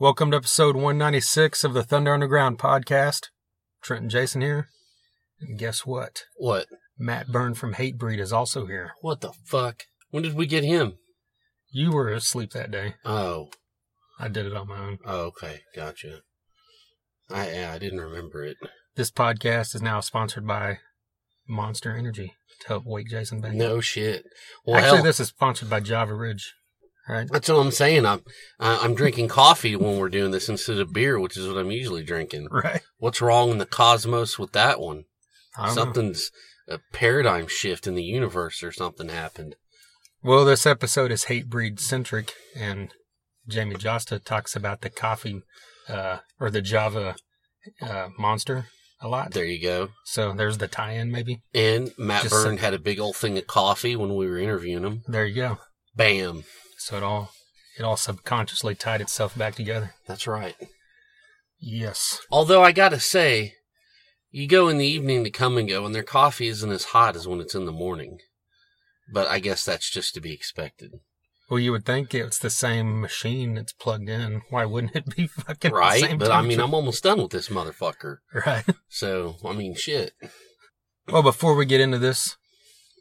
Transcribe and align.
Welcome 0.00 0.30
to 0.30 0.36
episode 0.36 0.76
196 0.76 1.64
of 1.64 1.74
the 1.74 1.82
Thunder 1.82 2.14
Underground 2.14 2.56
podcast. 2.56 3.30
Trent 3.82 4.02
and 4.02 4.10
Jason 4.10 4.40
here. 4.42 4.68
And 5.40 5.58
guess 5.58 5.84
what? 5.84 6.22
What? 6.36 6.66
Matt 6.96 7.28
Byrne 7.28 7.54
from 7.54 7.74
Hatebreed 7.74 8.20
is 8.20 8.32
also 8.32 8.66
here. 8.66 8.92
What 9.00 9.22
the 9.22 9.32
fuck? 9.44 9.86
When 10.10 10.22
did 10.22 10.34
we 10.34 10.46
get 10.46 10.62
him? 10.62 10.98
You 11.72 11.90
were 11.90 12.10
asleep 12.12 12.52
that 12.52 12.70
day. 12.70 12.94
Oh, 13.04 13.48
I 14.20 14.28
did 14.28 14.46
it 14.46 14.54
on 14.54 14.68
my 14.68 14.78
own. 14.78 14.98
oh 15.04 15.20
okay, 15.22 15.62
gotcha. 15.74 16.20
I 17.28 17.50
yeah, 17.50 17.72
I 17.74 17.78
didn't 17.78 18.00
remember 18.00 18.44
it. 18.44 18.56
This 18.94 19.10
podcast 19.10 19.74
is 19.74 19.82
now 19.82 19.98
sponsored 19.98 20.46
by 20.46 20.78
Monster 21.48 21.92
Energy 21.92 22.34
to 22.60 22.68
help 22.68 22.84
wake 22.86 23.08
Jason 23.08 23.40
back. 23.40 23.54
No 23.54 23.80
shit. 23.80 24.24
Well, 24.64 24.76
Actually, 24.76 24.96
hell, 24.98 25.04
this 25.04 25.18
is 25.18 25.28
sponsored 25.28 25.68
by 25.68 25.80
Java 25.80 26.14
Ridge. 26.14 26.54
Right? 27.08 27.26
that's 27.30 27.48
what 27.48 27.56
I'm 27.58 27.70
saying. 27.70 28.04
I'm 28.04 28.22
I- 28.60 28.78
I'm 28.78 28.94
drinking 28.94 29.28
coffee 29.28 29.74
when 29.76 29.96
we're 29.98 30.08
doing 30.08 30.30
this 30.30 30.48
instead 30.48 30.78
of 30.78 30.92
beer, 30.92 31.18
which 31.18 31.36
is 31.36 31.48
what 31.48 31.56
I'm 31.56 31.70
usually 31.70 32.02
drinking. 32.02 32.48
Right. 32.50 32.82
What's 32.98 33.22
wrong 33.22 33.50
in 33.50 33.58
the 33.58 33.66
cosmos 33.66 34.38
with 34.38 34.52
that 34.52 34.80
one? 34.80 35.04
Don't 35.56 35.66
know. 35.66 35.72
Something's 35.72 36.30
a 36.68 36.80
paradigm 36.92 37.46
shift 37.48 37.86
in 37.86 37.94
the 37.94 38.02
universe, 38.04 38.62
or 38.62 38.70
something 38.72 39.08
happened. 39.08 39.56
Well, 40.22 40.44
this 40.44 40.66
episode 40.66 41.10
is 41.10 41.24
Hatebreed 41.24 41.80
centric, 41.80 42.34
and 42.54 42.92
Jamie 43.46 43.76
Jasta 43.76 44.22
talks 44.22 44.54
about 44.54 44.82
the 44.82 44.90
coffee 44.90 45.42
uh, 45.88 46.18
or 46.38 46.50
the 46.50 46.60
Java 46.60 47.16
uh, 47.80 48.08
monster 48.18 48.66
a 49.00 49.08
lot. 49.08 49.32
There 49.32 49.44
you 49.44 49.62
go. 49.62 49.90
So 50.04 50.32
there's 50.32 50.58
the 50.58 50.68
tie-in, 50.68 51.10
maybe. 51.10 51.40
And 51.54 51.92
Matt 51.96 52.24
Just 52.24 52.34
Byrne 52.34 52.58
had 52.58 52.74
a 52.74 52.78
big 52.78 52.98
old 52.98 53.16
thing 53.16 53.38
of 53.38 53.46
coffee 53.46 53.96
when 53.96 54.14
we 54.14 54.26
were 54.26 54.38
interviewing 54.38 54.84
him. 54.84 55.02
There 55.06 55.24
you 55.24 55.34
go. 55.34 55.58
Bam. 55.94 56.44
So 56.78 56.96
it 56.96 57.02
all 57.02 57.30
it 57.78 57.82
all 57.82 57.96
subconsciously 57.96 58.74
tied 58.74 59.00
itself 59.00 59.36
back 59.36 59.54
together. 59.54 59.94
That's 60.06 60.26
right. 60.26 60.54
Yes. 61.60 62.20
Although 62.30 62.62
I 62.62 62.72
gotta 62.72 63.00
say, 63.00 63.54
you 64.30 64.46
go 64.46 64.68
in 64.68 64.78
the 64.78 64.86
evening 64.86 65.24
to 65.24 65.30
come 65.30 65.56
and 65.58 65.68
go, 65.68 65.84
and 65.84 65.94
their 65.94 66.02
coffee 66.02 66.48
isn't 66.48 66.70
as 66.70 66.84
hot 66.86 67.16
as 67.16 67.26
when 67.26 67.40
it's 67.40 67.54
in 67.54 67.66
the 67.66 67.72
morning. 67.72 68.18
But 69.12 69.26
I 69.26 69.38
guess 69.38 69.64
that's 69.64 69.90
just 69.90 70.12
to 70.14 70.20
be 70.20 70.32
expected, 70.34 70.92
Well, 71.50 71.58
you 71.58 71.72
would 71.72 71.86
think 71.86 72.12
it's 72.14 72.38
the 72.38 72.50
same 72.50 73.00
machine 73.00 73.54
that's 73.54 73.72
plugged 73.72 74.08
in. 74.10 74.42
Why 74.50 74.66
wouldn't 74.66 74.94
it 74.94 75.16
be 75.16 75.26
fucking 75.26 75.70
the 75.70 75.76
right? 75.76 76.00
same 76.02 76.18
But 76.18 76.30
I 76.30 76.42
mean. 76.42 76.60
I'm 76.60 76.74
almost 76.74 77.02
done 77.04 77.22
with 77.22 77.30
this 77.30 77.48
motherfucker. 77.48 78.18
right. 78.46 78.64
So 78.88 79.36
I 79.44 79.52
mean, 79.52 79.74
shit. 79.74 80.12
Well, 81.08 81.22
before 81.22 81.54
we 81.54 81.64
get 81.64 81.80
into 81.80 81.98
this, 81.98 82.36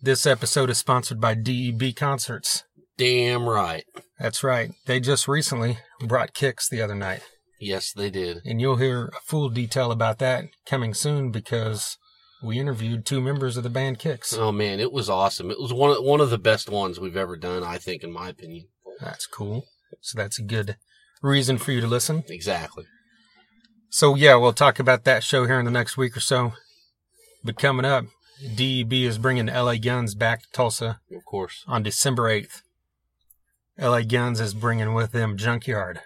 this 0.01 0.25
episode 0.25 0.69
is 0.69 0.77
sponsored 0.77 1.19
by 1.19 1.33
DEB 1.35 1.93
Concerts. 1.95 2.63
Damn 2.97 3.47
right. 3.47 3.83
That's 4.19 4.43
right. 4.43 4.71
They 4.85 4.99
just 4.99 5.27
recently 5.27 5.79
brought 6.01 6.33
KIX 6.33 6.67
the 6.69 6.81
other 6.81 6.95
night. 6.95 7.21
Yes, 7.59 7.91
they 7.91 8.09
did. 8.09 8.41
And 8.45 8.59
you'll 8.61 8.77
hear 8.77 9.05
a 9.07 9.19
full 9.25 9.49
detail 9.49 9.91
about 9.91 10.19
that 10.19 10.45
coming 10.65 10.93
soon 10.93 11.31
because 11.31 11.97
we 12.43 12.59
interviewed 12.59 13.05
two 13.05 13.21
members 13.21 13.57
of 13.57 13.63
the 13.63 13.69
band 13.69 13.99
KIX. 13.99 14.33
Oh 14.37 14.51
man, 14.51 14.79
it 14.79 14.91
was 14.91 15.09
awesome. 15.09 15.49
It 15.51 15.59
was 15.59 15.73
one 15.73 15.91
of, 15.91 16.03
one 16.03 16.21
of 16.21 16.29
the 16.29 16.37
best 16.37 16.69
ones 16.69 16.99
we've 16.99 17.17
ever 17.17 17.35
done, 17.35 17.63
I 17.63 17.77
think, 17.77 18.03
in 18.03 18.11
my 18.11 18.29
opinion. 18.29 18.67
That's 18.99 19.25
cool. 19.27 19.65
So 20.01 20.17
that's 20.17 20.39
a 20.39 20.43
good 20.43 20.77
reason 21.21 21.57
for 21.57 21.71
you 21.71 21.81
to 21.81 21.87
listen. 21.87 22.23
Exactly. 22.29 22.85
So 23.89 24.15
yeah, 24.15 24.35
we'll 24.35 24.53
talk 24.53 24.79
about 24.79 25.03
that 25.05 25.23
show 25.23 25.45
here 25.45 25.59
in 25.59 25.65
the 25.65 25.71
next 25.71 25.97
week 25.97 26.15
or 26.17 26.19
so. 26.21 26.53
But 27.43 27.57
coming 27.57 27.85
up, 27.85 28.05
DEB 28.55 28.93
is 28.93 29.17
bringing 29.17 29.47
LA 29.47 29.75
Guns 29.75 30.13
back 30.13 30.41
to 30.41 30.47
Tulsa 30.51 30.99
Of 31.15 31.25
course. 31.25 31.63
on 31.67 31.83
December 31.83 32.23
8th. 32.29 32.61
LA 33.79 34.01
Guns 34.01 34.39
is 34.39 34.53
bringing 34.53 34.93
with 34.93 35.11
them 35.11 35.37
Junkyard, 35.37 36.01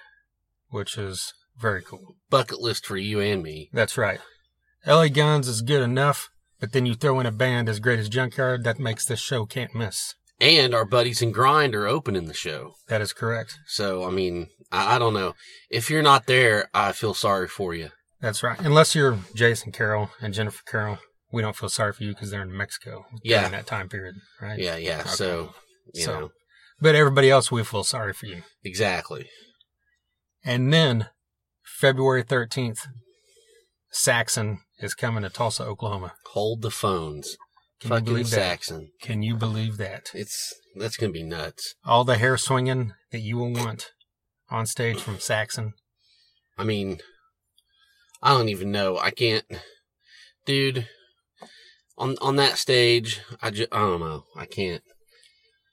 which 0.69 0.97
is 0.97 1.33
very 1.57 1.81
cool. 1.81 2.15
Bucket 2.29 2.59
list 2.59 2.85
for 2.85 2.97
you 2.97 3.19
and 3.19 3.43
me. 3.43 3.69
That's 3.73 3.97
right. 3.97 4.19
LA 4.85 5.07
Guns 5.09 5.47
is 5.47 5.61
good 5.61 5.81
enough, 5.81 6.29
but 6.59 6.71
then 6.73 6.85
you 6.85 6.95
throw 6.95 7.19
in 7.19 7.25
a 7.25 7.31
band 7.31 7.69
as 7.69 7.79
great 7.79 7.99
as 7.99 8.09
Junkyard, 8.09 8.63
that 8.63 8.79
makes 8.79 9.05
this 9.05 9.19
show 9.19 9.45
can't 9.45 9.75
miss. 9.75 10.15
And 10.39 10.73
our 10.73 10.85
buddies 10.85 11.21
in 11.21 11.31
Grind 11.31 11.75
are 11.75 11.87
opening 11.87 12.25
the 12.25 12.33
show. 12.33 12.73
That 12.87 12.99
is 13.01 13.13
correct. 13.13 13.59
So 13.67 14.03
I 14.05 14.09
mean, 14.09 14.47
I, 14.71 14.95
I 14.95 14.99
don't 14.99 15.13
know. 15.13 15.35
If 15.69 15.89
you're 15.89 16.01
not 16.01 16.25
there, 16.25 16.67
I 16.73 16.93
feel 16.93 17.13
sorry 17.13 17.47
for 17.47 17.75
you. 17.75 17.89
That's 18.21 18.41
right. 18.43 18.59
Unless 18.59 18.95
you're 18.95 19.19
Jason 19.35 19.71
Carroll 19.71 20.09
and 20.19 20.33
Jennifer 20.33 20.63
Carroll, 20.65 20.97
we 21.31 21.41
don't 21.43 21.55
feel 21.55 21.69
sorry 21.69 21.93
for 21.93 22.03
you 22.03 22.13
because 22.13 22.31
they're 22.31 22.41
in 22.41 22.55
Mexico 22.55 23.05
Yeah. 23.23 23.39
during 23.41 23.51
that 23.53 23.67
time 23.67 23.87
period, 23.87 24.15
right? 24.41 24.59
Yeah, 24.59 24.77
yeah. 24.77 25.01
Okay. 25.01 25.09
So 25.09 25.53
you 25.93 26.03
So- 26.05 26.19
know 26.19 26.31
But 26.81 26.95
everybody 26.95 27.29
else, 27.29 27.51
we 27.51 27.63
feel 27.63 27.83
sorry 27.83 28.13
for 28.13 28.25
you. 28.25 28.41
exactly. 28.63 29.29
And 30.43 30.73
then 30.73 31.09
February 31.63 32.23
13th, 32.23 32.87
Saxon 33.91 34.59
is 34.79 34.95
coming 34.95 35.21
to 35.23 35.29
Tulsa, 35.29 35.63
Oklahoma. 35.63 36.13
Hold 36.33 36.63
the 36.63 36.71
phones. 36.71 37.37
Can 37.79 37.89
you 37.89 37.95
Fucking 37.95 38.05
believe 38.05 38.29
that? 38.31 38.35
Saxon. 38.35 38.91
Can 39.01 39.21
you 39.21 39.35
believe 39.35 39.77
that? 39.77 40.11
It's 40.13 40.53
that's 40.75 40.97
gonna 40.97 41.11
be 41.11 41.23
nuts. 41.23 41.75
All 41.85 42.03
the 42.03 42.17
hair 42.17 42.37
swinging 42.37 42.93
that 43.11 43.19
you 43.19 43.37
will 43.37 43.53
want 43.53 43.91
on 44.49 44.65
stage 44.65 44.99
from 44.99 45.19
Saxon. 45.19 45.73
I 46.57 46.63
mean, 46.63 46.99
I 48.21 48.31
don't 48.31 48.49
even 48.49 48.71
know. 48.71 48.97
I 48.97 49.09
can't, 49.11 49.45
dude. 50.45 50.87
On 51.97 52.17
on 52.21 52.35
that 52.37 52.57
stage, 52.57 53.21
I 53.41 53.49
just 53.49 53.73
I 53.73 53.79
don't 53.79 53.99
know. 53.99 54.25
I 54.35 54.45
can't. 54.45 54.83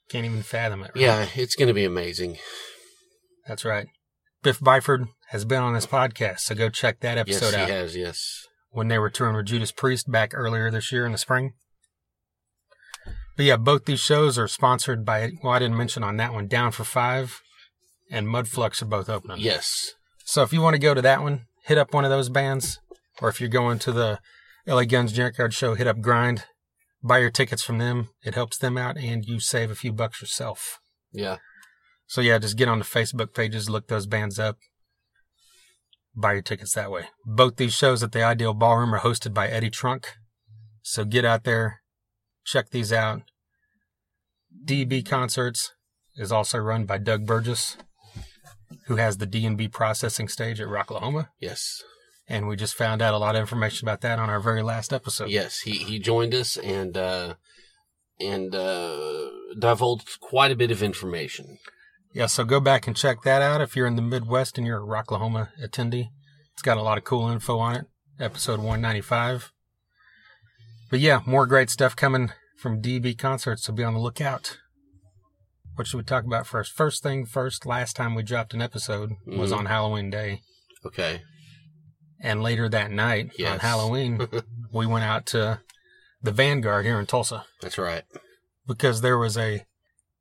Can't 0.09 0.25
even 0.25 0.41
fathom 0.41 0.81
it. 0.81 0.91
right? 0.95 1.01
Yeah, 1.01 1.27
it's 1.35 1.55
gonna 1.55 1.73
be 1.73 1.85
amazing. 1.85 2.37
That's 3.47 3.63
right. 3.65 3.87
Biff 4.43 4.59
Byford 4.59 5.07
has 5.29 5.45
been 5.45 5.61
on 5.61 5.73
this 5.73 5.85
podcast, 5.85 6.39
so 6.41 6.55
go 6.55 6.69
check 6.69 6.99
that 7.01 7.17
episode 7.17 7.53
out. 7.53 7.67
Yes, 7.67 7.69
he 7.69 7.73
has. 7.73 7.95
Yes. 7.95 8.47
when 8.71 8.87
they 8.87 8.97
were 8.99 9.09
touring 9.09 9.35
with 9.35 9.45
Judas 9.47 9.71
Priest 9.71 10.09
back 10.11 10.31
earlier 10.33 10.69
this 10.71 10.91
year 10.91 11.05
in 11.05 11.11
the 11.11 11.17
spring. 11.17 11.53
But 13.35 13.45
yeah, 13.45 13.55
both 13.57 13.85
these 13.85 13.99
shows 13.99 14.37
are 14.37 14.47
sponsored 14.47 15.05
by, 15.05 15.31
well, 15.43 15.53
I 15.53 15.59
didn't 15.59 15.77
mention 15.77 16.03
on 16.03 16.17
that 16.17 16.33
one, 16.33 16.47
Down 16.47 16.71
for 16.71 16.83
Five 16.83 17.41
and 18.11 18.27
Mudflux 18.27 18.81
are 18.81 18.85
both 18.85 19.09
opening. 19.09 19.37
Yes. 19.39 19.93
So 20.25 20.43
if 20.43 20.51
you 20.53 20.61
want 20.61 20.73
to 20.75 20.79
go 20.79 20.93
to 20.93 21.01
that 21.01 21.21
one, 21.21 21.45
hit 21.65 21.77
up 21.77 21.93
one 21.93 22.03
of 22.05 22.11
those 22.11 22.29
bands. 22.29 22.79
Or 23.21 23.29
if 23.29 23.39
you're 23.39 23.49
going 23.49 23.79
to 23.79 23.91
the 23.91 24.19
LA 24.67 24.83
Guns 24.83 25.13
Junkyard 25.13 25.53
show, 25.53 25.73
hit 25.75 25.87
up 25.87 26.01
Grind. 26.01 26.45
Buy 27.01 27.19
your 27.19 27.29
tickets 27.29 27.63
from 27.63 27.77
them. 27.77 28.09
It 28.23 28.35
helps 28.35 28.57
them 28.57 28.77
out 28.77 28.97
and 28.97 29.25
you 29.25 29.39
save 29.39 29.71
a 29.71 29.75
few 29.75 29.91
bucks 29.93 30.21
yourself. 30.21 30.79
Yeah. 31.11 31.37
So 32.07 32.21
yeah, 32.21 32.39
just 32.39 32.57
get 32.57 32.67
on 32.67 32.79
the 32.79 32.85
Facebook 32.85 33.33
pages, 33.33 33.69
look 33.69 33.87
those 33.87 34.07
bands 34.07 34.39
up, 34.39 34.57
buy 36.15 36.33
your 36.33 36.41
tickets 36.41 36.73
that 36.73 36.91
way. 36.91 37.05
Both 37.25 37.57
these 37.57 37.73
shows 37.73 38.01
at 38.01 38.11
the 38.11 38.23
Ideal 38.23 38.53
Ballroom 38.53 38.93
are 38.95 38.99
hosted 38.99 39.33
by 39.33 39.47
Eddie 39.47 39.69
Trunk. 39.69 40.15
So 40.81 41.05
get 41.05 41.23
out 41.23 41.43
there, 41.43 41.81
check 42.43 42.71
these 42.71 42.91
out. 42.91 43.21
DB 44.65 45.07
Concerts 45.07 45.73
is 46.15 46.31
also 46.31 46.57
run 46.57 46.85
by 46.85 46.97
Doug 46.97 47.25
Burgess, 47.27 47.77
who 48.87 48.95
has 48.95 49.17
the 49.17 49.27
D&B 49.27 49.67
processing 49.67 50.27
stage 50.27 50.59
at 50.59 50.67
Rocklahoma. 50.67 51.29
Yes. 51.39 51.83
And 52.31 52.47
we 52.47 52.55
just 52.55 52.75
found 52.75 53.01
out 53.01 53.15
a 53.15 53.17
lot 53.17 53.35
of 53.35 53.41
information 53.41 53.87
about 53.87 54.01
that 54.01 54.19
on 54.19 54.29
our 54.29 54.39
very 54.39 54.61
last 54.61 54.93
episode. 54.93 55.29
Yes. 55.29 55.61
He 55.61 55.71
he 55.71 55.97
joined 55.99 56.33
us 56.35 56.57
and 56.57 56.95
uh 56.95 57.33
and 58.19 58.53
uh 58.53 59.29
divulged 59.57 60.19
quite 60.19 60.51
a 60.51 60.55
bit 60.55 60.69
of 60.71 60.83
information. 60.83 61.57
Yeah, 62.13 62.27
so 62.27 62.43
go 62.43 62.59
back 62.59 62.85
and 62.87 62.95
check 62.95 63.23
that 63.23 63.41
out 63.41 63.61
if 63.61 63.75
you're 63.75 63.87
in 63.87 63.95
the 63.95 64.01
Midwest 64.01 64.57
and 64.57 64.65
you're 64.65 64.81
a 64.81 64.85
Rocklahoma 64.85 65.49
attendee. 65.63 66.09
It's 66.53 66.61
got 66.61 66.77
a 66.77 66.81
lot 66.81 66.97
of 66.97 67.03
cool 67.03 67.29
info 67.29 67.57
on 67.59 67.75
it. 67.75 67.85
Episode 68.19 68.59
195. 68.59 69.51
But 70.89 70.99
yeah, 70.99 71.21
more 71.25 71.45
great 71.45 71.69
stuff 71.69 71.95
coming 71.95 72.31
from 72.57 72.81
DB 72.81 73.17
concerts, 73.17 73.63
so 73.63 73.73
be 73.73 73.83
on 73.83 73.93
the 73.93 73.99
lookout. 73.99 74.57
What 75.75 75.87
should 75.87 75.97
we 75.97 76.03
talk 76.03 76.25
about 76.25 76.45
first? 76.47 76.73
First 76.73 77.03
thing 77.03 77.25
first, 77.25 77.65
last 77.65 77.95
time 77.95 78.15
we 78.15 78.23
dropped 78.23 78.53
an 78.53 78.61
episode 78.61 79.13
was 79.25 79.51
Mhm. 79.51 79.57
on 79.59 79.65
Halloween 79.67 80.09
Day. 80.09 80.41
Okay. 80.85 81.21
And 82.21 82.43
later 82.43 82.67
that 82.69 82.91
night, 82.91 83.31
on 83.45 83.59
Halloween, 83.59 84.27
we 84.73 84.85
went 84.85 85.05
out 85.05 85.25
to 85.27 85.61
the 86.21 86.31
Vanguard 86.31 86.85
here 86.85 86.99
in 86.99 87.05
Tulsa 87.05 87.45
That's 87.61 87.77
right. 87.77 88.03
because 88.67 89.01
there 89.01 89.17
was 89.17 89.37
a 89.37 89.65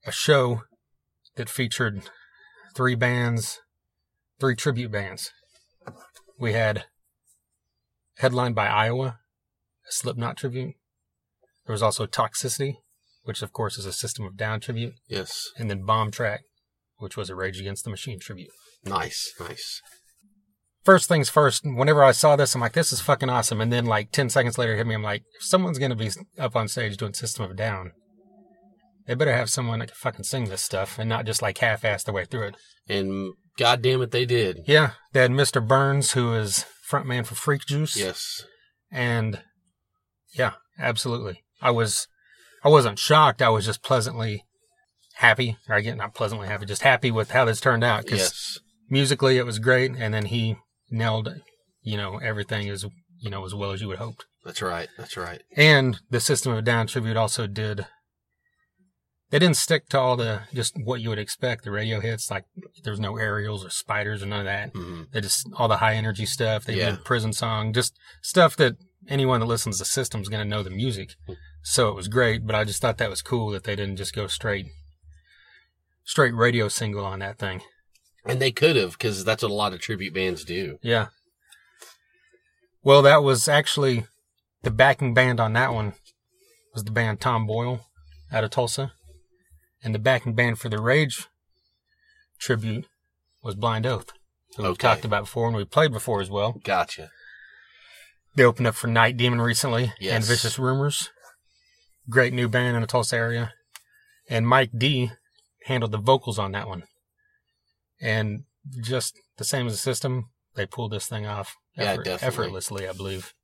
a 0.06 0.12
show 0.12 0.62
that 1.34 1.48
featured 1.50 2.02
three 2.76 2.94
bands, 2.94 3.60
three 4.38 4.54
tribute 4.54 4.92
bands. 4.92 5.32
We 6.38 6.52
had 6.52 6.84
headlined 8.18 8.54
by 8.54 8.68
Iowa, 8.68 9.18
a 9.88 9.92
Slipknot 9.92 10.36
tribute. 10.36 10.76
There 11.66 11.72
was 11.74 11.82
also 11.82 12.06
Toxicity, 12.06 12.76
which 13.24 13.42
of 13.42 13.52
course 13.52 13.76
is 13.76 13.86
a 13.86 13.92
System 13.92 14.24
of 14.24 14.36
Down 14.36 14.60
tribute, 14.60 14.94
Yes. 15.08 15.48
and 15.58 15.68
then 15.68 15.84
Bomb 15.84 16.10
Track, 16.12 16.42
which 16.98 17.16
was 17.16 17.28
a 17.28 17.34
Rage 17.34 17.60
Against 17.60 17.82
the 17.84 17.90
Machine 17.90 18.20
tribute. 18.20 18.50
Nice. 18.84 19.34
Nice. 19.40 19.82
First 20.88 21.06
things 21.06 21.28
first, 21.28 21.66
whenever 21.66 22.02
I 22.02 22.12
saw 22.12 22.34
this, 22.34 22.54
I'm 22.54 22.62
like, 22.62 22.72
this 22.72 22.94
is 22.94 23.02
fucking 23.02 23.28
awesome. 23.28 23.60
And 23.60 23.70
then 23.70 23.84
like 23.84 24.10
10 24.10 24.30
seconds 24.30 24.56
later, 24.56 24.72
it 24.72 24.78
hit 24.78 24.86
me. 24.86 24.94
I'm 24.94 25.02
like, 25.02 25.22
if 25.38 25.44
someone's 25.44 25.78
going 25.78 25.90
to 25.90 25.94
be 25.96 26.08
up 26.38 26.56
on 26.56 26.66
stage 26.66 26.96
doing 26.96 27.12
System 27.12 27.44
of 27.44 27.50
a 27.50 27.54
Down, 27.54 27.92
they 29.06 29.12
better 29.12 29.36
have 29.36 29.50
someone 29.50 29.80
that 29.80 29.88
can 29.88 29.96
fucking 29.96 30.24
sing 30.24 30.46
this 30.46 30.62
stuff 30.62 30.98
and 30.98 31.06
not 31.06 31.26
just 31.26 31.42
like 31.42 31.58
half-ass 31.58 32.04
the 32.04 32.12
way 32.14 32.24
through 32.24 32.44
it. 32.44 32.56
And 32.88 33.34
God 33.58 33.82
damn 33.82 34.00
it, 34.00 34.12
they 34.12 34.24
did. 34.24 34.60
Yeah, 34.66 34.92
they 35.12 35.20
had 35.20 35.30
Mr. 35.30 35.62
Burns, 35.62 36.12
who 36.12 36.32
is 36.32 36.64
frontman 36.90 37.26
for 37.26 37.34
Freak 37.34 37.66
Juice. 37.66 37.94
Yes. 37.94 38.46
And 38.90 39.42
yeah, 40.32 40.52
absolutely. 40.78 41.44
I 41.60 41.70
was, 41.70 42.08
I 42.64 42.70
wasn't 42.70 42.98
shocked. 42.98 43.42
I 43.42 43.50
was 43.50 43.66
just 43.66 43.82
pleasantly 43.82 44.46
happy. 45.16 45.58
Or 45.68 45.76
again, 45.76 45.98
not 45.98 46.14
pleasantly 46.14 46.48
happy, 46.48 46.64
just 46.64 46.80
happy 46.80 47.10
with 47.10 47.32
how 47.32 47.44
this 47.44 47.60
turned 47.60 47.84
out. 47.84 48.04
Because 48.04 48.20
Yes. 48.20 48.58
musically, 48.88 49.36
it 49.36 49.44
was 49.44 49.58
great, 49.58 49.90
and 49.90 50.14
then 50.14 50.24
he 50.24 50.56
nailed, 50.90 51.28
you 51.82 51.96
know, 51.96 52.18
everything 52.18 52.68
as 52.68 52.84
you 53.20 53.30
know 53.30 53.44
as 53.44 53.54
well 53.54 53.72
as 53.72 53.80
you 53.80 53.88
would 53.88 53.98
hoped. 53.98 54.26
That's 54.44 54.62
right. 54.62 54.88
That's 54.96 55.16
right. 55.16 55.42
And 55.56 55.98
the 56.10 56.20
System 56.20 56.52
of 56.52 56.58
a 56.58 56.62
Down 56.62 56.86
tribute 56.86 57.16
also 57.16 57.46
did. 57.46 57.86
They 59.30 59.38
didn't 59.38 59.56
stick 59.58 59.88
to 59.90 59.98
all 59.98 60.16
the 60.16 60.42
just 60.54 60.74
what 60.82 61.00
you 61.02 61.10
would 61.10 61.18
expect 61.18 61.64
the 61.64 61.70
radio 61.70 62.00
hits 62.00 62.30
like 62.30 62.44
there 62.82 62.92
was 62.92 63.00
no 63.00 63.18
aerials 63.18 63.62
or 63.64 63.68
spiders 63.68 64.22
or 64.22 64.26
none 64.26 64.40
of 64.40 64.46
that. 64.46 64.70
hmm 64.72 65.02
They 65.12 65.20
just 65.20 65.46
all 65.54 65.68
the 65.68 65.76
high 65.78 65.94
energy 65.94 66.24
stuff. 66.24 66.64
They 66.64 66.76
Yeah. 66.76 66.92
did 66.92 67.04
prison 67.04 67.32
song, 67.34 67.74
just 67.74 67.94
stuff 68.22 68.56
that 68.56 68.76
anyone 69.06 69.40
that 69.40 69.46
listens 69.46 69.78
to 69.78 69.84
System's 69.84 70.30
gonna 70.30 70.46
know 70.46 70.62
the 70.62 70.70
music. 70.70 71.14
Hmm. 71.26 71.34
So 71.62 71.88
it 71.90 71.94
was 71.94 72.08
great, 72.08 72.46
but 72.46 72.54
I 72.54 72.64
just 72.64 72.80
thought 72.80 72.96
that 72.98 73.10
was 73.10 73.20
cool 73.20 73.50
that 73.50 73.64
they 73.64 73.76
didn't 73.76 73.96
just 73.96 74.14
go 74.14 74.28
straight 74.28 74.66
straight 76.04 76.34
radio 76.34 76.68
single 76.68 77.04
on 77.04 77.18
that 77.18 77.38
thing. 77.38 77.60
And 78.28 78.40
they 78.40 78.52
could 78.52 78.76
have, 78.76 78.92
because 78.92 79.24
that's 79.24 79.42
what 79.42 79.50
a 79.50 79.54
lot 79.54 79.72
of 79.72 79.80
tribute 79.80 80.12
bands 80.12 80.44
do. 80.44 80.78
Yeah. 80.82 81.06
Well, 82.82 83.02
that 83.02 83.22
was 83.22 83.48
actually 83.48 84.04
the 84.62 84.70
backing 84.70 85.14
band 85.14 85.40
on 85.40 85.54
that 85.54 85.72
one 85.72 85.94
was 86.74 86.84
the 86.84 86.90
band 86.90 87.20
Tom 87.20 87.46
Boyle 87.46 87.86
out 88.30 88.44
of 88.44 88.50
Tulsa. 88.50 88.92
And 89.82 89.94
the 89.94 89.98
backing 89.98 90.34
band 90.34 90.58
for 90.58 90.68
the 90.68 90.80
Rage 90.80 91.26
tribute 92.38 92.86
was 93.42 93.54
Blind 93.54 93.86
Oath. 93.86 94.12
Who 94.56 94.64
we've 94.64 94.78
talked 94.78 95.04
about 95.04 95.24
before 95.24 95.46
and 95.46 95.56
we 95.56 95.64
played 95.64 95.92
before 95.92 96.20
as 96.20 96.30
well. 96.30 96.60
Gotcha. 96.64 97.10
They 98.34 98.44
opened 98.44 98.66
up 98.66 98.74
for 98.74 98.88
Night 98.88 99.16
Demon 99.16 99.40
recently 99.40 99.92
and 100.00 100.24
Vicious 100.24 100.58
Rumors. 100.58 101.10
Great 102.10 102.32
new 102.32 102.48
band 102.48 102.76
in 102.76 102.80
the 102.82 102.86
Tulsa 102.86 103.16
area. 103.16 103.52
And 104.28 104.46
Mike 104.46 104.70
D 104.76 105.12
handled 105.64 105.92
the 105.92 105.98
vocals 105.98 106.38
on 106.38 106.52
that 106.52 106.68
one. 106.68 106.84
And 108.00 108.44
just 108.82 109.14
the 109.36 109.44
same 109.44 109.66
as 109.66 109.72
the 109.72 109.78
system, 109.78 110.30
they 110.54 110.66
pulled 110.66 110.92
this 110.92 111.06
thing 111.06 111.26
off 111.26 111.56
effort- 111.76 112.04
definitely. 112.04 112.26
effortlessly, 112.26 112.88
I 112.88 112.92
believe. 112.92 113.34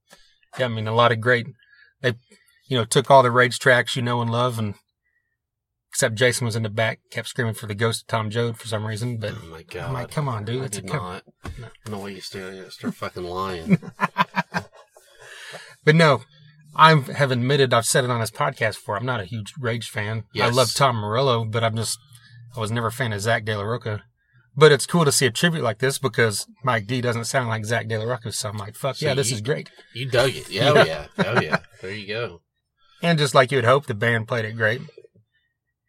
Yeah, 0.59 0.67
I 0.67 0.69
mean, 0.69 0.87
a 0.87 0.95
lot 0.95 1.13
of 1.13 1.21
great, 1.21 1.47
they, 2.01 2.15
you 2.69 2.77
know, 2.79 2.85
took 2.85 3.11
all 3.11 3.23
the 3.23 3.31
rage 3.31 3.59
tracks 3.59 3.97
you 3.97 4.03
know 4.03 4.21
and 4.23 4.31
love 4.31 4.59
and, 4.59 4.75
except 5.91 6.15
Jason 6.17 6.45
was 6.45 6.57
in 6.57 6.63
the 6.65 6.69
back, 6.69 7.01
kept 7.11 7.29
screaming 7.29 7.55
for 7.55 7.67
the 7.67 7.75
ghost 7.75 8.03
of 8.03 8.07
Tom 8.09 8.31
Joad 8.31 8.57
for 8.57 8.67
some 8.69 8.85
reason, 8.87 9.17
but 9.19 9.33
Oh 9.33 9.47
my 9.49 9.63
god. 9.63 9.89
I'm 9.89 9.93
like, 9.95 10.11
come 10.11 10.29
on, 10.29 10.45
dude, 10.45 10.63
I 10.63 10.67
it's 10.67 10.79
a 10.79 10.83
cover. 10.83 11.23
not. 11.59 11.73
No 11.89 11.99
way 11.99 12.15
you 12.15 12.21
start, 12.21 12.73
start 12.73 12.95
fucking 12.95 13.25
lying. 13.25 13.79
But 15.85 15.95
no, 15.95 16.23
I 16.75 16.95
have 16.95 17.31
admitted 17.31 17.75
I've 17.75 17.85
said 17.87 18.05
it 18.05 18.11
on 18.11 18.21
this 18.21 18.31
podcast 18.31 18.77
before. 18.77 18.97
I'm 18.97 19.05
not 19.05 19.21
a 19.21 19.25
huge 19.27 19.53
Rage 19.61 19.91
fan. 19.91 20.25
I 20.41 20.49
love 20.49 20.73
Tom 20.75 20.97
Morello, 20.97 21.45
but 21.45 21.63
I'm 21.63 21.77
just 21.77 21.99
I 22.57 22.61
was 22.61 22.71
never 22.71 22.87
a 22.87 22.93
fan 22.93 23.13
of 23.13 23.21
Zack 23.21 23.45
de 23.45 23.57
la 23.57 23.63
Rocha. 23.65 24.03
But 24.57 24.71
it's 24.71 24.87
cool 24.87 25.05
to 25.05 25.11
see 25.13 25.27
a 25.27 25.31
tribute 25.33 25.63
like 25.65 25.79
this 25.79 25.99
because 25.99 26.47
Mike 26.63 26.87
D 26.87 27.01
doesn't 27.01 27.25
sound 27.25 27.49
like 27.49 27.65
Zack 27.65 27.89
de 27.89 27.99
la 27.99 28.05
Rocha, 28.05 28.31
so 28.31 28.49
I'm 28.49 28.57
like, 28.57 28.77
fuck 28.77 28.97
So 28.97 29.07
yeah, 29.07 29.15
this 29.15 29.31
you- 29.31 29.35
is 29.37 29.41
great. 29.41 29.69
You 29.95 30.09
dug 30.09 30.31
it. 30.35 30.49
Yeah, 30.49 30.71
oh 30.71 30.85
yeah. 30.87 31.07
Oh 31.19 31.41
yeah. 31.41 31.59
There 31.83 31.93
you 31.93 32.07
go. 32.07 32.41
And 33.03 33.19
just 33.19 33.35
like 33.35 33.51
you 33.51 33.59
would 33.59 33.65
hope, 33.65 33.87
the 33.87 33.95
band 33.95 34.29
played 34.29 34.45
it 34.45 34.53
great. 34.57 34.81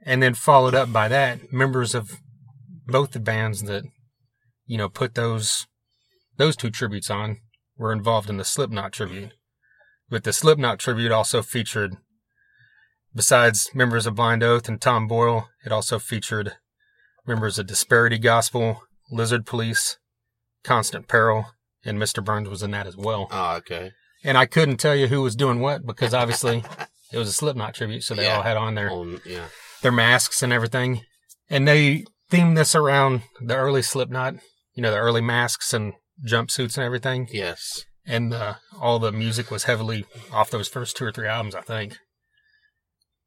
And 0.04 0.22
then 0.22 0.34
followed 0.34 0.76
up 0.76 0.92
by 0.92 1.08
that, 1.08 1.54
members 1.54 1.94
of 1.96 2.20
both 2.88 3.12
the 3.12 3.20
bands 3.20 3.62
that, 3.64 3.84
you 4.66 4.78
know, 4.78 4.90
put 4.90 5.16
those 5.16 5.68
those 6.38 6.56
two 6.56 6.70
tributes 6.70 7.10
on 7.10 7.38
were 7.78 7.94
involved 7.94 8.30
in 8.30 8.38
the 8.38 8.44
Slipknot 8.44 8.92
tribute. 8.92 9.32
But 10.10 10.24
the 10.24 10.34
Slipknot 10.34 10.80
tribute 10.80 11.12
also 11.12 11.42
featured, 11.42 11.96
besides 13.14 13.70
members 13.74 14.06
of 14.06 14.16
Blind 14.16 14.44
Oath 14.44 14.68
and 14.68 14.82
Tom 14.82 15.08
Boyle, 15.08 15.50
it 15.66 15.72
also 15.72 15.98
featured 16.00 16.54
members 17.28 17.58
of 17.60 17.68
Disparity 17.68 18.18
Gospel, 18.18 18.82
Lizard 19.12 19.46
Police, 19.46 19.98
Constant 20.64 21.08
Peril, 21.08 21.48
and 21.84 21.98
Mr. 22.00 22.24
Burns 22.24 22.50
was 22.50 22.64
in 22.64 22.72
that 22.72 22.88
as 22.88 22.98
well. 22.98 23.28
Oh, 23.32 23.56
okay. 23.58 23.92
And 24.24 24.38
I 24.38 24.46
couldn't 24.46 24.78
tell 24.78 24.96
you 24.96 25.08
who 25.08 25.22
was 25.22 25.36
doing 25.36 25.60
what 25.60 25.86
because 25.86 26.14
obviously 26.14 26.64
it 27.12 27.18
was 27.18 27.30
a 27.30 27.34
Slipknot 27.34 27.76
tribute, 27.76 28.04
so 28.04 28.16
they 28.16 28.24
Yeah. 28.24 28.38
all 28.38 28.44
had 28.44 28.58
on 28.58 28.76
their 28.76 28.90
On, 28.90 29.20
yeah. 29.26 29.48
their 29.82 29.92
masks 29.92 30.42
and 30.42 30.52
everything. 30.52 31.02
And 31.50 31.68
they 31.68 32.06
themed 32.32 32.56
this 32.56 32.74
around 32.74 33.22
the 33.40 33.56
early 33.56 33.84
Slipknot, 33.84 34.36
you 34.74 34.82
know, 34.82 34.90
the 34.92 34.98
early 34.98 35.22
masks 35.22 35.74
and 35.74 35.94
jumpsuits 36.28 36.76
and 36.78 36.84
everything. 36.84 37.28
Yes. 37.32 37.86
And 38.08 38.34
uh, 38.34 38.56
all 38.80 38.98
the 39.00 39.12
music 39.12 39.52
was 39.52 39.66
heavily 39.66 40.06
off 40.32 40.50
those 40.50 40.68
first 40.68 40.98
two 40.98 41.06
or 41.06 41.12
three 41.12 41.28
albums, 41.28 41.54
I 41.56 41.62
think. 41.62 41.98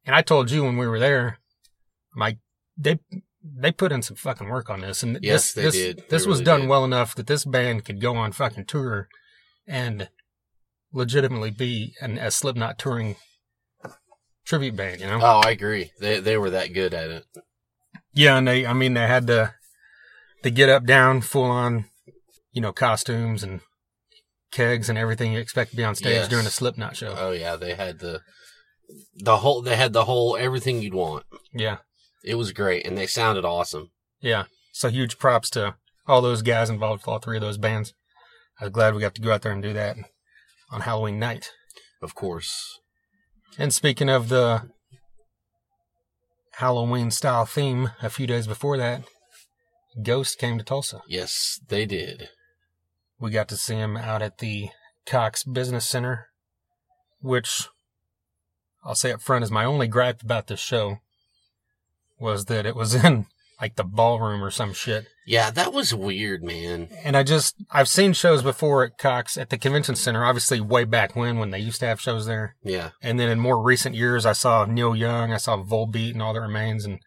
And 0.05 0.15
I 0.15 0.21
told 0.21 0.51
you 0.51 0.63
when 0.63 0.77
we 0.77 0.87
were 0.87 0.99
there, 0.99 1.39
like 2.15 2.39
they 2.77 2.99
they 3.57 3.71
put 3.71 3.91
in 3.91 4.01
some 4.01 4.15
fucking 4.15 4.49
work 4.49 4.69
on 4.69 4.81
this, 4.81 5.03
and 5.03 5.17
Yes, 5.21 5.51
this 5.51 5.53
they 5.53 5.61
this, 5.63 5.73
did. 5.75 5.97
They 5.97 6.03
this 6.09 6.25
was 6.25 6.39
really 6.39 6.45
done 6.45 6.59
did. 6.61 6.69
well 6.69 6.85
enough 6.85 7.15
that 7.15 7.27
this 7.27 7.45
band 7.45 7.85
could 7.85 8.01
go 8.01 8.15
on 8.15 8.31
fucking 8.31 8.65
tour 8.65 9.07
and 9.67 10.09
legitimately 10.93 11.51
be 11.51 11.93
an 12.01 12.17
a 12.17 12.31
Slipknot 12.31 12.77
touring 12.79 13.15
tribute 14.45 14.75
band, 14.75 15.01
you 15.01 15.07
know? 15.07 15.19
Oh, 15.21 15.41
I 15.45 15.51
agree. 15.51 15.91
They 15.99 16.19
they 16.19 16.37
were 16.37 16.49
that 16.49 16.73
good 16.73 16.93
at 16.93 17.09
it. 17.09 17.25
Yeah, 18.13 18.37
and 18.37 18.47
they, 18.47 18.65
I 18.65 18.73
mean, 18.73 18.95
they 18.95 19.05
had 19.07 19.27
the, 19.27 19.53
the 20.41 20.49
get 20.49 20.67
up, 20.69 20.85
down, 20.85 21.21
full 21.21 21.43
on, 21.43 21.85
you 22.51 22.61
know, 22.61 22.71
costumes 22.71 23.43
and 23.43 23.61
kegs 24.51 24.89
and 24.89 24.97
everything 24.97 25.31
you 25.31 25.39
expect 25.39 25.71
to 25.71 25.77
be 25.77 25.83
on 25.83 25.93
stage 25.93 26.15
Yes. 26.15 26.27
during 26.27 26.47
a 26.47 26.49
Slipknot 26.49 26.95
show. 26.95 27.15
Oh 27.17 27.31
yeah, 27.31 27.55
they 27.55 27.75
had 27.75 27.99
the 27.99 28.21
the 29.15 29.37
whole 29.37 29.61
they 29.61 29.75
had 29.75 29.93
the 29.93 30.05
whole 30.05 30.35
everything 30.35 30.81
you'd 30.81 30.95
want. 30.95 31.23
yeah, 31.53 31.77
It 32.23 32.35
was 32.35 32.51
great 32.51 32.85
and 32.85 32.97
they 32.97 33.07
sounded 33.07 33.45
awesome. 33.45 33.91
yeah. 34.19 34.45
So 34.71 34.89
huge 34.89 35.17
props 35.17 35.49
to 35.51 35.75
all 36.07 36.21
those 36.21 36.41
guys 36.41 36.69
involved 36.69 37.01
with 37.01 37.07
all 37.09 37.19
three 37.19 37.37
of 37.37 37.41
those 37.41 37.57
bands. 37.57 37.93
I 38.61 38.65
was 38.65 38.71
glad 38.71 38.93
we 38.93 39.01
got 39.01 39.15
to 39.15 39.21
go 39.21 39.31
out 39.31 39.41
there 39.41 39.51
and 39.51 39.61
do 39.63 39.73
that 39.73 39.97
on 40.71 40.81
Halloween 40.81 41.19
night. 41.19 41.51
Of 42.01 42.15
course. 42.15 42.79
And 43.57 43.73
speaking 43.73 44.09
of 44.09 44.29
the 44.29 44.69
Halloween 46.53 47.11
style 47.11 47.45
theme, 47.45 47.91
a 48.01 48.09
few 48.09 48.27
days 48.27 48.47
before 48.47 48.77
that, 48.77 49.03
Ghost 50.01 50.37
came 50.37 50.57
to 50.57 50.63
Tulsa. 50.63 51.01
Yes, 51.07 51.59
they 51.67 51.85
did. 51.85 52.29
We 53.19 53.31
got 53.31 53.49
to 53.49 53.57
see 53.57 53.75
him 53.75 53.97
out 53.97 54.21
at 54.21 54.37
the 54.37 54.69
Cox 55.05 55.43
Business 55.43 55.87
Center, 55.87 56.27
which 57.19 57.67
I'll 58.83 58.95
say 58.95 59.11
up 59.11 59.21
front 59.21 59.43
is 59.43 59.51
my 59.51 59.65
only 59.65 59.87
gripe 59.87 60.21
about 60.21 60.47
this 60.47 60.59
show 60.59 60.99
was 62.19 62.45
that 62.45 62.65
it 62.65 62.75
was 62.75 62.95
in 63.05 63.25
like 63.61 63.75
the 63.75 63.83
ballroom 63.83 64.43
or 64.43 64.51
some 64.51 64.73
shit. 64.73 65.07
Yeah, 65.25 65.51
that 65.51 65.73
was 65.73 65.93
weird, 65.93 66.43
man. 66.43 66.89
And 67.03 67.17
I 67.17 67.23
just 67.23 67.55
I've 67.71 67.89
seen 67.89 68.13
shows 68.13 68.41
before 68.41 68.83
at 68.83 68.97
Cox 68.97 69.37
at 69.37 69.49
the 69.49 69.57
convention 69.57 69.95
center, 69.95 70.23
obviously 70.23 70.61
way 70.61 70.85
back 70.85 71.15
when 71.15 71.39
when 71.39 71.51
they 71.51 71.59
used 71.59 71.79
to 71.81 71.85
have 71.85 72.01
shows 72.01 72.25
there. 72.25 72.55
Yeah. 72.63 72.91
And 73.01 73.19
then 73.19 73.29
in 73.29 73.39
more 73.39 73.61
recent 73.61 73.95
years 73.95 74.25
I 74.25 74.33
saw 74.33 74.65
Neil 74.65 74.95
Young, 74.95 75.33
I 75.33 75.37
saw 75.37 75.57
Volbeat 75.57 76.13
and 76.13 76.21
all 76.21 76.33
that 76.33 76.41
remains 76.41 76.85
and 76.85 76.99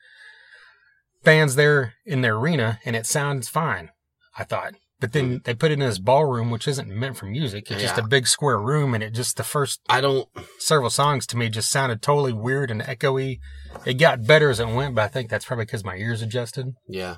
bands 1.25 1.57
there 1.57 1.95
in 2.05 2.21
their 2.21 2.37
arena 2.37 2.81
and 2.85 2.95
it 2.95 3.07
sounds 3.07 3.49
fine, 3.49 3.91
I 4.37 4.45
thought. 4.45 4.75
But 5.03 5.13
then 5.13 5.43
they 5.45 5.53
put 5.53 5.71
it 5.71 5.75
in 5.75 5.81
this 5.81 5.99
ballroom, 5.99 6.51
which 6.51 6.67
isn't 6.67 6.89
meant 6.89 7.17
for 7.19 7.27
music. 7.27 7.71
It's 7.71 7.83
just 7.83 7.99
Yeah. 7.99 8.05
a 8.05 8.09
big 8.09 8.27
square 8.27 8.59
room, 8.59 8.95
and 8.95 9.03
it 9.03 9.11
just 9.13 9.37
the 9.37 9.43
first 9.45 9.81
I 9.89 10.01
don't 10.01 10.27
several 10.59 10.89
songs 10.91 11.27
to 11.27 11.37
me 11.37 11.51
just 11.51 11.71
sounded 11.71 12.01
totally 12.01 12.33
weird 12.33 12.71
and 12.71 12.81
echoey. 12.81 13.41
It 13.85 13.95
got 13.95 14.25
better 14.27 14.49
as 14.49 14.61
it 14.61 14.69
went, 14.69 14.95
but 14.95 15.03
I 15.03 15.09
think 15.09 15.29
that's 15.29 15.45
probably 15.45 15.65
because 15.67 15.85
my 15.85 15.97
ears 15.97 16.23
adjusted. 16.23 16.75
yeah. 16.89 17.17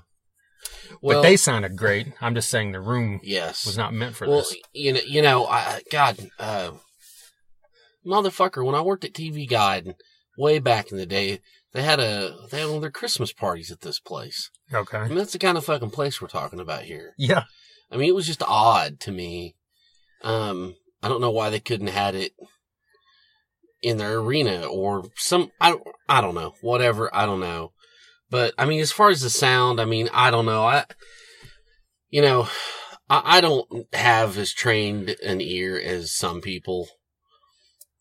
but 1.02 1.20
they 1.20 1.36
sounded 1.36 1.76
great. 1.76 2.06
I'm 2.22 2.34
just 2.34 2.48
saying 2.48 2.72
the 2.72 2.80
room 2.80 3.20
yes. 3.22 3.66
was 3.66 3.76
not 3.76 3.92
meant 3.92 4.16
for 4.16 4.26
well, 4.26 4.38
this. 4.38 4.56
you 4.72 4.94
know, 4.94 5.00
you 5.06 5.20
know, 5.20 5.44
I 5.46 5.82
God, 5.90 6.30
uh, 6.38 6.70
motherfucker, 8.06 8.64
when 8.64 8.74
I 8.74 8.80
worked 8.80 9.04
at 9.04 9.12
TV 9.12 9.48
Guide 9.48 9.94
way 10.38 10.58
back 10.58 10.90
in 10.90 10.96
the 10.96 11.06
day, 11.06 11.40
they 11.72 11.82
had 11.82 12.00
a 12.00 12.34
they 12.50 12.60
had 12.60 12.66
one 12.68 12.76
of 12.76 12.82
their 12.82 12.90
Christmas 12.90 13.32
parties 13.32 13.70
at 13.70 13.80
this 13.82 13.98
place. 14.00 14.50
I 14.72 14.76
Okay. 14.78 15.02
mean, 15.08 15.16
that's 15.16 15.32
the 15.32 15.38
kind 15.38 15.58
of 15.58 15.64
fucking 15.64 15.90
place 15.90 16.20
we're 16.20 16.28
talking 16.28 16.60
about 16.60 16.82
here. 16.84 17.14
Yeah. 17.18 17.44
I 17.94 17.96
mean, 17.96 18.08
it 18.08 18.14
was 18.14 18.26
just 18.26 18.42
odd 18.42 18.98
to 19.00 19.12
me. 19.12 19.54
Um, 20.22 20.74
I 21.00 21.08
don't 21.08 21.20
know 21.20 21.30
why 21.30 21.50
they 21.50 21.60
couldn't 21.60 21.86
have 21.86 21.96
had 21.96 22.14
it 22.16 22.32
in 23.82 23.98
their 23.98 24.18
arena 24.18 24.64
or 24.64 25.04
some. 25.14 25.52
I 25.60 25.70
don't. 25.70 25.82
I 26.08 26.20
don't 26.20 26.34
know. 26.34 26.54
Whatever. 26.60 27.14
I 27.14 27.24
don't 27.24 27.40
know. 27.40 27.72
But 28.30 28.52
I 28.58 28.64
mean, 28.64 28.80
as 28.80 28.90
far 28.90 29.10
as 29.10 29.20
the 29.20 29.30
sound, 29.30 29.80
I 29.80 29.84
mean, 29.84 30.08
I 30.12 30.32
don't 30.32 30.46
know. 30.46 30.64
I, 30.64 30.86
you 32.10 32.20
know, 32.20 32.48
I, 33.08 33.36
I 33.36 33.40
don't 33.40 33.86
have 33.92 34.36
as 34.38 34.52
trained 34.52 35.14
an 35.22 35.40
ear 35.40 35.78
as 35.78 36.12
some 36.12 36.40
people. 36.40 36.88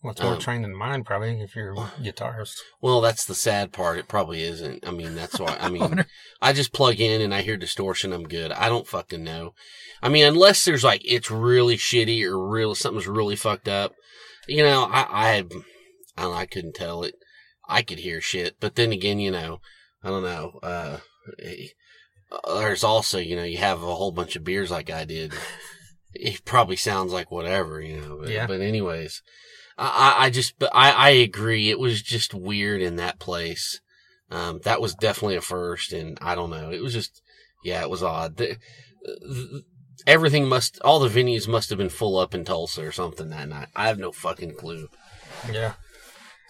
Well, 0.03 0.12
it's 0.12 0.22
more 0.22 0.33
Um, 0.33 0.39
trained 0.39 0.63
than 0.65 0.75
mine, 0.75 1.05
probably, 1.05 1.41
if 1.41 1.55
you're 1.55 1.72
a 1.72 1.91
guitarist. 2.01 2.57
Well, 2.81 3.00
that's 3.00 3.24
the 3.25 3.33
sad 3.33 3.72
part. 3.72 3.98
It 3.98 4.10
probably 4.10 4.43
isn't. 4.43 4.86
I 4.86 4.91
mean, 4.91 5.15
that's 5.15 5.39
why. 5.39 5.55
I 5.60 5.69
mean, 5.75 6.03
I 6.41 6.51
just 6.51 6.74
plug 6.74 7.00
in 7.00 7.22
and 7.22 7.33
I 7.33 7.41
hear 7.41 7.55
distortion. 7.55 8.12
I'm 8.12 8.25
good. 8.27 8.51
I 8.51 8.67
don't 8.67 8.86
fucking 8.88 9.24
know. 9.24 9.53
I 10.01 10.10
mean, 10.10 10.25
unless 10.25 10.65
there's 10.65 10.83
like 10.83 11.01
it's 11.05 11.31
really 11.31 11.77
shitty 11.77 12.22
or 12.25 12.45
real 12.48 12.75
something's 12.75 13.07
really 13.07 13.38
fucked 13.38 13.69
up. 13.69 13.93
You 14.48 14.63
know, 14.63 14.83
I 14.91 15.07
I 15.10 15.45
I, 16.17 16.22
know, 16.24 16.33
I 16.33 16.45
couldn't 16.48 16.75
tell 16.75 17.03
it. 17.03 17.15
I 17.69 17.81
could 17.81 18.00
hear 18.00 18.19
shit, 18.19 18.57
but 18.60 18.75
then 18.75 18.91
again, 18.91 19.19
you 19.19 19.31
know, 19.31 19.62
I 20.03 20.10
don't 20.10 20.24
know. 20.24 20.60
Uh, 20.62 20.98
there's 22.48 22.83
also, 22.83 23.19
you 23.19 23.36
know, 23.36 23.43
you 23.43 23.57
have 23.57 23.81
a 23.81 23.95
whole 23.95 24.12
bunch 24.12 24.36
of 24.36 24.43
beers 24.43 24.72
like 24.72 24.89
I 24.89 25.05
did. 25.05 25.33
It 26.15 26.45
probably 26.45 26.75
sounds 26.75 27.12
like 27.12 27.31
whatever, 27.31 27.81
you 27.81 28.00
know. 28.00 28.19
But, 28.22 28.29
Yeah. 28.29 28.45
but 28.45 28.62
anyways, 28.62 29.24
I, 29.77 30.15
I 30.25 30.30
just, 30.30 30.58
but 30.60 30.70
I, 30.74 30.92
I 30.92 31.10
agree. 31.10 31.70
It 31.70 31.80
was 31.80 32.01
just 32.01 32.34
weird 32.34 32.82
in 32.82 32.96
that 32.98 33.20
place. 33.20 33.80
Um, 34.32 34.60
that 34.63 34.82
was 34.82 34.96
definitely 34.96 35.36
a 35.36 35.42
first, 35.42 35.94
and 35.94 36.18
I 36.22 36.36
don't 36.36 36.50
know. 36.50 36.72
It 36.72 36.82
was 36.82 36.94
just, 36.94 37.22
yeah, 37.63 37.82
it 37.82 37.89
was 37.89 38.01
odd. 38.03 38.38
The, 38.38 38.58
the, 39.03 39.63
everything 40.08 40.48
must, 40.48 40.80
all 40.82 41.00
the 41.00 41.10
venues 41.10 41.48
must 41.48 41.70
have 41.70 41.77
been 41.77 41.89
full 41.89 42.18
up 42.18 42.34
in 42.34 42.46
Tulsa 42.46 42.84
or 42.84 42.92
something 42.92 43.30
that 43.30 43.50
night. 43.50 43.68
I 43.75 43.88
have 43.88 44.00
no 44.00 44.12
fucking 44.12 44.56
clue. 44.56 44.88
Yeah. 45.51 45.74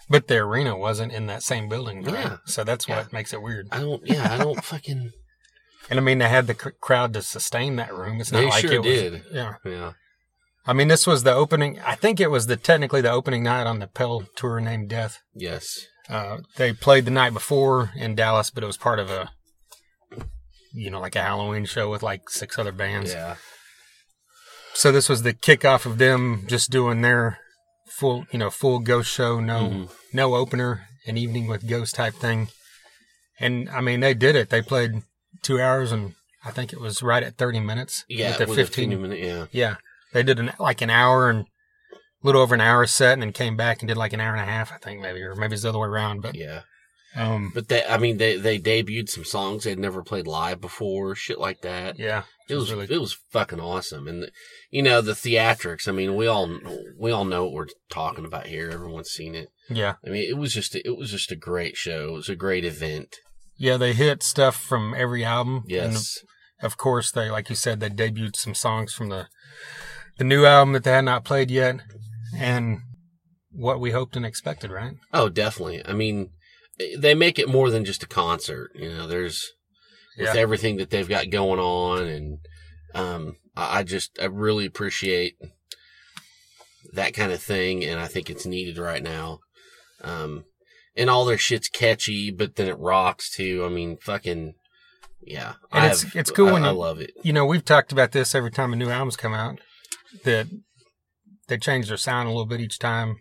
But 0.08 0.28
the 0.28 0.36
arena 0.36 0.76
wasn't 0.76 1.12
in 1.12 1.26
that 1.26 1.42
same 1.42 1.68
building. 1.68 2.02
right? 2.04 2.14
Yeah. 2.14 2.36
So 2.46 2.62
that's 2.64 2.86
what 2.88 2.98
Yeah. 2.98 3.04
makes 3.12 3.32
it 3.32 3.42
weird. 3.42 3.68
I 3.72 3.80
don't, 3.80 4.06
yeah, 4.06 4.32
I 4.32 4.38
don't 4.38 4.62
fucking, 4.62 5.12
And 5.90 5.98
I 5.98 6.02
mean, 6.02 6.18
they 6.18 6.28
had 6.28 6.46
the 6.46 6.54
cr- 6.54 6.70
crowd 6.80 7.12
to 7.14 7.20
sustain 7.22 7.76
that 7.76 7.92
room. 7.94 8.18
It's 8.20 8.32
not 8.32 8.40
They 8.40 8.46
like 8.48 8.62
sure 8.62 8.72
it 8.72 8.78
was. 8.82 8.86
did. 8.86 9.22
Yeah. 9.32 9.54
yeah. 9.64 9.92
I 10.66 10.72
mean, 10.72 10.88
this 10.88 11.06
was 11.06 11.22
the 11.24 11.34
opening. 11.34 11.78
I 11.80 11.94
think 11.94 12.20
it 12.20 12.30
was 12.30 12.46
the 12.46 12.56
technically 12.56 13.00
the 13.02 13.10
opening 13.10 13.42
night 13.42 13.66
on 13.66 13.78
the 13.80 13.86
Pale 13.86 14.24
tour 14.34 14.60
named 14.60 14.88
Death. 14.88 15.20
Yes. 15.34 15.86
Uh, 16.08 16.38
they 16.56 16.72
played 16.72 17.04
the 17.04 17.10
night 17.10 17.32
before 17.34 17.90
in 17.96 18.14
Dallas, 18.14 18.50
but 18.50 18.62
it 18.62 18.66
was 18.66 18.76
part 18.76 18.98
of 18.98 19.10
a, 19.10 19.30
you 20.72 20.90
know, 20.90 21.00
like 21.00 21.16
a 21.16 21.22
Halloween 21.22 21.64
show 21.66 21.90
with 21.90 22.02
like 22.02 22.28
six 22.30 22.58
other 22.58 22.72
bands. 22.72 23.12
Yeah. 23.12 23.36
So 24.74 24.90
this 24.90 25.08
was 25.08 25.22
the 25.22 25.34
kickoff 25.34 25.86
of 25.86 25.98
them 25.98 26.44
just 26.46 26.70
doing 26.70 27.00
their 27.02 27.38
full, 27.88 28.26
you 28.32 28.38
know, 28.38 28.50
full 28.50 28.80
ghost 28.80 29.10
show. 29.10 29.40
No, 29.40 29.60
Mhm. 29.68 29.90
no 30.12 30.34
opener, 30.34 30.88
an 31.06 31.16
evening 31.16 31.46
with 31.46 31.68
ghost 31.68 31.94
type 31.94 32.14
thing. 32.14 32.48
And 33.38 33.68
I 33.70 33.80
mean, 33.80 34.00
they 34.00 34.14
did 34.14 34.34
it. 34.36 34.50
They 34.50 34.62
played 34.62 35.02
two 35.42 35.60
hours 35.60 35.92
and 35.92 36.14
I 36.44 36.50
think 36.50 36.72
it 36.72 36.80
was 36.80 37.02
right 37.02 37.22
at 37.22 37.36
30 37.36 37.60
minutes. 37.60 38.04
Yeah. 38.08 38.30
With 38.30 38.38
the 38.38 38.46
with 38.46 38.56
15 38.56 39.00
minute, 39.00 39.18
yeah. 39.20 39.46
Yeah. 39.52 39.76
They 40.14 40.22
did 40.22 40.38
an, 40.40 40.52
like 40.58 40.80
an 40.80 40.88
hour 40.88 41.28
and 41.28 41.40
a 41.40 41.96
little 42.22 42.40
over 42.40 42.54
an 42.54 42.62
hour 42.62 42.86
set 42.86 43.12
and 43.12 43.20
then 43.22 43.32
came 43.32 43.56
back 43.56 43.80
and 43.82 43.88
did 43.88 43.98
like 43.98 44.14
an 44.14 44.20
hour 44.20 44.32
and 44.32 44.40
a 44.40 44.50
half, 44.50 44.72
I 44.72 44.78
think 44.78 45.02
maybe, 45.02 45.20
or 45.20 45.34
maybe 45.34 45.52
it's 45.52 45.62
the 45.64 45.68
other 45.68 45.78
way 45.78 45.88
around. 45.88 46.22
But, 46.22 46.34
Yeah. 46.34 46.62
um, 47.16 47.50
But 47.54 47.68
they, 47.68 47.84
I 47.84 47.98
mean, 47.98 48.16
they, 48.16 48.38
they 48.38 48.58
debuted 48.58 49.10
some 49.10 49.24
songs 49.24 49.64
they'd 49.64 49.78
never 49.78 50.02
played 50.02 50.26
live 50.26 50.60
before, 50.60 51.14
shit 51.14 51.38
like 51.38 51.60
that. 51.60 51.98
yeah, 51.98 52.22
It 52.48 52.54
was 52.54 52.70
really 52.72 52.86
it 52.88 53.00
was 53.00 53.18
fucking 53.30 53.60
awesome, 53.60 54.08
and 54.08 54.22
the, 54.22 54.30
you 54.70 54.82
know 54.82 55.00
the 55.02 55.12
theatrics. 55.12 55.86
I 55.88 55.92
mean, 55.92 56.14
we 56.16 56.26
all 56.26 56.58
we 56.98 57.10
all 57.10 57.24
know 57.26 57.44
what 57.44 57.52
we're 57.52 57.66
talking 57.90 58.24
about 58.24 58.46
here. 58.46 58.70
Everyone's 58.70 59.10
seen 59.10 59.34
it. 59.34 59.48
yeah. 59.68 59.94
I 60.06 60.10
mean, 60.10 60.28
it 60.28 60.36
was 60.38 60.54
just 60.54 60.74
a, 60.74 60.86
it 60.86 60.96
was 60.96 61.10
just 61.10 61.30
a 61.32 61.36
great 61.36 61.76
show. 61.76 62.08
It 62.08 62.12
was 62.12 62.28
a 62.28 62.36
great 62.36 62.64
event. 62.64 63.16
Yeah. 63.56 63.76
They 63.76 63.92
hit 63.92 64.22
stuff 64.22 64.56
from 64.56 64.94
every 64.96 65.24
album. 65.24 65.56
And 65.64 65.70
Yes, 65.70 66.18
of 66.62 66.76
course, 66.76 67.10
they, 67.12 67.30
like 67.30 67.48
you 67.50 67.54
said, 67.56 67.80
they 67.80 67.88
debuted 67.90 68.34
some 68.36 68.54
songs 68.54 68.92
from 68.94 69.08
the, 69.10 69.26
the 70.18 70.24
new 70.24 70.44
album 70.46 70.72
that 70.72 70.84
they 70.84 70.92
had 70.92 71.04
not 71.04 71.24
played 71.24 71.50
yet 71.50 71.76
and 72.36 72.78
what 73.50 73.80
we 73.80 73.90
hoped 73.92 74.16
and 74.16 74.26
expected, 74.26 74.70
right? 74.70 74.94
oh, 75.12 75.28
definitely. 75.28 75.84
I 75.86 75.92
mean, 75.92 76.30
they 76.98 77.14
make 77.14 77.38
it 77.38 77.48
more 77.48 77.70
than 77.70 77.84
just 77.84 78.02
a 78.02 78.06
concert. 78.08 78.70
You 78.74 78.88
know, 78.90 79.06
there's 79.06 79.52
with 80.18 80.34
Yeah. 80.34 80.40
everything 80.40 80.76
that 80.76 80.90
they've 80.90 81.08
got 81.08 81.30
going 81.30 81.60
on, 81.60 82.06
and 82.06 82.38
um, 82.94 83.36
I, 83.56 83.78
I 83.78 83.82
just 83.84 84.18
I 84.20 84.24
really 84.26 84.66
appreciate 84.66 85.36
that 86.92 87.14
kind 87.14 87.32
of 87.32 87.42
thing, 87.42 87.84
and 87.84 88.00
I 88.00 88.06
think 88.06 88.30
it's 88.30 88.46
needed 88.46 88.78
right 88.78 89.02
now. 89.02 89.40
Um, 90.02 90.44
and 90.96 91.10
all 91.10 91.24
their 91.24 91.38
shit's 91.38 91.68
catchy, 91.68 92.30
but 92.30 92.56
then 92.56 92.68
it 92.68 92.78
rocks 92.78 93.30
too. 93.34 93.64
I 93.64 93.68
mean, 93.68 93.96
fucking 93.98 94.54
yeah. 95.20 95.54
And 95.72 95.84
it's- 95.86 96.04
I've- 96.04 96.18
it's 96.18 96.30
cool 96.30 96.48
I, 96.48 96.52
when 96.52 96.64
I 96.64 96.70
love 96.70 97.00
it. 97.00 97.12
You 97.22 97.32
know, 97.32 97.46
we've 97.46 97.64
talked 97.64 97.90
about 97.92 98.12
this 98.12 98.34
every 98.34 98.50
time 98.50 98.72
a 98.72 98.76
new 98.76 98.90
album's 98.90 99.16
come 99.16 99.32
out 99.34 99.58
that 100.24 100.46
they 101.48 101.58
change 101.58 101.88
their 101.88 101.96
sound 101.96 102.28
a 102.28 102.30
little 102.30 102.46
bit 102.46 102.60
each 102.60 102.78
time. 102.78 103.16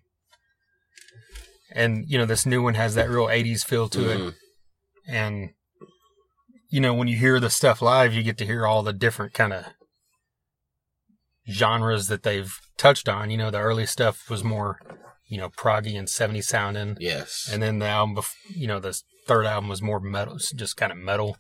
And, 1.72 2.06
you 2.08 2.18
know, 2.18 2.26
this 2.26 2.46
new 2.46 2.62
one 2.62 2.76
has 2.76 2.96
that 2.96 3.10
real 3.10 3.30
80s 3.30 3.64
feel 3.64 3.90
to 3.90 4.10
it. 4.12 4.18
Mhm. 4.20 4.36
And, 5.08 5.50
you 6.70 6.80
know, 6.80 6.94
when 6.94 7.08
you 7.08 7.18
hear 7.18 7.40
the 7.40 7.50
stuff 7.50 7.82
live, 7.82 8.14
you 8.14 8.24
get 8.24 8.38
to 8.38 8.46
hear 8.46 8.66
all 8.68 8.84
the 8.84 8.94
different 8.94 9.34
kind 9.34 9.54
of 9.54 9.66
genres 11.50 12.08
that 12.08 12.24
they've 12.24 12.54
touched 12.78 13.10
on. 13.10 13.30
You 13.30 13.38
know, 13.38 13.52
the 13.52 13.60
early 13.60 13.86
stuff 13.86 14.30
was 14.30 14.44
more, 14.44 14.80
you 15.28 15.38
know, 15.38 15.50
proggy 15.50 15.98
and 15.98 16.08
70s 16.08 16.48
sounding. 16.48 16.96
Yes. 17.00 17.50
And 17.52 17.62
then 17.62 17.80
the 17.80 17.88
album, 17.88 18.16
bef- 18.16 18.36
you 18.50 18.68
know, 18.68 18.80
the 18.80 19.00
third 19.28 19.46
album 19.46 19.70
was 19.70 19.82
more 19.82 20.00
metal, 20.00 20.38
just 20.56 20.78
kind 20.78 20.92
of 20.92 20.98
metal. 20.98 21.38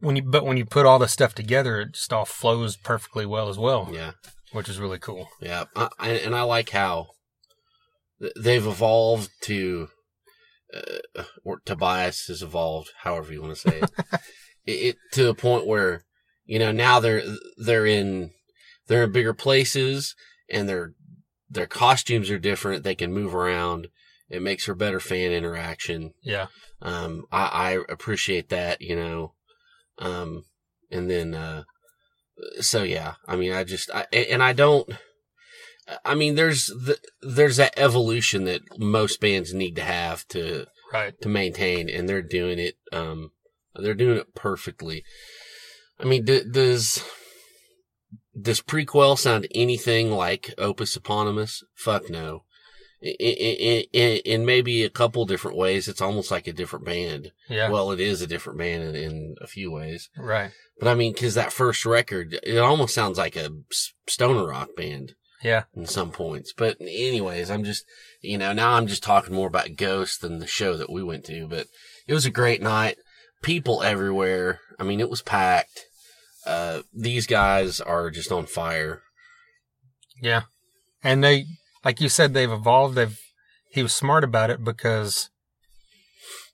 When 0.00 0.16
you, 0.16 0.22
but 0.22 0.44
when 0.44 0.56
you 0.56 0.64
put 0.64 0.86
all 0.86 0.98
the 0.98 1.08
stuff 1.08 1.34
together, 1.34 1.80
it 1.80 1.92
just 1.92 2.12
all 2.12 2.24
flows 2.24 2.76
perfectly 2.76 3.26
well 3.26 3.48
as 3.48 3.58
well, 3.58 3.90
yeah. 3.92 4.12
Which 4.52 4.68
is 4.68 4.78
really 4.78 4.98
cool. 4.98 5.28
Yeah, 5.40 5.64
I, 5.76 5.88
I, 5.98 6.08
and 6.10 6.34
I 6.34 6.42
like 6.42 6.70
how 6.70 7.08
they've 8.36 8.66
evolved 8.66 9.30
to, 9.42 9.88
uh, 10.74 11.22
or 11.44 11.60
Tobias 11.64 12.26
has 12.26 12.42
evolved, 12.42 12.90
however 13.02 13.32
you 13.32 13.42
want 13.42 13.56
to 13.56 13.70
say 13.70 13.80
it, 13.80 13.90
it, 14.66 14.72
it 14.72 14.96
to 15.12 15.24
the 15.24 15.34
point 15.34 15.66
where 15.66 16.04
you 16.44 16.58
know 16.58 16.72
now 16.72 17.00
they're 17.00 17.22
they're 17.56 17.86
in 17.86 18.32
they're 18.86 19.04
in 19.04 19.12
bigger 19.12 19.34
places 19.34 20.14
and 20.48 20.68
their 20.68 20.92
their 21.50 21.66
costumes 21.66 22.30
are 22.30 22.38
different. 22.38 22.84
They 22.84 22.94
can 22.94 23.12
move 23.12 23.34
around. 23.34 23.88
It 24.28 24.42
makes 24.42 24.64
for 24.64 24.74
better 24.74 25.00
fan 25.00 25.32
interaction. 25.32 26.12
Yeah. 26.22 26.46
Um, 26.80 27.24
I, 27.32 27.46
I 27.46 27.78
appreciate 27.88 28.48
that, 28.50 28.80
you 28.80 28.94
know. 28.94 29.34
Um, 29.98 30.44
and 30.90 31.10
then, 31.10 31.34
uh, 31.34 31.64
so 32.60 32.82
yeah, 32.82 33.14
I 33.26 33.36
mean, 33.36 33.52
I 33.52 33.64
just, 33.64 33.90
I, 33.92 34.06
and 34.12 34.42
I 34.42 34.52
don't, 34.52 34.88
I 36.04 36.14
mean, 36.14 36.34
there's 36.36 36.66
the, 36.66 36.98
there's 37.22 37.56
that 37.56 37.74
evolution 37.76 38.44
that 38.44 38.62
most 38.78 39.20
bands 39.20 39.52
need 39.52 39.76
to 39.76 39.82
have 39.82 40.26
to, 40.28 40.66
Right. 40.92 41.20
to 41.20 41.28
maintain, 41.28 41.88
and 41.88 42.08
they're 42.08 42.22
doing 42.22 42.58
it, 42.58 42.74
um, 42.92 43.30
they're 43.74 43.94
doing 43.94 44.18
it 44.18 44.34
perfectly. 44.34 45.04
I 45.98 46.04
mean, 46.04 46.24
d- 46.24 46.44
does, 46.50 47.04
does 48.40 48.60
Prequelle 48.60 49.18
sound 49.18 49.46
anything 49.54 50.10
like 50.10 50.54
Opus 50.58 50.96
Eponymous? 50.96 51.62
Fuck 51.74 52.10
no. 52.10 52.44
In, 53.02 53.84
in, 53.92 54.16
in, 54.26 54.44
maybe 54.44 54.84
a 54.84 54.90
couple 54.90 55.24
different 55.24 55.56
ways, 55.56 55.88
it's 55.88 56.02
almost 56.02 56.30
like 56.30 56.46
a 56.46 56.52
different 56.52 56.84
band. 56.84 57.32
Yeah. 57.48 57.70
Well, 57.70 57.92
it 57.92 58.00
is 58.00 58.20
a 58.20 58.26
different 58.26 58.58
band 58.58 58.82
in, 58.82 58.94
in 58.94 59.34
a 59.40 59.46
few 59.46 59.70
ways. 59.70 60.10
right. 60.18 60.50
But 60.78 60.88
I 60.88 60.94
mean, 60.94 61.14
cause 61.14 61.34
that 61.34 61.52
first 61.52 61.84
record, 61.86 62.38
it 62.42 62.58
almost 62.58 62.94
sounds 62.94 63.16
like 63.18 63.36
a 63.36 63.50
stoner 64.06 64.46
rock 64.46 64.70
band 64.76 65.14
Yeah. 65.42 65.64
in 65.74 65.86
some 65.86 66.10
points. 66.10 66.52
But 66.54 66.76
anyways, 66.80 67.50
I'm 67.50 67.64
just, 67.64 67.84
you 68.20 68.36
know, 68.38 68.52
now 68.52 68.72
I'm 68.72 68.86
just 68.86 69.02
talking 69.02 69.34
more 69.34 69.48
about 69.48 69.76
Ghost 69.76 70.20
than 70.20 70.38
the 70.38 70.46
show 70.46 70.76
that 70.76 70.90
we 70.92 71.02
went 71.02 71.24
to, 71.26 71.46
but 71.48 71.66
it 72.06 72.12
was 72.14 72.26
a 72.26 72.30
great 72.30 72.60
night. 72.62 72.96
People 73.42 73.82
everywhere. 73.82 74.60
I 74.78 74.84
mean, 74.84 75.00
it 75.00 75.08
was 75.10 75.22
packed. 75.22 75.86
Uh, 76.46 76.80
these 76.94 77.26
guys 77.26 77.80
are 77.80 78.10
just 78.10 78.32
on 78.32 78.44
fire. 78.46 79.02
Yeah. 80.22 80.42
And 81.02 81.24
they, 81.24 81.46
like 81.84 82.00
you 82.00 82.08
said, 82.08 82.34
they've 82.34 82.50
evolved. 82.50 82.94
They've, 82.94 83.18
he 83.70 83.82
was 83.82 83.92
smart 83.94 84.24
about 84.24 84.50
it 84.50 84.62
because 84.64 85.30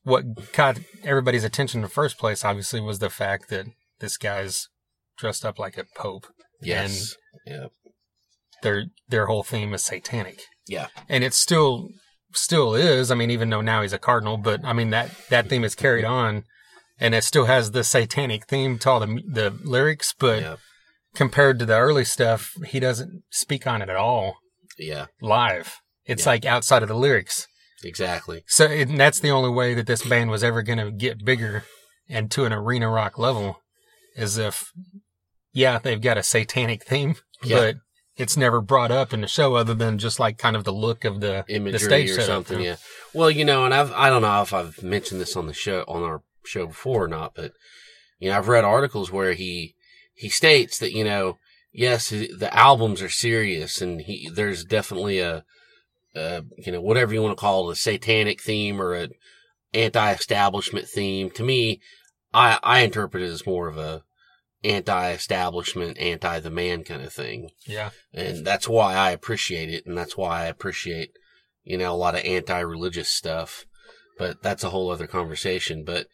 what 0.05 0.25
caught 0.53 0.79
everybody's 1.03 1.45
attention 1.45 1.79
in 1.79 1.83
the 1.83 1.89
first 1.89 2.19
place, 2.19 2.45
obviously, 2.45 2.81
was 2.81 2.99
the 2.99 3.11
fact 3.11 3.49
that 3.51 3.67
this 3.99 4.17
guy's 4.17 4.69
dressed 5.19 5.45
up 5.45 5.59
like 5.59 5.77
a 5.79 5.85
pope. 5.97 6.27
Yes. 6.61 7.17
yeah. 7.47 7.67
Their, 8.63 8.85
their 9.09 9.27
whole 9.27 9.43
theme 9.43 9.75
is 9.75 9.83
satanic. 9.83 10.43
Yeah. 10.69 10.89
And 11.09 11.23
it 11.25 11.35
still, 11.35 11.89
still 12.33 12.75
is. 12.75 13.11
I 13.11 13.15
mean, 13.15 13.31
even 13.31 13.51
though 13.51 13.61
now 13.61 13.83
he's 13.83 13.93
a 13.93 13.99
cardinal, 13.99 14.37
but 14.37 14.65
I 14.65 14.73
mean, 14.73 14.91
that, 14.91 15.11
that 15.31 15.49
theme 15.49 15.65
is 15.65 15.75
carried 15.75 16.05
on 16.05 16.45
and 16.99 17.15
it 17.15 17.25
still 17.25 17.45
has 17.47 17.73
the 17.73 17.85
satanic 17.85 18.47
theme 18.47 18.79
to 18.79 18.91
all 18.91 19.01
the, 19.01 19.21
the 19.31 19.55
lyrics, 19.65 20.15
but 20.19 20.41
Yeah. 20.41 20.57
compared 21.15 21.59
to 21.59 21.67
the 21.67 21.77
early 21.79 22.05
stuff, 22.05 22.53
he 22.67 22.81
doesn't 22.81 23.23
speak 23.31 23.67
on 23.67 23.83
it 23.83 23.89
at 23.89 23.97
all. 23.97 24.37
Yeah. 24.79 25.07
live. 25.21 25.77
It's 26.05 26.25
Yeah. 26.25 26.31
like 26.31 26.45
outside 26.45 26.83
of 26.83 26.89
the 26.89 26.95
lyrics. 26.97 27.47
Exactly. 27.85 28.43
So 28.47 28.65
it, 28.65 28.89
and 28.89 28.99
that's 29.01 29.21
the 29.21 29.31
only 29.31 29.51
way 29.51 29.75
that 29.75 29.87
this 29.87 30.03
band 30.03 30.31
was 30.31 30.43
ever 30.45 30.63
going 30.63 30.79
to 30.79 30.91
get 30.91 31.25
bigger 31.25 31.65
and 32.09 32.31
to 32.33 32.45
an 32.45 32.53
arena 32.53 32.89
rock 32.89 33.19
level 33.19 33.63
is 34.17 34.39
if, 34.39 34.71
yeah, 35.53 35.79
they've 35.79 36.01
got 36.01 36.17
a 36.19 36.23
satanic 36.23 36.85
theme, 36.85 37.17
Yeah. 37.43 37.57
but 37.57 37.77
it's 38.17 38.37
never 38.37 38.61
brought 38.63 38.91
up 38.91 39.13
in 39.13 39.21
the 39.21 39.27
show 39.29 39.57
other 39.57 39.75
than 39.75 39.99
just 39.99 40.19
like 40.19 40.39
kind 40.39 40.57
of 40.57 40.65
the 40.65 40.73
look 40.73 41.05
of 41.05 41.21
the 41.21 41.45
imagery 41.49 41.73
the 41.73 41.79
stage 41.79 42.11
or 42.11 42.23
something. 42.23 42.61
Yeah. 42.61 42.77
Well, 43.13 43.31
you 43.31 43.45
know, 43.45 43.65
and 43.67 43.75
I've 43.75 43.93
I 43.93 44.09
don't 44.09 44.23
know 44.23 44.41
if 44.41 44.55
I've 44.55 44.83
mentioned 44.83 45.21
this 45.21 45.37
on 45.37 45.47
the 45.47 45.53
show 45.53 45.85
on 45.87 46.03
our 46.03 46.23
show 46.45 46.67
before 46.69 47.05
or 47.05 47.09
not, 47.09 47.35
but 47.35 47.53
you 48.19 48.31
know, 48.31 48.39
I've 48.39 48.49
read 48.49 48.65
articles 48.65 49.13
where 49.13 49.35
he 49.35 49.75
he 50.15 50.31
states 50.31 50.79
that 50.79 50.93
you 50.93 51.05
know, 51.05 51.37
yes, 51.77 52.09
the 52.11 52.51
albums 52.53 53.03
are 53.03 53.09
serious, 53.09 53.81
and 53.81 54.01
he 54.01 54.29
there's 54.33 54.65
definitely 54.65 55.21
a, 55.21 55.45
a 56.15 56.43
you 56.59 56.73
know 56.73 56.81
whatever 56.81 57.15
you 57.15 57.23
want 57.23 57.37
to 57.37 57.41
call 57.41 57.69
it, 57.71 57.75
a 57.75 57.77
satanic 57.77 58.41
theme 58.43 58.81
or 58.81 58.95
a 58.95 59.09
anti-establishment 59.75 60.89
theme. 60.89 61.31
To 61.33 61.45
me, 61.45 61.81
I 62.35 62.59
I 62.63 62.81
interpret 62.81 63.23
it 63.23 63.27
as 63.31 63.47
more 63.47 63.69
of 63.69 63.77
a 63.79 64.03
anti-establishment, 64.65 65.99
anti 65.99 66.41
the 66.41 66.51
man 66.51 66.83
kind 66.85 67.03
of 67.03 67.13
thing 67.13 67.51
Yeah. 67.67 67.91
and 68.13 68.45
that's 68.45 68.69
why 68.69 68.95
I 68.95 69.11
appreciate 69.11 69.71
it, 69.71 69.87
and 69.87 69.97
that's 69.97 70.17
why 70.17 70.43
I 70.43 70.47
appreciate, 70.47 71.11
you 71.65 71.79
know, 71.79 71.93
a 71.93 71.97
lot 71.97 72.15
of 72.15 72.25
anti-religious 72.25 73.09
stuff. 73.09 73.67
But 74.19 74.43
that's 74.43 74.65
a 74.65 74.71
whole 74.71 74.91
other 74.91 75.07
conversation. 75.07 75.85
But 75.85 76.07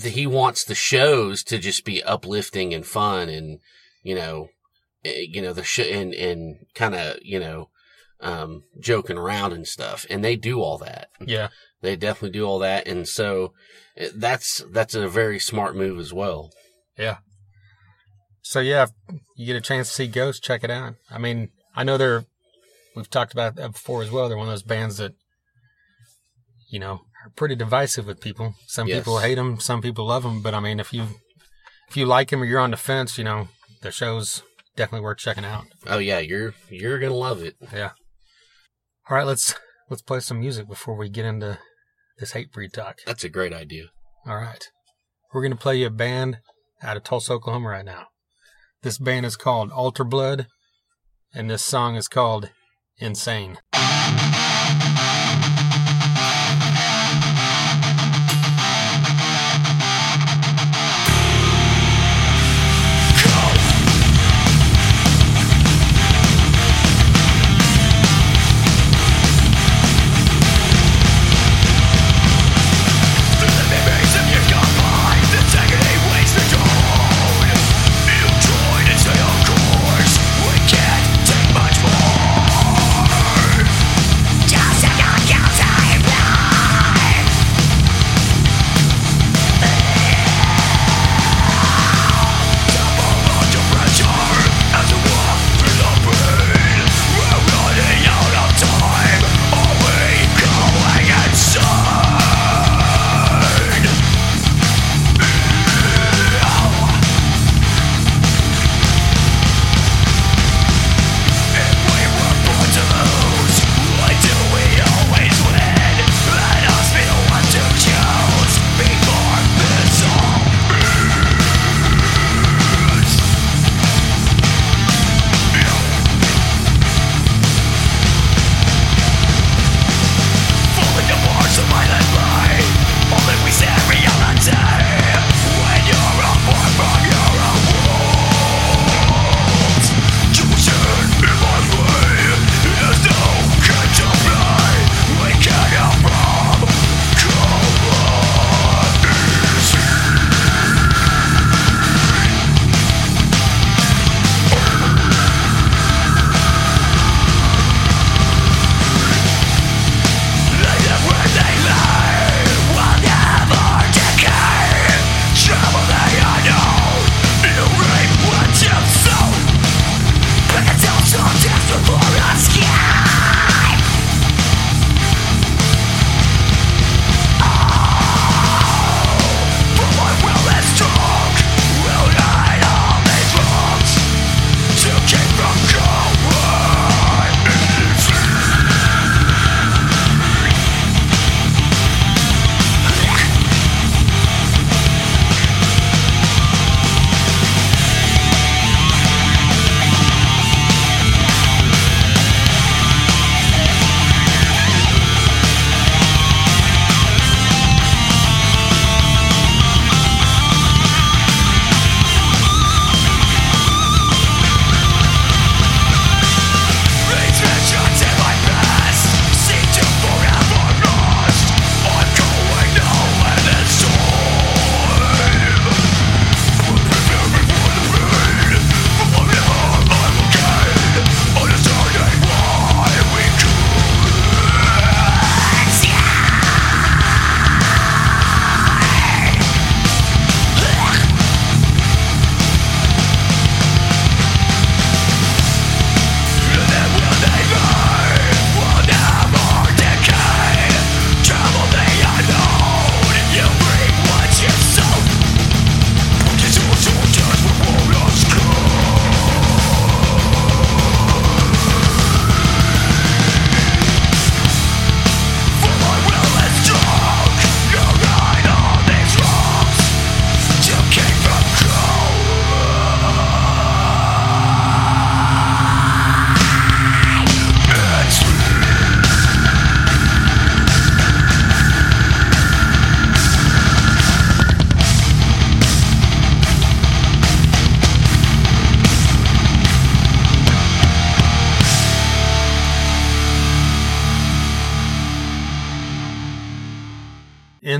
th- 0.00 0.14
he 0.14 0.24
wants 0.24 0.62
the 0.64 0.76
shows 0.76 1.42
to 1.44 1.58
just 1.58 1.84
be 1.84 2.00
uplifting 2.02 2.72
and 2.72 2.86
fun, 2.86 3.28
and 3.28 3.58
you 4.04 4.14
know, 4.14 4.48
you 5.04 5.42
know 5.42 5.52
the 5.52 5.64
sh- 5.64 5.80
and 5.80 6.14
and 6.14 6.56
kind 6.74 6.94
of 6.94 7.18
you 7.22 7.38
know, 7.40 7.68
um, 8.20 8.62
joking 8.80 9.18
around 9.18 9.52
and 9.52 9.66
stuff. 9.66 10.06
And 10.10 10.24
they 10.24 10.36
do 10.36 10.60
all 10.60 10.78
that. 10.78 11.08
Yeah. 11.20 11.48
They 11.82 11.96
definitely 11.96 12.30
do 12.38 12.44
all 12.46 12.58
that, 12.60 12.86
and 12.88 13.06
so 13.06 13.52
eh, 13.96 14.08
that's 14.14 14.64
that's 14.72 14.94
a 14.94 15.06
very 15.08 15.38
smart 15.38 15.76
move 15.76 15.98
as 15.98 16.12
well. 16.14 16.50
Yeah. 16.98 17.18
So 18.40 18.60
yeah, 18.60 18.84
if 18.84 18.90
you 19.36 19.46
get 19.46 19.56
a 19.56 19.60
chance 19.60 19.88
to 19.88 19.94
see 19.94 20.06
Ghost, 20.06 20.42
check 20.42 20.64
it 20.64 20.70
out. 20.70 20.94
I 21.10 21.18
mean, 21.18 21.50
I 21.76 21.84
know 21.84 21.98
they're 21.98 22.24
we've 22.96 23.10
talked 23.10 23.32
about 23.34 23.56
that 23.56 23.72
before 23.72 24.02
as 24.02 24.10
well. 24.10 24.28
They're 24.28 24.38
one 24.38 24.48
of 24.48 24.52
those 24.52 24.62
bands 24.62 24.96
that 24.96 25.12
you 26.70 26.78
know 26.78 27.02
are 27.24 27.30
pretty 27.36 27.54
divisive 27.54 28.06
with 28.06 28.20
people. 28.20 28.54
Some 28.66 28.88
Yes. 28.88 29.00
people 29.00 29.18
hate 29.18 29.34
them, 29.36 29.60
some 29.60 29.82
people 29.82 30.06
love 30.06 30.22
them. 30.22 30.40
But 30.42 30.54
I 30.54 30.60
mean, 30.60 30.80
if 30.80 30.92
you 30.92 31.06
if 31.88 31.96
you 31.98 32.06
like 32.06 32.30
them 32.30 32.42
or 32.42 32.46
you're 32.46 32.60
on 32.60 32.70
the 32.70 32.76
fence, 32.78 33.18
you 33.18 33.24
know, 33.24 33.48
the 33.82 33.90
show's 33.90 34.42
definitely 34.76 35.04
worth 35.04 35.18
checking 35.18 35.44
out. 35.44 35.66
Oh 35.86 35.98
yeah, 35.98 36.18
you're 36.18 36.54
you're 36.70 36.98
gonna 36.98 37.14
love 37.14 37.42
it. 37.42 37.56
Yeah. 37.72 37.90
All 39.08 39.16
right, 39.16 39.26
let's 39.26 39.54
let's 39.90 40.02
play 40.02 40.20
some 40.20 40.40
music 40.40 40.68
before 40.68 40.96
we 40.96 41.08
get 41.08 41.24
into 41.24 41.58
this 42.18 42.32
Hatebreed 42.32 42.72
talk. 42.72 42.98
That's 43.06 43.24
a 43.24 43.28
great 43.28 43.52
idea. 43.52 43.86
All 44.26 44.36
right. 44.36 44.64
We're 45.32 45.48
to 45.48 45.56
play 45.56 45.76
you 45.78 45.88
a 45.88 45.90
band 45.90 46.38
out 46.82 46.96
of 46.96 47.02
Tulsa, 47.02 47.32
Oklahoma 47.32 47.68
right 47.70 47.84
now. 47.84 48.06
This 48.82 48.98
band 48.98 49.26
is 49.26 49.36
called 49.36 49.72
Alter 49.72 50.04
Blood, 50.04 50.46
and 51.34 51.50
this 51.50 51.62
song 51.62 51.96
is 51.96 52.06
called 52.06 52.50
Insane. 52.98 53.58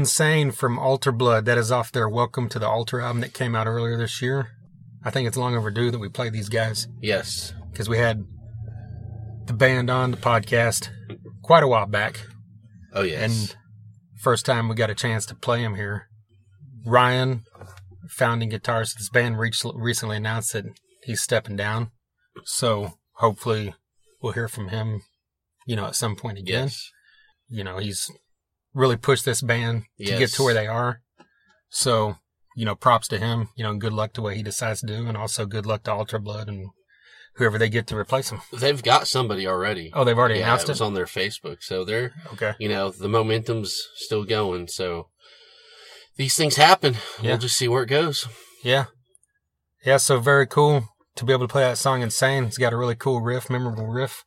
Insane 0.08 0.50
from 0.50 0.78
Alter 0.78 1.10
Blood. 1.12 1.46
That 1.46 1.56
is 1.56 1.72
off 1.72 1.90
their 1.90 2.10
Welcome 2.10 2.50
to 2.50 2.58
the 2.58 2.68
Altar 2.68 3.00
album 3.00 3.22
that 3.22 3.32
came 3.32 3.54
out 3.56 3.66
earlier 3.66 3.96
this 3.96 4.20
year. 4.20 4.48
I 5.02 5.08
think 5.10 5.26
it's 5.26 5.38
long 5.38 5.56
overdue 5.56 5.90
that 5.90 5.98
we 5.98 6.10
play 6.10 6.28
these 6.28 6.50
guys 6.50 6.86
Yes. 7.00 7.54
because 7.72 7.88
we 7.88 7.96
had 7.96 8.22
the 9.46 9.54
band 9.54 9.88
on 9.88 10.10
the 10.10 10.18
podcast 10.18 10.90
quite 11.42 11.62
a 11.62 11.66
while 11.68 11.86
back. 11.86 12.20
Oh 12.92 13.00
yes. 13.00 13.22
And 13.22 13.56
first 14.20 14.44
time 14.44 14.68
we 14.68 14.74
got 14.74 14.90
a 14.90 14.94
chance 14.94 15.24
to 15.24 15.34
play 15.34 15.62
them 15.62 15.74
here. 15.74 16.06
Ryan, 16.84 17.44
founding 18.10 18.50
guitarist 18.50 18.92
of 18.92 18.98
this 18.98 19.08
band, 19.08 19.38
recently 19.38 20.18
announced 20.18 20.52
that 20.52 20.66
he's 21.04 21.22
stepping 21.22 21.56
down. 21.56 21.92
So 22.44 22.98
hopefully 23.14 23.74
we'll 24.20 24.32
hear 24.34 24.48
from 24.48 24.68
him, 24.68 25.00
you 25.66 25.76
know, 25.76 25.86
at 25.86 25.96
some 25.96 26.14
point 26.14 26.36
again. 26.36 26.64
yes. 26.64 26.90
You 27.48 27.64
know, 27.64 27.78
he's 27.78 28.10
really 28.74 28.96
pushed 28.96 29.24
this 29.24 29.40
band 29.42 29.84
to 29.98 30.04
get 30.18 30.30
to 30.30 30.42
where 30.42 30.54
they 30.54 30.66
are. 30.66 31.00
So, 31.70 32.16
you 32.56 32.64
know, 32.64 32.74
props 32.74 33.08
to 33.08 33.18
him. 33.18 33.48
You 33.56 33.64
know, 33.64 33.74
good 33.76 33.92
luck 33.92 34.12
to 34.14 34.22
what 34.22 34.36
he 34.36 34.42
decides 34.42 34.80
to 34.80 34.86
do, 34.86 35.06
and 35.06 35.16
also 35.16 35.46
good 35.46 35.66
luck 35.66 35.84
to 35.84 35.92
Alter 35.92 36.18
Blood 36.18 36.48
and 36.48 36.70
whoever 37.36 37.58
they 37.58 37.68
get 37.68 37.86
to 37.88 37.96
replace 37.96 38.30
him. 38.30 38.40
They've 38.52 38.82
got 38.82 39.08
somebody 39.08 39.46
already. 39.46 39.90
Oh, 39.94 40.04
they've 40.04 40.18
already 40.18 40.38
yeah, 40.38 40.46
announced 40.46 40.68
it 40.68 40.72
was 40.72 40.80
it. 40.80 40.84
on 40.84 40.94
their 40.94 41.06
Facebook, 41.06 41.62
so 41.62 41.84
they're 41.84 42.12
Okay. 42.34 42.54
you 42.58 42.68
know 42.68 42.90
the 42.90 43.08
momentum's 43.08 43.76
still 43.96 44.24
going. 44.24 44.68
So 44.68 45.08
these 46.16 46.36
things 46.36 46.56
happen. 46.56 46.94
Yeah. 47.20 47.30
We'll 47.32 47.38
just 47.38 47.56
see 47.56 47.68
where 47.68 47.82
it 47.82 47.88
goes. 47.88 48.28
Yeah. 48.62 48.86
Yeah, 49.84 49.98
so 49.98 50.18
very 50.20 50.46
cool 50.46 50.88
to 51.16 51.24
be 51.24 51.32
able 51.32 51.46
to 51.46 51.52
play 51.52 51.62
that 51.62 51.76
song 51.78 52.02
Insane. 52.02 52.44
It's 52.44 52.56
got 52.58 52.72
a 52.72 52.76
really 52.76 52.94
cool 52.94 53.20
riff, 53.20 53.50
memorable 53.50 53.86
riff. 53.86 54.24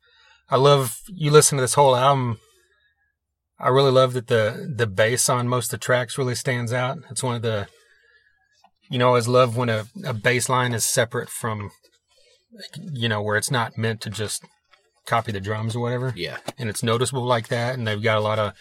I 0.49 0.57
love 0.57 0.99
you 1.07 1.31
listen 1.31 1.57
to 1.57 1.61
this 1.61 1.73
whole 1.73 1.95
album. 1.95 2.39
I 3.59 3.69
really 3.69 3.91
love 3.91 4.13
that 4.13 4.27
the 4.27 4.73
the 4.75 4.87
bass 4.87 5.29
on 5.29 5.47
most 5.47 5.73
of 5.73 5.79
the 5.79 5.83
tracks 5.83 6.17
really 6.17 6.35
stands 6.35 6.71
out. 6.71 6.99
It's 7.09 7.23
one 7.23 7.35
of 7.35 7.41
the 7.41 7.67
you 8.89 8.97
know, 8.97 9.05
I 9.05 9.09
always 9.09 9.27
love 9.27 9.57
when 9.57 9.69
a, 9.69 9.85
a 10.05 10.13
bass 10.13 10.47
line 10.47 10.73
is 10.73 10.85
separate 10.85 11.29
from 11.29 11.71
you 12.93 13.09
know, 13.09 13.21
where 13.21 13.37
it's 13.37 13.51
not 13.51 13.77
meant 13.77 14.01
to 14.01 14.09
just 14.09 14.43
copy 15.05 15.31
the 15.31 15.41
drums 15.41 15.75
or 15.75 15.81
whatever. 15.81 16.13
Yeah. 16.15 16.37
And 16.57 16.69
it's 16.69 16.83
noticeable 16.83 17.23
like 17.23 17.47
that 17.49 17.75
and 17.75 17.87
they've 17.87 18.01
got 18.01 18.17
a 18.17 18.21
lot 18.21 18.39
of 18.39 18.53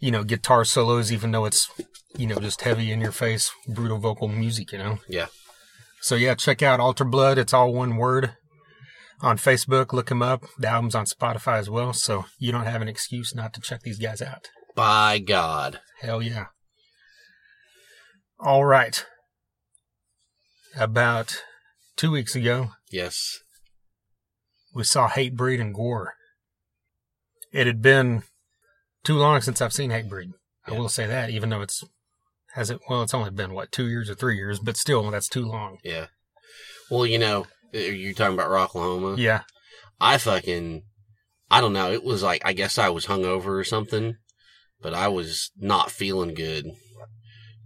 you 0.00 0.10
know, 0.10 0.24
guitar 0.24 0.64
solos 0.64 1.12
even 1.12 1.30
though 1.30 1.44
it's 1.44 1.70
you 2.16 2.26
know, 2.26 2.36
just 2.36 2.62
heavy 2.62 2.90
in 2.90 3.00
your 3.00 3.12
face, 3.12 3.50
brutal 3.68 3.98
vocal 3.98 4.28
music, 4.28 4.72
you 4.72 4.78
know. 4.78 4.98
Yeah. 5.08 5.26
So 6.00 6.14
yeah, 6.14 6.34
check 6.34 6.62
out 6.62 6.80
Alter 6.80 7.04
Blood. 7.04 7.38
It's 7.38 7.54
all 7.54 7.72
one 7.72 7.96
word 7.96 8.34
on 9.22 9.38
Facebook. 9.38 9.92
Look 9.94 10.08
them 10.08 10.20
up. 10.22 10.44
The 10.58 10.68
album's 10.68 10.94
on 10.94 11.06
Spotify 11.06 11.58
as 11.58 11.70
well, 11.70 11.92
so 11.94 12.26
you 12.38 12.52
don't 12.52 12.64
have 12.66 12.82
an 12.82 12.88
excuse 12.88 13.34
not 13.34 13.54
to 13.54 13.60
check 13.60 13.80
these 13.82 13.98
guys 13.98 14.20
out. 14.20 14.48
By 14.74 15.18
God. 15.18 15.80
Hell 16.00 16.20
yeah. 16.20 16.46
All 18.38 18.64
right. 18.64 19.04
About 20.78 21.42
two 21.96 22.10
weeks 22.10 22.34
ago, 22.34 22.70
Yes. 22.90 23.38
we 24.74 24.84
saw 24.84 25.08
Hatebreed 25.08 25.60
and 25.60 25.74
GWAR. 25.74 26.06
It 27.52 27.66
had 27.66 27.82
been 27.82 28.22
too 29.04 29.16
long 29.18 29.40
since 29.42 29.60
I've 29.60 29.74
seen 29.74 29.90
Hatebreed. 29.90 30.30
I 30.66 30.72
will 30.72 30.88
say 30.88 31.06
that, 31.06 31.28
even 31.30 31.50
though 31.50 31.60
it's 31.60 31.84
has 32.54 32.70
it 32.70 32.80
well, 32.88 33.02
it's 33.02 33.14
only 33.14 33.30
been 33.30 33.52
what 33.52 33.72
two 33.72 33.88
years 33.88 34.08
or 34.08 34.14
three 34.14 34.36
years, 34.36 34.58
but 34.58 34.76
still, 34.76 35.10
that's 35.10 35.28
too 35.28 35.44
long. 35.44 35.78
Yeah. 35.84 36.06
Well, 36.90 37.06
you 37.06 37.18
know, 37.18 37.46
you're 37.72 38.14
talking 38.14 38.34
about 38.34 38.50
Rocklahoma. 38.50 39.18
Yeah, 39.18 39.42
I 40.00 40.18
fucking, 40.18 40.82
I 41.50 41.60
don't 41.60 41.72
know. 41.72 41.92
It 41.92 42.04
was 42.04 42.22
like, 42.22 42.42
I 42.44 42.52
guess 42.52 42.78
I 42.78 42.88
was 42.90 43.06
hungover 43.06 43.58
or 43.58 43.64
something, 43.64 44.16
but 44.80 44.94
I 44.94 45.08
was 45.08 45.50
not 45.58 45.90
feeling 45.90 46.34
good 46.34 46.66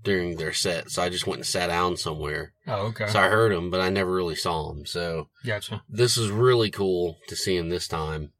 during 0.02 0.36
their 0.36 0.52
set. 0.52 0.90
So 0.90 1.02
I 1.02 1.08
just 1.08 1.26
went 1.26 1.38
and 1.38 1.46
sat 1.46 1.66
down 1.66 1.96
somewhere. 1.96 2.52
Oh, 2.66 2.86
okay. 2.86 3.08
So 3.08 3.18
I 3.18 3.28
heard 3.28 3.52
them, 3.52 3.70
but 3.70 3.80
I 3.80 3.90
never 3.90 4.12
really 4.12 4.36
saw 4.36 4.68
them. 4.68 4.86
So 4.86 5.28
Gotcha. 5.44 5.82
this 5.88 6.16
is 6.16 6.30
really 6.30 6.70
cool 6.70 7.18
to 7.28 7.36
see 7.36 7.56
him 7.56 7.68
this 7.68 7.88
time. 7.88 8.32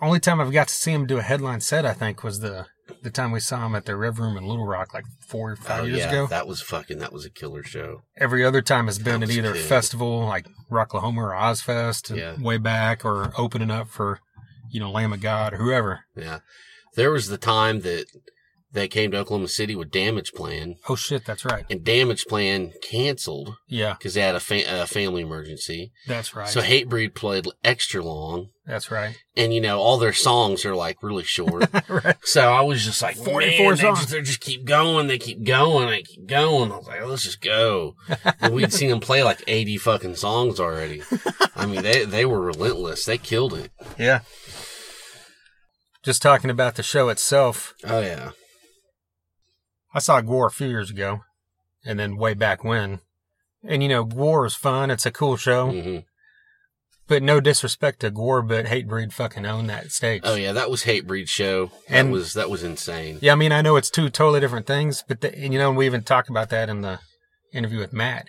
Only 0.00 0.20
time 0.20 0.40
I've 0.40 0.52
got 0.52 0.68
to 0.68 0.74
see 0.74 0.92
him 0.92 1.06
do 1.06 1.18
a 1.18 1.22
headline 1.22 1.60
set, 1.60 1.86
I 1.86 1.92
think, 1.92 2.24
was 2.24 2.40
the 2.40 2.66
the 3.04 3.10
time 3.10 3.30
we 3.30 3.38
saw 3.40 3.64
him 3.66 3.74
at 3.76 3.84
the 3.84 3.94
Rev 3.96 4.18
Room 4.18 4.36
in 4.36 4.44
Little 4.44 4.66
Rock 4.66 4.92
like 4.92 5.04
four 5.28 5.52
or 5.52 5.56
five 5.56 5.82
Oh, 5.82 5.84
years 5.84 5.98
yeah, 6.00 6.08
ago. 6.08 6.26
that 6.26 6.48
was 6.48 6.60
fucking, 6.60 6.98
that 6.98 7.12
was 7.12 7.24
a 7.24 7.30
killer 7.30 7.62
show. 7.62 8.02
Every 8.16 8.44
other 8.44 8.60
time 8.62 8.86
has 8.86 8.98
been 8.98 9.22
at 9.22 9.30
either 9.30 9.52
good. 9.52 9.64
festival 9.64 10.24
like 10.26 10.46
Rocklahoma 10.70 11.18
or 11.18 11.30
Ozzfest, 11.30 12.16
Yeah. 12.16 12.34
way 12.42 12.58
back, 12.58 13.04
or 13.04 13.32
opening 13.38 13.70
up 13.70 13.88
for 13.88 14.18
you 14.70 14.80
know 14.80 14.90
Lamb 14.90 15.12
of 15.12 15.20
God 15.20 15.52
or 15.54 15.58
whoever. 15.58 16.00
Yeah. 16.16 16.40
There 16.96 17.10
was 17.12 17.28
the 17.28 17.38
time 17.38 17.80
that 17.82 18.06
they 18.74 18.88
came 18.88 19.10
to 19.12 19.18
Oklahoma 19.18 19.48
City 19.48 19.74
with 19.74 19.90
Damage 19.90 20.32
Plan, 20.34 20.76
Oh 20.88 20.96
shit, 20.96 21.24
that's 21.24 21.44
right. 21.44 21.64
and 21.70 21.82
Damage 21.82 22.26
Plan 22.26 22.72
canceled 22.82 23.54
Yeah, 23.66 23.94
because 23.94 24.14
they 24.14 24.20
had 24.20 24.34
a, 24.34 24.40
fa- 24.40 24.82
a 24.82 24.86
family 24.86 25.22
emergency. 25.22 25.92
that's 26.06 26.34
right. 26.34 26.48
So 26.48 26.60
Hatebreed 26.60 27.14
played 27.14 27.46
extra 27.64 28.02
long, 28.04 28.48
that's 28.66 28.90
right. 28.90 29.16
and 29.36 29.54
you 29.54 29.60
know 29.60 29.78
all 29.80 29.96
their 29.98 30.12
songs 30.12 30.64
are 30.66 30.74
like 30.74 31.02
really 31.02 31.24
short. 31.24 31.68
right. 31.88 32.16
so 32.24 32.52
I 32.52 32.60
was 32.62 32.84
just 32.84 33.00
like, 33.00 33.16
44 33.16 33.76
44 33.76 33.76
songs. 33.76 33.98
Just, 34.00 34.10
they 34.10 34.20
just 34.22 34.40
keep 34.40 34.64
going, 34.64 35.06
they 35.06 35.18
keep 35.18 35.44
going, 35.44 35.88
they 35.88 36.02
keep 36.02 36.26
going. 36.26 36.70
I 36.72 36.76
was 36.76 36.86
like, 36.86 37.04
let's 37.06 37.22
just 37.22 37.40
go. 37.40 37.94
and 38.40 38.52
we'd 38.54 38.72
seen 38.72 38.90
them 38.90 39.00
play 39.00 39.22
like 39.22 39.42
80 39.46 39.76
fucking 39.78 40.16
songs 40.16 40.58
already. 40.60 41.02
I 41.56 41.66
mean, 41.66 41.82
they 41.82 42.04
they 42.04 42.24
were 42.26 42.40
relentless. 42.42 43.04
They 43.04 43.18
killed 43.18 43.54
it. 43.54 43.70
Yeah. 43.98 44.20
Just 46.02 46.20
talking 46.20 46.50
about 46.50 46.74
the 46.74 46.82
show 46.82 47.08
itself, 47.08 47.74
Oh 47.84 48.00
yeah, 48.00 48.30
I 49.94 50.00
saw 50.00 50.20
GWAR 50.20 50.48
a 50.48 50.50
few 50.50 50.66
years 50.68 50.90
ago, 50.90 51.20
and 51.84 51.98
then 51.98 52.16
way 52.16 52.34
back 52.34 52.64
when. 52.64 53.00
And 53.66 53.82
you 53.82 53.88
know, 53.88 54.04
GWAR 54.04 54.46
is 54.46 54.54
fun. 54.54 54.90
It's 54.90 55.06
a 55.06 55.10
cool 55.12 55.36
show. 55.36 55.70
hmm 55.70 55.98
But 57.06 57.22
no 57.22 57.40
disrespect 57.40 58.00
to 58.00 58.10
GWAR, 58.10 58.46
but 58.46 58.66
Hatebreed 58.66 59.12
fucking 59.12 59.46
owned 59.46 59.70
that 59.70 59.90
stage. 59.92 60.22
oh 60.24 60.34
yeah. 60.34 60.52
That 60.52 60.70
was 60.70 60.84
Hatebreed 60.84 61.28
show. 61.28 61.66
That 61.88 62.00
And- 62.00 62.12
was 62.12 62.32
that 62.34 62.50
was 62.50 62.62
insane. 62.62 63.18
Yeah, 63.22 63.32
I 63.32 63.36
mean, 63.36 63.52
I 63.52 63.62
know 63.62 63.76
it's 63.76 63.90
two 63.90 64.10
totally 64.10 64.40
different 64.40 64.66
things, 64.66 65.04
but 65.06 65.20
the, 65.20 65.34
and 65.34 65.52
you 65.52 65.58
know, 65.58 65.70
we 65.70 65.86
even 65.86 66.02
talked 66.02 66.28
about 66.28 66.50
that 66.50 66.68
in 66.68 66.80
the 66.80 66.98
interview 67.52 67.78
with 67.78 67.92
Matt. 67.92 68.28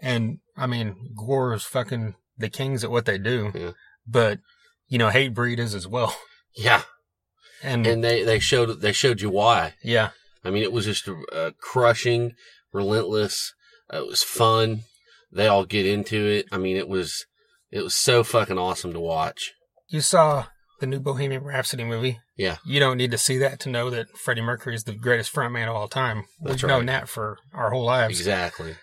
And 0.00 0.38
I 0.56 0.66
mean, 0.66 1.14
GWAR 1.16 1.54
is 1.54 1.62
fucking 1.64 2.14
the 2.38 2.48
kings 2.48 2.82
at 2.84 2.90
what 2.90 3.04
they 3.06 3.18
do, 3.18 3.52
Yeah. 3.54 3.70
but 4.06 4.38
you 4.88 4.98
know, 4.98 5.10
Hatebreed 5.10 5.58
is 5.58 5.74
as 5.74 5.86
well. 5.86 6.16
Yeah, 6.58 6.82
And, 7.62 7.86
and 7.86 8.02
they 8.02 8.24
they 8.24 8.38
showed 8.38 8.80
they 8.80 8.92
showed 8.92 9.20
you 9.20 9.28
why. 9.28 9.74
yeah, 9.82 10.10
I 10.46 10.50
mean, 10.50 10.62
it 10.62 10.72
was 10.72 10.84
just 10.84 11.08
uh, 11.32 11.50
crushing, 11.60 12.32
relentless. 12.72 13.52
Uh, 13.92 13.98
it 13.98 14.06
was 14.06 14.22
fun. 14.22 14.80
They 15.32 15.46
all 15.48 15.64
get 15.64 15.86
into 15.86 16.16
it. 16.24 16.46
I 16.52 16.58
mean, 16.58 16.76
it 16.76 16.88
was 16.88 17.26
it 17.70 17.82
was 17.82 17.94
so 17.94 18.22
fucking 18.22 18.58
awesome 18.58 18.92
to 18.92 19.00
watch. 19.00 19.52
you 19.88 20.00
saw 20.00 20.46
the 20.80 20.86
new 20.86 21.00
Bohemian 21.00 21.42
Rhapsody 21.42 21.84
movie. 21.84 22.20
Yeah. 22.36 22.56
You 22.66 22.78
don't 22.80 22.98
need 22.98 23.10
to 23.12 23.18
see 23.18 23.38
that 23.38 23.58
to 23.60 23.70
know 23.70 23.88
that 23.90 24.10
Freddie 24.16 24.42
Mercury 24.42 24.74
is 24.74 24.84
the 24.84 24.92
greatest 24.92 25.34
frontman 25.34 25.68
of 25.68 25.74
all 25.74 25.88
time. 25.88 26.24
That's 26.42 26.62
We've 26.62 26.64
right. 26.64 26.76
known 26.76 26.86
that 26.86 27.08
for 27.08 27.38
our 27.54 27.70
whole 27.70 27.84
lives. 27.84 28.18
Exactly. 28.18 28.76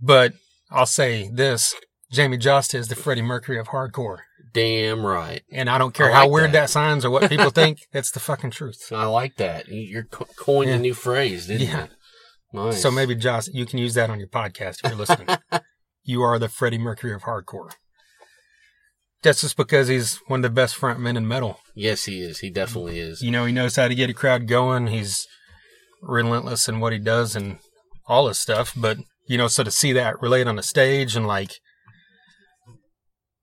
But 0.00 0.32
I'll 0.70 0.86
say 0.86 1.30
this: 1.32 1.74
Jamie 2.12 2.36
Jasta 2.38 2.74
is 2.78 2.88
the 2.88 2.96
Freddie 2.96 3.22
Mercury 3.22 3.58
of 3.58 3.68
hardcore, 3.68 4.18
Damn 4.56 5.04
right. 5.04 5.42
and 5.52 5.68
I 5.68 5.76
don't 5.78 5.92
care 5.92 6.10
I 6.10 6.14
how 6.14 6.28
weird 6.28 6.52
that. 6.52 6.60
that. 6.62 6.70
sounds 6.70 7.04
or 7.04 7.10
what 7.10 7.28
people 7.28 7.50
think. 7.60 7.80
It's 7.92 8.10
the 8.10 8.20
fucking 8.20 8.52
truth. 8.52 8.90
I 8.90 9.04
like 9.04 9.36
that. 9.36 9.68
You- 9.68 9.80
You're 9.82 10.04
co- 10.04 10.26
coined 10.38 10.70
Yeah. 10.70 10.76
a 10.76 10.78
new 10.78 10.94
phrase, 10.94 11.46
didn't 11.46 11.68
Yeah. 11.68 11.82
you? 12.52 12.60
Nice. 12.64 12.80
So 12.80 12.90
maybe 12.90 13.14
Josh, 13.14 13.48
you 13.52 13.66
can 13.66 13.78
use 13.78 13.92
that 13.94 14.08
on 14.08 14.18
your 14.18 14.28
podcast 14.28 14.80
if 14.82 14.90
you're 14.90 14.94
listening. 14.98 15.28
you 16.04 16.22
are 16.22 16.38
the 16.38 16.48
Freddie 16.48 16.78
Mercury 16.78 17.12
of 17.12 17.22
hardcore. 17.22 17.70
That's 19.22 19.40
just 19.42 19.56
because 19.56 19.88
he's 19.88 20.20
one 20.28 20.40
of 20.40 20.42
the 20.42 20.50
best 20.54 20.76
frontmen 20.78 21.16
in 21.16 21.26
metal. 21.28 21.58
Yes, 21.74 22.04
he 22.04 22.20
is. 22.22 22.38
He 22.38 22.48
definitely 22.50 22.98
is. 22.98 23.22
You 23.22 23.30
know, 23.30 23.44
he 23.44 23.52
knows 23.52 23.76
how 23.76 23.88
to 23.88 23.94
get 23.94 24.08
a 24.10 24.14
crowd 24.14 24.46
going. 24.46 24.86
He's 24.86 25.26
relentless 26.00 26.68
in 26.68 26.80
what 26.80 26.92
he 26.92 26.98
does 26.98 27.34
and 27.36 27.58
all 28.06 28.28
his 28.28 28.38
stuff. 28.38 28.72
But, 28.76 28.98
you 29.26 29.36
know, 29.36 29.48
so 29.48 29.64
to 29.64 29.70
see 29.70 29.92
that 29.92 30.20
relate 30.22 30.46
on 30.46 30.56
the 30.56 30.62
stage 30.62 31.14
and 31.16 31.26
like, 31.26 31.52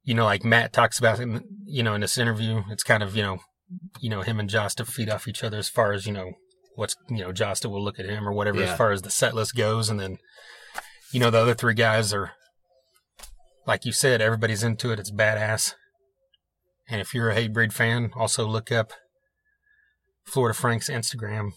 you 0.03 0.13
know, 0.13 0.25
like 0.25 0.43
Matt 0.43 0.73
talks 0.73 0.99
about, 0.99 1.19
in, 1.19 1.43
you 1.65 1.83
know, 1.83 1.93
in 1.93 2.01
this 2.01 2.17
interview, 2.17 2.63
it's 2.69 2.83
kind 2.83 3.01
of, 3.03 3.15
you 3.15 3.23
know, 3.23 3.39
you 3.99 4.09
know, 4.09 4.21
him 4.21 4.39
and 4.39 4.49
Jasta 4.49 4.85
feed 4.85 5.09
off 5.09 5.27
each 5.27 5.43
other 5.43 5.57
as 5.57 5.69
far 5.69 5.93
as, 5.93 6.05
you 6.05 6.13
know, 6.13 6.33
what's, 6.75 6.95
you 7.09 7.19
know, 7.19 7.31
Jasta 7.31 7.69
will 7.69 7.83
look 7.83 7.99
at 7.99 8.05
him 8.05 8.27
or 8.27 8.33
whatever 8.33 8.59
Yeah. 8.59 8.71
as 8.71 8.77
far 8.77 8.91
as 8.91 9.01
the 9.01 9.09
set 9.11 9.33
list 9.33 9.55
goes. 9.55 9.89
And 9.89 9.99
then, 9.99 10.17
you 11.11 11.19
know, 11.19 11.29
the 11.29 11.39
other 11.39 11.53
three 11.53 11.73
guys 11.73 12.13
are, 12.13 12.31
like 13.65 13.85
you 13.85 13.91
said, 13.91 14.21
everybody's 14.21 14.63
into 14.63 14.91
it. 14.91 14.99
It's 14.99 15.11
badass. 15.11 15.73
And 16.89 16.99
if 16.99 17.13
you're 17.13 17.29
a 17.29 17.35
Hatebreed 17.35 17.71
fan, 17.71 18.11
also 18.15 18.45
look 18.45 18.71
up 18.71 18.91
Florida 20.25 20.53
Frank's 20.57 20.89
Instagram 20.89 21.51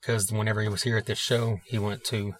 because 0.00 0.30
whenever 0.30 0.62
he 0.62 0.68
was 0.68 0.82
here 0.84 0.96
at 0.96 1.06
this 1.06 1.18
show, 1.18 1.58
he 1.66 1.78
went 1.78 2.04
to 2.04 2.34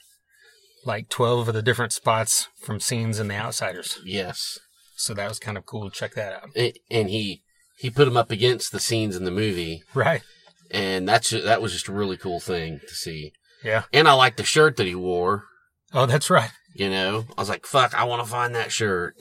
like 0.85 1.09
12 1.09 1.49
of 1.49 1.55
the 1.55 1.63
different 1.63 1.93
spots 1.93 2.49
from 2.63 2.79
scenes 2.79 3.19
in 3.19 3.27
The 3.29 3.35
Outsiders. 3.35 3.99
Yes. 4.05 4.59
So 4.99 5.15
that 5.15 5.29
was 5.29 5.39
kind 5.39 5.57
of 5.57 5.65
cool 5.67 5.89
to 5.89 5.97
check 5.97 6.15
that 6.15 6.33
out. 6.35 6.51
A- 6.57 6.75
And 6.91 7.09
he 7.09 7.43
he 7.79 7.89
put 7.91 8.09
him 8.09 8.17
up 8.17 8.31
against 8.31 8.73
the 8.73 8.81
scenes 8.81 9.15
in 9.17 9.25
the 9.25 9.31
movie, 9.31 9.83
Right. 9.95 10.23
and 10.71 11.09
that's 11.09 11.31
that 11.31 11.63
was 11.63 11.73
just 11.73 11.89
a 11.89 11.93
really 11.93 12.17
cool 12.17 12.41
thing 12.41 12.81
to 12.87 12.95
see. 12.95 13.33
Yeah. 13.65 13.85
And 13.93 14.07
I 14.09 14.13
liked 14.13 14.37
the 14.37 14.45
shirt 14.45 14.77
that 14.77 14.87
he 14.87 14.95
wore. 14.95 15.45
Oh, 15.93 16.07
that's 16.07 16.29
right. 16.31 16.51
You 16.75 16.91
know, 16.91 17.25
I 17.37 17.41
was 17.41 17.49
like, 17.49 17.67
"Fuck, 17.67 17.95
I 17.95 18.05
want 18.05 18.23
to 18.23 18.29
find 18.29 18.55
that 18.55 18.71
shirt." 18.71 19.15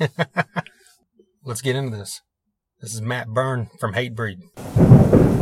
Let's 1.43 1.61
get 1.61 1.75
into 1.75 1.95
this. 1.97 2.21
This 2.81 2.93
is 2.93 3.01
Matt 3.01 3.29
Byrne 3.29 3.69
from 3.79 3.93
Hatebreed. 3.93 5.36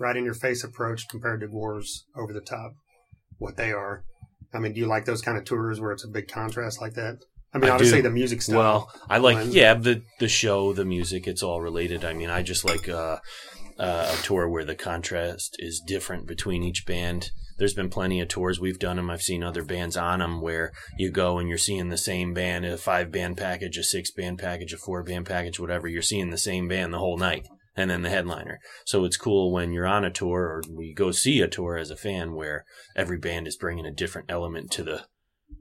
Right 0.00 0.16
in 0.16 0.24
your 0.24 0.34
face 0.34 0.64
approach 0.64 1.08
compared 1.08 1.40
to 1.42 1.46
GWAR's 1.46 2.06
over 2.16 2.32
the 2.32 2.40
top, 2.40 2.72
what 3.38 3.56
they 3.56 3.70
are. 3.70 4.02
I 4.52 4.58
mean, 4.58 4.72
do 4.72 4.80
you 4.80 4.86
like 4.86 5.04
those 5.04 5.20
kind 5.20 5.38
of 5.38 5.44
tours 5.44 5.78
where 5.78 5.92
it's 5.92 6.04
a 6.04 6.08
big 6.08 6.26
contrast 6.26 6.80
like 6.80 6.94
that? 6.94 7.18
I 7.52 7.58
mean, 7.58 7.70
I 7.70 7.74
obviously 7.74 7.98
do. 7.98 8.04
the 8.04 8.10
music 8.10 8.42
style. 8.42 8.58
Well, 8.58 8.92
I 9.08 9.18
like 9.18 9.36
blends. 9.36 9.54
yeah 9.54 9.74
the 9.74 10.02
the 10.18 10.28
show, 10.28 10.72
the 10.72 10.84
music. 10.84 11.26
It's 11.26 11.42
all 11.42 11.60
related. 11.60 12.04
I 12.04 12.14
mean, 12.14 12.30
I 12.30 12.42
just 12.42 12.64
like 12.64 12.88
uh, 12.88 13.18
uh, 13.78 14.16
a 14.18 14.22
tour 14.22 14.48
where 14.48 14.64
the 14.64 14.74
contrast 14.74 15.56
is 15.58 15.82
different 15.84 16.26
between 16.26 16.62
each 16.62 16.86
band. 16.86 17.30
There's 17.58 17.74
been 17.74 17.90
plenty 17.90 18.20
of 18.20 18.28
tours 18.28 18.58
we've 18.58 18.78
done 18.78 18.96
them. 18.96 19.10
I've 19.10 19.20
seen 19.20 19.42
other 19.42 19.62
bands 19.62 19.96
on 19.96 20.20
them 20.20 20.40
where 20.40 20.72
you 20.96 21.10
go 21.10 21.38
and 21.38 21.48
you're 21.48 21.58
seeing 21.58 21.90
the 21.90 21.98
same 21.98 22.32
band, 22.32 22.64
a 22.64 22.78
five 22.78 23.12
band 23.12 23.36
package, 23.36 23.76
a 23.76 23.82
six 23.82 24.10
band 24.10 24.38
package, 24.38 24.72
a 24.72 24.78
four 24.78 25.02
band 25.02 25.26
package, 25.26 25.60
whatever. 25.60 25.86
You're 25.86 26.00
seeing 26.00 26.30
the 26.30 26.38
same 26.38 26.68
band 26.68 26.94
the 26.94 26.98
whole 26.98 27.18
night, 27.18 27.46
and 27.76 27.90
then 27.90 28.02
the 28.02 28.10
headliner. 28.10 28.58
So 28.84 29.04
it's 29.04 29.16
cool 29.16 29.52
when 29.52 29.72
you're 29.72 29.86
on 29.86 30.04
a 30.04 30.10
tour 30.10 30.42
or 30.42 30.62
we 30.70 30.92
go 30.92 31.10
see 31.10 31.40
a 31.40 31.48
tour 31.48 31.76
as 31.76 31.90
a 31.90 31.96
fan 31.96 32.34
where 32.34 32.64
every 32.96 33.18
band 33.18 33.46
is 33.46 33.56
bringing 33.56 33.86
a 33.86 33.92
different 33.92 34.30
element 34.30 34.70
to 34.72 34.82
the 34.82 35.06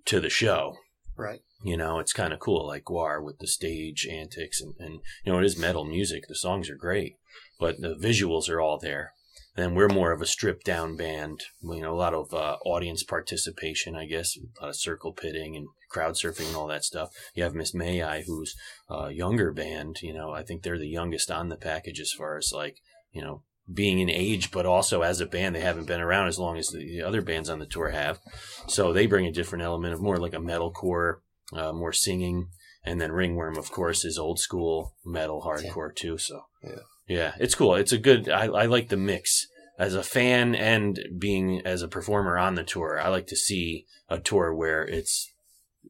to 0.06 0.20
the 0.20 0.30
show 0.30 0.76
right. 1.20 1.42
you 1.64 1.78
know 1.78 2.00
it's 2.00 2.14
kind 2.14 2.34
of 2.34 2.40
cool 2.40 2.68
like 2.68 2.86
GWAR 2.86 3.24
with 3.24 3.40
the 3.40 3.48
stage 3.48 4.08
antics 4.10 4.62
and, 4.62 4.74
and 4.80 5.00
you 5.24 5.32
know 5.32 5.40
it 5.40 5.46
is 5.46 5.58
metal 5.58 5.86
music 5.86 6.24
the 6.28 6.36
songs 6.36 6.70
are 6.70 6.76
great 6.76 7.14
but 7.60 7.80
the 7.80 7.96
visuals 7.96 8.50
are 8.50 8.62
all 8.62 8.80
there 8.80 9.14
then 9.56 9.76
we're 9.76 9.90
more 9.90 10.12
of 10.12 10.22
a 10.22 10.26
stripped 10.26 10.66
down 10.66 10.96
band 10.96 11.42
you 11.62 11.82
know 11.82 11.94
a 11.94 11.98
lot 11.98 12.14
of 12.14 12.34
uh, 12.34 12.58
audience 12.66 13.04
participation 13.04 13.96
i 13.96 14.06
guess 14.06 14.38
a 14.38 14.62
lot 14.62 14.70
of 14.70 14.76
circle 14.76 15.14
pitting 15.14 15.56
and 15.56 15.68
crowd 15.90 16.14
surfing 16.14 16.48
and 16.48 16.56
all 16.56 16.68
that 16.68 16.86
stuff 16.86 17.10
you 17.34 17.44
have 17.44 17.56
miss 17.56 17.74
may 17.74 18.02
i 18.02 18.22
who's 18.24 18.56
a 18.90 19.12
younger 19.12 19.52
band 19.52 20.02
you 20.02 20.14
know 20.14 20.32
i 20.32 20.44
think 20.44 20.62
they're 20.62 20.80
the 20.80 20.88
youngest 20.88 21.32
on 21.32 21.50
the 21.50 21.58
package 21.58 22.00
as 22.00 22.12
far 22.12 22.38
as 22.38 22.52
like 22.54 22.78
you 23.12 23.22
know 23.22 23.42
being 23.72 24.00
in 24.00 24.10
age, 24.10 24.52
but 24.52 24.66
also 24.66 25.02
as 25.02 25.22
a 25.22 25.26
band, 25.26 25.56
they 25.56 25.62
haven't 25.62 25.88
been 25.88 26.02
around 26.02 26.28
as 26.28 26.40
long 26.40 26.58
as 26.58 26.70
the 26.70 27.02
other 27.02 27.22
bands 27.22 27.50
on 27.50 27.60
the 27.60 27.66
tour 27.66 27.90
have. 27.90 28.20
So 28.68 28.94
they 28.94 29.06
bring 29.06 29.26
a 29.26 29.32
different 29.32 29.64
element 29.64 29.94
of 29.94 30.02
more 30.02 30.18
like 30.18 30.34
a 30.34 30.38
metalcore, 30.38 31.18
uh, 31.54 31.72
more 31.74 31.94
singing. 31.94 32.50
And 32.84 33.00
then 33.00 33.12
Ringworm, 33.12 33.58
of 33.58 33.72
course, 33.72 34.06
is 34.06 34.18
old 34.18 34.40
school 34.40 34.96
metal 35.06 35.44
hardcore 35.44 35.96
too. 35.96 36.18
So 36.18 36.44
Yeah. 36.64 36.80
yeah, 37.08 37.34
it's 37.40 37.56
cool. 37.56 37.76
It's 37.76 37.92
a 37.92 37.98
good, 37.98 38.30
I, 38.30 38.46
I 38.46 38.66
like 38.66 38.90
the 38.90 38.98
mix 38.98 39.48
as 39.78 39.94
a 39.94 40.04
fan 40.04 40.56
and 40.56 41.00
being 41.18 41.62
as 41.66 41.82
a 41.82 41.88
performer 41.88 42.38
on 42.38 42.56
the 42.56 42.64
tour. 42.64 43.00
I 43.00 43.10
like 43.10 43.28
to 43.28 43.36
see 43.36 43.86
a 44.08 44.20
tour 44.20 44.54
where 44.54 44.84
it's 44.84 45.32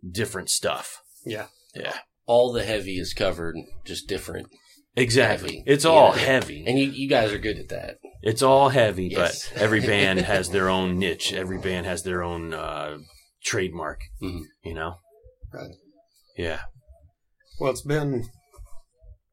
different 0.10 0.49
stuff. 0.49 1.02
Yeah. 1.25 1.47
Yeah, 1.75 1.97
All 2.25 2.52
the 2.52 2.63
heavy 2.63 2.97
is 2.97 3.13
covered, 3.13 3.56
just 3.86 4.08
different. 4.08 4.47
exactly. 4.95 5.58
Heavy. 5.58 5.63
It's 5.67 5.86
all 5.86 6.15
Yeah. 6.15 6.21
heavy. 6.23 6.63
And 6.65 6.80
you, 6.80 6.89
you 6.89 7.08
guys 7.08 7.32
are 7.32 7.38
good 7.38 7.60
at 7.60 7.69
that. 7.69 7.97
It's 8.23 8.41
all 8.41 8.69
heavy, 8.69 9.08
Yes. 9.12 9.49
but 9.54 9.62
every 9.62 9.80
band 9.82 10.19
has 10.34 10.49
their 10.49 10.67
own 10.69 10.97
niche. 10.97 11.32
Every 11.32 11.60
band 11.60 11.86
has 11.86 12.04
their 12.04 12.23
own 12.23 12.54
uh, 12.54 12.97
trademark. 13.43 13.99
Mhm. 14.21 14.41
You 14.63 14.73
know? 14.73 14.95
Right. 15.54 15.75
Yeah. 16.38 16.62
Well, 17.60 17.71
it's 17.71 17.82
been 17.84 18.25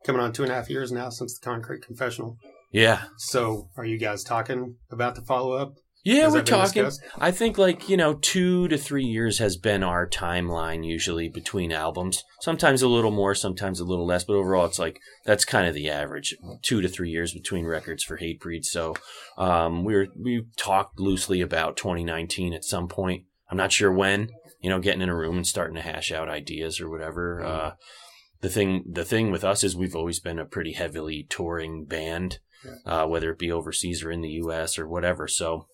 coming 0.04 0.20
on 0.20 0.32
two 0.32 0.42
and 0.42 0.52
a 0.52 0.54
half 0.54 0.68
years 0.70 0.92
now 0.92 1.08
since 1.08 1.38
the 1.38 1.44
Concrete 1.44 1.82
Confessional. 1.82 2.36
Yeah. 2.72 3.04
So, 3.16 3.70
are 3.76 3.84
you 3.86 3.98
guys 3.98 4.22
talking 4.24 4.76
about 4.90 5.14
the 5.14 5.22
follow 5.22 5.52
up? 5.52 5.72
Yeah, 6.06 6.22
Has 6.22 6.34
we're 6.34 6.42
talking. 6.42 6.84
discussed? 6.84 7.02
I 7.18 7.32
think 7.32 7.58
like, 7.58 7.88
you 7.88 7.96
know, 7.96 8.14
two 8.14 8.68
to 8.68 8.78
three 8.78 9.02
years 9.04 9.38
has 9.40 9.56
been 9.56 9.82
our 9.82 10.08
timeline 10.08 10.86
usually 10.86 11.28
between 11.28 11.72
albums. 11.72 12.22
Sometimes 12.40 12.80
a 12.80 12.86
little 12.86 13.10
more, 13.10 13.34
sometimes 13.34 13.80
a 13.80 13.84
little 13.84 14.06
less, 14.06 14.22
but 14.22 14.34
overall 14.34 14.66
it's 14.66 14.78
like 14.78 15.00
that's 15.24 15.44
kind 15.44 15.66
of 15.66 15.74
the 15.74 15.90
average. 15.90 16.36
Two 16.62 16.80
to 16.80 16.88
three 16.88 17.10
years 17.10 17.32
between 17.32 17.66
records 17.66 18.04
for 18.04 18.18
Hatebreed. 18.18 18.64
So 18.64 18.94
um 19.36 19.82
we 19.84 19.94
were 19.96 20.06
we 20.16 20.46
talked 20.56 21.00
loosely 21.00 21.40
about 21.40 21.76
twenty 21.76 22.04
nineteen 22.04 22.52
at 22.54 22.62
some 22.62 22.86
point. 22.86 23.24
I'm 23.50 23.56
not 23.56 23.72
sure 23.72 23.92
when, 23.92 24.30
you 24.60 24.70
know, 24.70 24.78
getting 24.78 25.02
in 25.02 25.08
a 25.08 25.16
room 25.16 25.34
and 25.36 25.46
starting 25.46 25.74
to 25.74 25.82
hash 25.82 26.12
out 26.12 26.28
ideas 26.28 26.80
or 26.80 26.88
whatever. 26.88 27.42
Uh 27.44 27.70
the 28.42 28.48
thing 28.48 28.84
the 28.88 29.04
thing 29.04 29.32
with 29.32 29.42
us 29.42 29.64
is 29.64 29.74
we've 29.74 29.96
always 29.96 30.20
been 30.20 30.38
a 30.38 30.44
pretty 30.44 30.74
heavily 30.74 31.26
touring 31.28 31.84
band, 31.84 32.38
uh, 32.84 33.06
whether 33.06 33.32
it 33.32 33.40
be 33.40 33.50
overseas 33.50 34.04
or 34.04 34.12
in 34.12 34.20
the 34.20 34.38
US 34.44 34.78
or 34.78 34.86
whatever. 34.86 35.26
So 35.26 35.66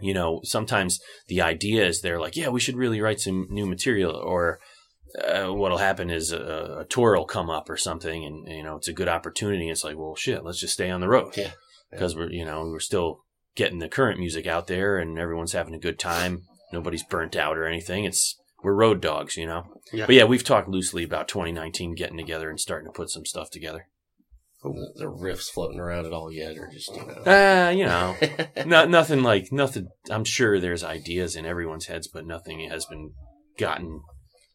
you 0.00 0.14
know, 0.14 0.40
sometimes 0.44 1.00
the 1.28 1.40
idea 1.40 1.86
is 1.86 2.00
they're 2.00 2.20
like, 2.20 2.36
yeah, 2.36 2.48
we 2.48 2.60
should 2.60 2.76
really 2.76 3.00
write 3.00 3.20
some 3.20 3.46
new 3.50 3.66
material, 3.66 4.14
or 4.14 4.60
uh, 5.26 5.48
what'll 5.48 5.78
happen 5.78 6.10
is 6.10 6.32
a, 6.32 6.78
a 6.80 6.84
tour 6.88 7.16
will 7.16 7.24
come 7.24 7.50
up 7.50 7.68
or 7.68 7.76
something, 7.76 8.24
and 8.24 8.46
you 8.48 8.62
know, 8.62 8.76
it's 8.76 8.88
a 8.88 8.92
good 8.92 9.08
opportunity. 9.08 9.68
It's 9.68 9.84
like, 9.84 9.96
well, 9.96 10.14
shit, 10.14 10.44
let's 10.44 10.60
just 10.60 10.74
stay 10.74 10.90
on 10.90 11.00
the 11.00 11.08
road, 11.08 11.36
Yeah. 11.36 11.50
because 11.90 12.14
we're 12.16 12.30
you 12.30 12.44
know 12.44 12.62
we're 12.64 12.80
still 12.80 13.24
getting 13.56 13.78
the 13.80 13.88
current 13.88 14.18
music 14.20 14.46
out 14.46 14.66
there, 14.68 14.98
and 14.98 15.18
everyone's 15.18 15.52
having 15.52 15.74
a 15.74 15.78
good 15.78 15.98
time. 15.98 16.42
Nobody's 16.72 17.02
burnt 17.02 17.34
out 17.34 17.58
or 17.58 17.66
anything. 17.66 18.04
It's 18.04 18.36
we're 18.62 18.74
road 18.74 19.00
dogs, 19.00 19.36
you 19.36 19.46
know. 19.46 19.64
Yeah. 19.92 20.06
But 20.06 20.14
yeah, 20.14 20.24
we've 20.24 20.44
talked 20.44 20.68
loosely 20.68 21.02
about 21.02 21.26
2019 21.28 21.94
getting 21.94 22.16
together 22.18 22.48
and 22.48 22.60
starting 22.60 22.86
to 22.86 22.92
put 22.92 23.10
some 23.10 23.24
stuff 23.26 23.50
together. 23.50 23.88
The, 24.62 24.92
the 24.96 25.04
riffs 25.06 25.48
floating 25.50 25.80
around 25.80 26.04
at 26.06 26.12
all 26.12 26.30
yet, 26.30 26.56
or 26.58 26.68
just 26.70 26.94
you 26.94 27.02
know. 27.06 27.22
Uh, 27.32 27.70
you 27.70 27.84
know, 27.86 28.14
no, 28.66 28.84
nothing 28.86 29.22
like 29.22 29.50
nothing. 29.50 29.88
I'm 30.10 30.24
sure 30.24 30.60
there's 30.60 30.84
ideas 30.84 31.34
in 31.36 31.46
everyone's 31.46 31.86
heads, 31.86 32.08
but 32.08 32.26
nothing 32.26 32.68
has 32.68 32.84
been 32.84 33.12
gotten. 33.58 34.00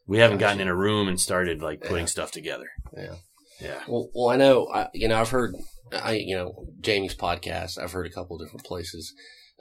We 0.08 0.20
haven't 0.20 0.38
gotten 0.38 0.62
in 0.62 0.68
a 0.68 0.76
room 0.76 1.08
and 1.08 1.20
started 1.20 1.62
like 1.64 1.82
putting 1.82 1.98
Yeah. 2.00 2.06
stuff 2.06 2.32
together. 2.32 2.68
yeah. 2.96 3.16
Yeah, 3.62 3.80
Well, 3.88 4.10
well, 4.14 4.30
I 4.30 4.36
know. 4.36 4.68
I, 4.68 4.90
you 4.94 5.08
know, 5.08 5.20
I've 5.20 5.30
heard. 5.30 5.56
I 5.94 6.14
you 6.16 6.36
know 6.36 6.68
Jamie's 6.82 7.16
podcast. 7.16 7.78
I've 7.82 7.94
heard 7.94 8.06
a 8.06 8.12
couple 8.12 8.38
different 8.38 8.66
places. 8.66 9.14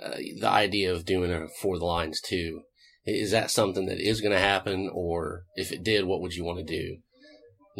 Uh, 0.03 0.17
the 0.41 0.49
idea 0.49 0.93
of 0.93 1.05
doing 1.07 1.31
a 1.33 1.47
for 1.63 1.79
the 1.79 1.85
Lions 1.85 2.21
too. 2.21 2.63
Is 3.07 3.31
that 3.31 3.51
something 3.51 3.87
that 3.87 4.01
is 4.01 4.21
going 4.21 4.33
to 4.33 4.39
happen, 4.39 4.91
or 4.93 5.45
if 5.57 5.71
it 5.73 5.85
did, 5.85 6.07
what 6.07 6.21
would 6.23 6.35
you 6.35 6.43
want 6.45 6.59
to 6.59 6.65
do? 6.65 6.97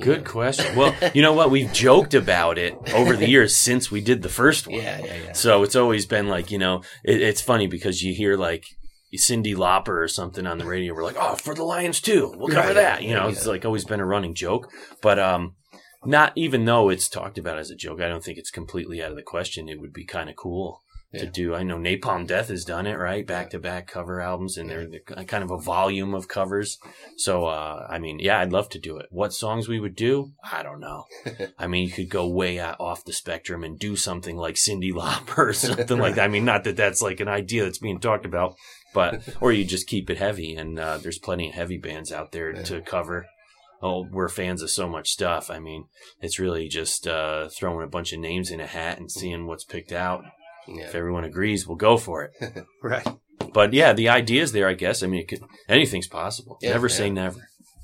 Good 0.01 0.25
know? 0.25 0.31
question. 0.31 0.75
Well, 0.77 0.95
you 1.15 1.23
know 1.23 1.33
what? 1.33 1.51
We've 1.51 1.73
joked 1.73 2.15
about 2.15 2.59
it 2.59 2.77
over 2.95 3.17
the 3.17 3.29
years 3.35 3.57
since 3.57 3.91
we 3.91 4.01
did 4.01 4.23
the 4.23 4.29
first 4.29 4.67
one. 4.67 4.77
Yeah, 4.81 4.99
yeah, 5.05 5.17
yeah. 5.27 5.33
So 5.33 5.63
it's 5.63 5.77
always 5.77 6.07
been 6.07 6.29
like 6.29 6.51
you 6.51 6.59
know, 6.59 6.83
it, 7.05 7.21
it's 7.23 7.41
funny 7.41 7.67
because 7.67 8.03
you 8.03 8.13
hear 8.15 8.37
like 8.37 8.65
Cyndi 9.17 9.55
Lauper 9.55 10.03
or 10.03 10.09
something 10.09 10.47
on 10.47 10.59
the 10.59 10.65
radio. 10.67 10.93
We're 10.95 11.05
like, 11.05 11.17
oh, 11.19 11.37
for 11.37 11.55
the 11.55 11.63
Lions 11.65 12.01
too. 12.01 12.33
We'll 12.37 12.49
cover 12.49 12.69
Right. 12.69 12.75
that. 12.75 13.03
You 13.05 13.15
know, 13.15 13.27
Yeah. 13.27 13.33
it's 13.33 13.47
like 13.47 13.65
always 13.65 13.85
been 13.85 14.01
a 14.01 14.07
running 14.07 14.35
joke. 14.35 14.69
But 15.01 15.21
um, 15.21 15.55
not 16.05 16.33
even 16.35 16.65
though 16.65 16.89
it's 16.89 17.09
talked 17.09 17.39
about 17.39 17.59
as 17.59 17.71
a 17.71 17.77
joke, 17.77 18.01
I 18.01 18.09
don't 18.09 18.25
think 18.25 18.39
it's 18.39 18.51
completely 18.51 19.01
out 19.03 19.11
of 19.11 19.17
the 19.17 19.23
question. 19.23 19.69
It 19.69 19.81
would 19.81 19.93
be 19.93 20.05
kind 20.05 20.29
of 20.29 20.35
cool 20.37 20.81
to 21.15 21.27
do. 21.27 21.55
I 21.55 21.63
know 21.63 21.77
Napalm 21.79 22.27
Death 22.27 22.49
has 22.49 22.65
done 22.65 22.87
it 22.87 22.95
right, 22.99 23.27
back 23.27 23.51
to 23.51 23.59
back 23.59 23.87
cover 23.87 24.21
albums, 24.21 24.57
and 24.57 24.69
they're 24.69 24.87
the- 24.87 25.01
kind 25.27 25.43
of 25.45 25.51
a 25.51 25.59
volume 25.59 26.15
of 26.15 26.29
covers. 26.29 26.79
So 27.17 27.47
uh, 27.47 27.87
I 27.91 27.99
mean, 27.99 28.19
yeah, 28.19 28.39
I'd 28.41 28.53
love 28.53 28.69
to 28.71 28.79
do 28.79 28.99
it. 28.99 29.07
What 29.11 29.33
songs 29.33 29.69
we 29.69 29.81
would 29.81 29.97
do, 29.97 30.33
I 30.51 30.63
don't 30.63 30.81
know. 30.81 31.05
I 31.59 31.67
mean, 31.67 31.87
you 31.87 31.93
could 31.93 32.09
go 32.11 32.29
way 32.29 32.61
off 32.61 33.05
the 33.05 33.13
spectrum 33.13 33.65
and 33.65 33.79
do 33.79 33.97
something 33.97 34.37
like 34.37 34.57
Cyndi 34.57 34.93
Lauper 34.93 35.39
or 35.39 35.53
something 35.53 35.99
like 35.99 36.15
that. 36.17 36.25
I 36.25 36.29
mean, 36.29 36.45
not 36.45 36.65
that 36.65 36.77
that's 36.77 37.03
like 37.03 37.21
an 37.21 37.29
idea 37.29 37.65
that's 37.65 37.79
being 37.79 38.01
talked 38.01 38.27
about, 38.27 38.55
but 38.93 39.23
or 39.41 39.53
you 39.53 39.65
just 39.65 39.87
keep 39.87 40.11
it 40.11 40.19
heavy. 40.19 40.55
And 40.55 40.79
uh, 40.79 40.99
there's 40.99 41.19
plenty 41.19 41.49
of 41.49 41.55
heavy 41.55 41.79
bands 41.79 42.13
out 42.13 42.33
there 42.33 42.55
Yeah. 42.55 42.63
to 42.63 42.81
cover. 42.81 43.27
Oh, 43.83 44.07
we're 44.11 44.31
fans 44.31 44.63
of 44.63 44.71
so 44.71 44.89
much 44.89 45.11
stuff. 45.11 45.51
I 45.51 45.59
mean, 45.59 45.85
it's 46.23 46.39
really 46.39 46.69
just 46.69 47.07
uh, 47.07 47.49
throwing 47.51 47.85
a 47.85 47.89
bunch 47.91 48.15
of 48.15 48.19
names 48.21 48.51
in 48.51 48.59
a 48.59 48.67
hat 48.67 48.99
and 48.99 49.11
seeing 49.13 49.47
what's 49.47 49.65
picked 49.65 49.93
out. 49.93 50.25
Yeah. 50.69 50.85
If 50.85 50.95
everyone 50.95 51.25
agrees, 51.25 51.67
we'll 51.67 51.77
go 51.77 51.97
for 51.97 52.25
it. 52.25 52.65
Right. 52.83 53.07
But 53.53 53.73
yeah, 53.73 53.93
the 53.93 54.09
idea 54.09 54.43
is 54.43 54.53
there, 54.53 54.69
I 54.69 54.75
guess. 54.75 55.03
I 55.03 55.07
mean, 55.07 55.21
it 55.21 55.29
could, 55.29 55.41
anything's 55.69 56.09
possible. 56.09 56.59
Yeah, 56.61 56.71
never 56.71 56.89
say 56.89 57.09
never. 57.09 57.41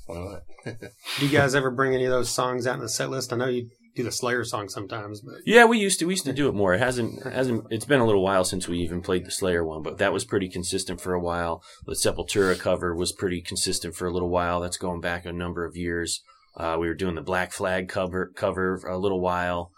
Do 0.65 1.25
you 1.25 1.29
guys 1.29 1.55
ever 1.55 1.71
bring 1.71 1.93
any 1.93 2.05
of 2.05 2.11
those 2.11 2.29
songs 2.29 2.67
out 2.67 2.75
in 2.75 2.81
the 2.81 2.89
set 2.89 3.09
list? 3.09 3.31
I 3.31 3.37
know 3.37 3.47
you 3.47 3.69
do 3.95 4.03
the 4.03 4.11
Slayer 4.11 4.43
song 4.43 4.69
sometimes, 4.69 5.21
but 5.21 5.35
Yeah, 5.45 5.65
we 5.65 5.77
used 5.77 5.99
to 5.99 6.05
we 6.05 6.13
used 6.13 6.25
to 6.25 6.33
do 6.33 6.47
it 6.47 6.55
more. 6.55 6.73
It 6.73 6.79
hasn't 6.79 7.23
hasn't 7.23 7.65
it's 7.69 7.85
been 7.85 7.99
a 7.99 8.05
little 8.05 8.23
while 8.23 8.43
since 8.43 8.67
we 8.67 8.79
even 8.79 9.01
played 9.01 9.25
the 9.25 9.31
Slayer 9.31 9.63
one, 9.65 9.81
but 9.81 9.97
that 9.97 10.13
was 10.13 10.25
pretty 10.25 10.49
consistent 10.49 11.01
for 11.01 11.13
a 11.13 11.19
while. 11.21 11.63
The 11.85 11.95
Sepultura 11.95 12.57
cover 12.59 12.95
was 12.95 13.11
pretty 13.11 13.41
consistent 13.41 13.95
for 13.95 14.07
a 14.07 14.11
little 14.11 14.29
while. 14.29 14.59
That's 14.61 14.77
going 14.77 15.01
back 15.01 15.25
a 15.25 15.33
number 15.33 15.65
of 15.65 15.75
years. 15.75 16.21
Uh, 16.55 16.77
we 16.79 16.87
were 16.87 16.93
doing 16.93 17.15
the 17.15 17.21
Black 17.21 17.51
Flag 17.51 17.87
cover 17.89 18.31
cover 18.35 18.75
a 18.87 18.97
little 18.97 19.21
while. 19.21 19.71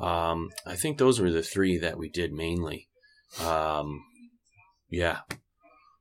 Um, 0.00 0.50
I 0.66 0.76
think 0.76 0.98
those 0.98 1.20
were 1.20 1.30
the 1.30 1.42
three 1.42 1.78
that 1.78 1.98
we 1.98 2.08
did 2.08 2.32
mainly. 2.32 2.88
Um, 3.44 4.02
yeah. 4.88 5.18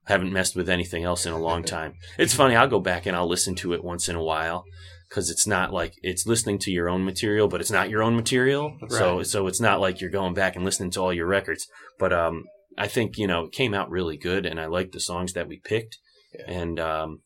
Haven't 0.06 0.34
messed 0.34 0.56
with 0.56 0.70
anything 0.70 1.04
else 1.04 1.26
in 1.26 1.34
a 1.34 1.40
long 1.40 1.64
time. 1.78 1.94
It's 2.18 2.34
funny, 2.34 2.56
I'll 2.56 2.68
go 2.68 2.80
back 2.80 3.06
and 3.06 3.16
I'll 3.16 3.28
listen 3.30 3.56
to 3.56 3.74
it 3.74 3.84
once 3.84 4.10
in 4.10 4.16
a 4.16 4.24
while 4.24 4.64
because 5.08 5.30
it's 5.30 5.46
not 5.48 5.74
like 5.74 5.94
it's 6.02 6.26
listening 6.26 6.60
to 6.60 6.72
your 6.72 6.90
own 6.90 7.04
material, 7.06 7.48
but 7.48 7.62
it's 7.62 7.72
not 7.72 7.90
your 7.90 8.04
own 8.04 8.16
material. 8.16 8.78
So 8.90 9.18
Right. 9.18 9.26
so 9.28 9.48
it's 9.48 9.62
not 9.62 9.80
like 9.80 10.02
you're 10.02 10.10
going 10.10 10.34
back 10.34 10.56
and 10.56 10.64
listening 10.66 10.92
to 10.92 11.02
all 11.02 11.14
your 11.14 11.28
records. 11.28 11.68
But 11.98 12.14
um, 12.14 12.44
I 12.78 12.88
think 12.88 13.18
you 13.18 13.28
know 13.28 13.46
it 13.46 13.52
came 13.52 13.74
out 13.74 13.90
really 13.90 14.18
good, 14.18 14.46
and 14.46 14.60
I 14.60 14.66
like 14.68 14.92
the 14.92 15.00
songs 15.00 15.34
that 15.34 15.48
we 15.48 15.60
picked. 15.60 15.98
Yeah. 16.34 16.52
And 16.52 16.80
um, 16.80 17.22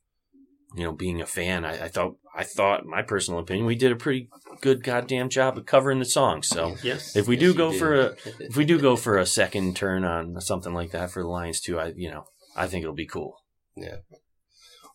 you 0.76 0.84
know, 0.84 0.92
being 0.92 1.22
a 1.22 1.26
fan, 1.26 1.66
I, 1.66 1.86
I 1.86 1.88
thought 1.88 2.16
I 2.36 2.44
thought 2.44 2.86
my 2.86 3.02
personal 3.02 3.40
opinion, 3.40 3.66
we 3.66 3.76
did 3.76 3.92
a 3.92 3.96
pretty 3.96 4.30
good 4.62 4.84
goddamn 4.84 5.30
job 5.30 5.58
of 5.58 5.66
covering 5.66 6.00
the 6.00 6.06
song. 6.06 6.42
So 6.44 6.76
yes. 6.84 7.16
if 7.16 7.28
we 7.28 7.36
Yes, 7.36 7.42
do 7.42 7.54
go 7.54 7.72
did. 7.72 7.80
for 7.80 7.96
a 7.96 8.16
if 8.40 8.58
we 8.58 8.66
do 8.66 8.80
go 8.80 8.96
for 8.96 9.18
a 9.18 9.26
second 9.26 9.76
turn 9.76 10.04
on 10.04 10.40
something 10.42 10.74
like 10.74 10.92
that 10.92 11.12
for 11.12 11.22
the 11.22 11.30
Lions 11.30 11.60
too, 11.62 11.80
I 11.80 11.94
you 11.96 12.10
know 12.10 12.26
I 12.56 12.68
think 12.68 12.84
it'll 12.84 12.96
be 12.96 13.06
cool. 13.08 13.38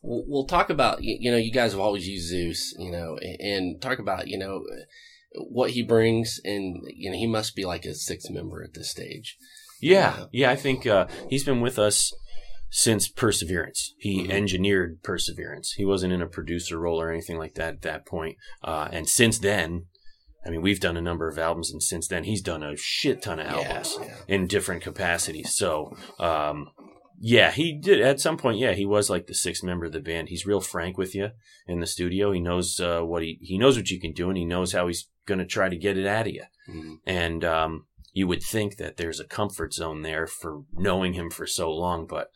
We'll, 0.03 0.25
we'll 0.27 0.47
talk 0.47 0.71
about 0.71 1.03
you, 1.03 1.17
you 1.21 1.31
know 1.31 1.37
you 1.37 1.53
guys 1.53 1.73
have 1.73 1.81
always 1.81 2.07
used 2.09 2.29
Zeus, 2.29 2.75
you 2.79 2.91
know, 2.93 3.19
and, 3.21 3.41
and 3.41 3.83
talk 3.83 3.99
about 3.99 4.29
you 4.29 4.39
know 4.39 4.63
what 5.35 5.71
he 5.73 5.83
brings, 5.83 6.41
and 6.45 6.83
you 6.95 7.11
know 7.11 7.17
he 7.17 7.27
must 7.27 7.55
be 7.57 7.65
like 7.65 7.85
a 7.85 7.95
sixth 7.95 8.31
member 8.31 8.63
at 8.63 8.75
this 8.75 8.91
stage. 8.91 9.37
Yeah, 9.81 10.25
yeah, 10.33 10.51
I 10.51 10.57
think 10.57 10.87
uh, 10.87 11.07
he's 11.31 11.45
been 11.45 11.61
with 11.61 11.79
us 11.79 12.13
since 12.71 13.09
Perseverance. 13.09 13.95
He 13.99 14.27
Mhm. 14.27 14.31
engineered 14.31 15.03
Perseverance. 15.03 15.73
He 15.73 15.85
wasn't 15.85 16.13
in 16.13 16.23
a 16.23 16.27
producer 16.29 16.79
role 16.79 17.01
or 17.01 17.11
anything 17.11 17.39
like 17.39 17.55
that 17.55 17.75
at 17.75 17.83
that 17.83 18.07
point. 18.07 18.37
Uh, 18.63 18.89
and 18.93 19.09
since 19.09 19.39
then, 19.39 19.87
I 20.47 20.51
mean, 20.51 20.63
we've 20.63 20.81
done 20.81 20.97
a 20.97 21.03
number 21.03 21.29
of 21.29 21.39
albums, 21.39 21.71
and 21.73 21.83
since 21.83 22.07
then, 22.09 22.25
he's 22.25 22.43
done 22.43 22.63
a 22.63 22.77
shit 22.77 23.23
ton 23.23 23.41
of 23.41 23.47
albums 23.47 23.97
Yeah, 24.01 24.07
yeah. 24.07 24.17
in 24.35 24.47
different 24.47 24.83
capacities. 24.83 25.55
So, 25.57 25.97
um, 26.19 26.71
yeah, 27.21 27.51
he 27.51 27.77
did 27.77 28.01
at 28.01 28.21
some 28.21 28.37
point. 28.37 28.59
Yeah, 28.59 28.73
he 28.75 28.87
was 28.87 29.11
like 29.11 29.27
the 29.27 29.35
sixth 29.35 29.65
member 29.65 29.87
of 29.87 29.93
the 29.93 30.01
band. 30.01 30.29
He's 30.29 30.47
real 30.47 30.61
frank 30.61 30.97
with 30.97 31.15
you 31.15 31.31
in 31.67 31.81
the 31.81 31.87
studio. 31.87 32.31
He 32.33 32.41
knows 32.41 32.79
uh, 32.81 33.01
what 33.03 33.23
he 33.23 33.39
he 33.43 33.59
knows 33.59 33.77
what 33.77 33.91
you 33.91 34.01
can 34.01 34.13
do, 34.13 34.29
and 34.29 34.39
he 34.39 34.45
knows 34.45 34.73
how 34.73 34.87
he's 34.87 35.09
going 35.27 35.39
to 35.41 35.45
try 35.47 35.69
to 35.69 35.77
get 35.77 35.99
it 35.99 36.07
out 36.07 36.27
of 36.29 36.33
you 36.33 36.45
Mhm. 36.71 36.99
and 37.05 37.45
um, 37.45 37.87
you 38.13 38.27
would 38.27 38.43
think 38.43 38.77
that 38.77 38.97
there's 38.97 39.21
a 39.21 39.27
comfort 39.27 39.75
zone 39.75 40.01
there 40.03 40.27
for 40.27 40.63
knowing 40.73 41.13
him 41.15 41.29
for 41.31 41.47
so 41.47 41.71
long, 41.71 42.07
but 42.07 42.31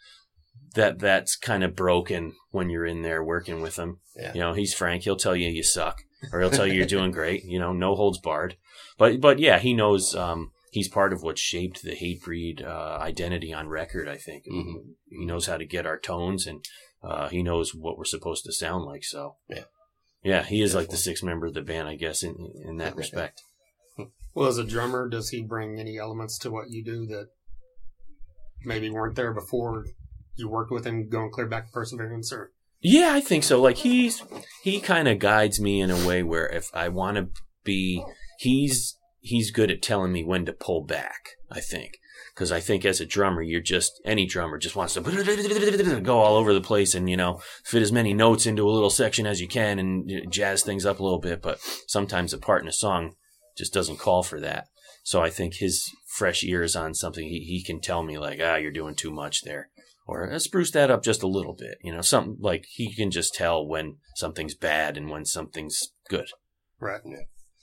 that 0.73 0.99
that's 0.99 1.37
kind 1.37 1.63
of 1.65 1.75
broken 1.77 2.35
when 2.51 2.71
you're 2.71 2.87
in 2.87 3.03
there 3.03 3.23
working 3.25 3.61
with 3.61 3.77
him. 3.77 3.99
Yeah. 4.17 4.33
You 4.35 4.41
know, 4.41 4.53
he's 4.55 4.75
frank; 4.75 5.03
he'll 5.05 5.17
tell 5.17 5.37
you 5.37 5.49
you 5.49 5.63
suck, 5.63 6.03
or 6.33 6.41
he'll 6.41 6.51
tell 6.51 6.67
you 6.67 6.75
you're 6.75 6.87
doing 6.99 7.11
great. 7.11 7.45
You 7.45 7.59
know, 7.59 7.73
no 7.73 7.95
holds 7.95 8.19
barred. 8.19 8.57
But 8.99 9.21
but 9.21 9.39
yeah, 9.39 9.59
he 9.59 9.75
knows. 9.75 10.15
Um, 10.15 10.53
he's 10.71 10.89
part 10.89 11.13
of 11.13 11.23
what 11.23 11.39
shaped 11.39 11.83
the 11.83 11.95
Hatebreed 11.97 12.65
uh, 12.65 12.99
identity 13.01 13.53
on 13.53 13.69
record. 13.69 14.09
I 14.09 14.17
think 14.17 14.45
Mhm. 14.47 14.95
he 15.11 15.25
knows 15.25 15.47
how 15.47 15.57
to 15.57 15.65
get 15.67 15.87
our 15.87 15.99
tones, 15.99 16.47
and 16.47 16.65
uh, 17.03 17.29
he 17.29 17.43
knows 17.43 17.75
what 17.75 17.97
we're 17.99 18.05
supposed 18.05 18.45
to 18.45 18.53
sound 18.53 18.85
like. 18.85 19.05
So 19.05 19.37
Yeah. 19.49 19.65
yeah, 20.23 20.43
he 20.45 20.63
is 20.63 20.75
like 20.75 20.89
the 20.91 20.97
sixth 20.97 21.23
member 21.25 21.47
of 21.47 21.55
the 21.55 21.63
band, 21.63 21.89
I 21.89 21.97
guess, 21.97 22.23
in 22.23 22.35
in 22.65 22.77
that 22.79 22.97
respect. 23.03 23.43
Well, 24.35 24.49
as 24.49 24.57
a 24.57 24.65
drummer, 24.65 25.09
does 25.11 25.29
he 25.29 25.43
bring 25.43 25.79
any 25.79 25.99
elements 25.99 26.39
to 26.39 26.51
what 26.51 26.71
you 26.71 26.83
do 26.83 27.05
that 27.07 27.27
maybe 28.65 28.89
weren't 28.89 29.17
there 29.17 29.35
before 29.35 29.85
you 30.37 30.49
worked 30.49 30.71
with 30.71 30.87
him, 30.87 31.09
going 31.09 31.31
clear 31.31 31.47
back 31.47 31.67
to 31.67 31.73
Perseverance? 31.73 32.33
Or 32.33 32.53
Yeah, 32.81 33.11
I 33.13 33.21
think 33.21 33.45
so. 33.45 33.61
Like 33.61 33.79
he's 33.79 34.23
he 34.63 34.81
kind 34.81 35.09
of 35.09 35.19
guides 35.19 35.61
me 35.61 35.81
in 35.81 35.91
a 35.91 36.07
way 36.07 36.23
where 36.23 36.49
if 36.49 36.71
I 36.75 36.89
want 36.89 37.17
to 37.17 37.29
be, 37.65 38.05
he's 38.39 38.97
he's 39.21 39.51
good 39.51 39.71
at 39.71 39.83
telling 39.83 40.13
me 40.13 40.25
when 40.25 40.45
to 40.47 40.53
pull 40.53 40.85
back. 40.85 41.37
I 41.51 41.61
think 41.61 41.99
because 42.35 42.51
I 42.51 42.61
think 42.61 42.85
as 42.85 43.01
a 43.01 43.07
drummer, 43.07 43.43
you're 43.43 43.61
just 43.61 44.01
any 44.05 44.27
drummer 44.27 44.59
just 44.59 44.77
wants 44.77 44.95
to 44.95 45.01
go 46.03 46.19
all 46.19 46.37
over 46.37 46.55
the 46.55 46.61
place 46.61 46.95
and 46.95 47.09
you 47.09 47.17
know 47.17 47.41
fit 47.65 47.83
as 47.83 47.93
many 47.93 48.15
notes 48.15 48.47
into 48.47 48.69
a 48.69 48.73
little 48.73 48.91
section 48.91 49.27
as 49.27 49.41
you 49.41 49.49
can 49.49 49.79
and 49.79 50.33
jazz 50.33 50.63
things 50.63 50.87
up 50.87 50.99
a 50.99 51.03
little 51.03 51.21
bit. 51.21 51.43
But 51.43 51.61
sometimes 51.87 52.33
a 52.33 52.39
part 52.39 52.63
in 52.63 52.69
a 52.69 52.73
song 52.73 53.15
just 53.57 53.75
doesn't 53.75 53.99
call 53.99 54.23
for 54.23 54.41
that. 54.41 54.67
So 55.05 55.21
I 55.21 55.31
think 55.31 55.55
his 55.55 55.91
fresh 56.17 56.45
ears 56.45 56.77
on 56.77 56.95
something, 56.95 57.25
he, 57.25 57.41
he 57.41 57.65
can 57.65 57.81
tell 57.81 58.05
me 58.05 58.19
like, 58.19 58.39
ah, 58.43 58.55
you're 58.55 58.71
doing 58.71 58.95
too 58.95 59.11
much 59.11 59.43
there 59.43 59.69
or 60.07 60.31
uh, 60.33 60.39
spruce 60.39 60.71
that 60.73 60.91
up 60.91 61.03
just 61.03 61.23
a 61.23 61.29
little 61.29 61.55
bit. 61.55 61.79
You 61.83 61.93
know, 61.95 62.01
something 62.03 62.37
like 62.41 62.65
he 62.69 62.95
can 62.95 63.11
just 63.11 63.35
tell 63.35 63.67
when 63.67 63.97
something's 64.17 64.55
bad 64.55 64.97
and 64.97 65.09
when 65.11 65.25
something's 65.25 65.93
good. 66.09 66.27
right? 66.81 67.01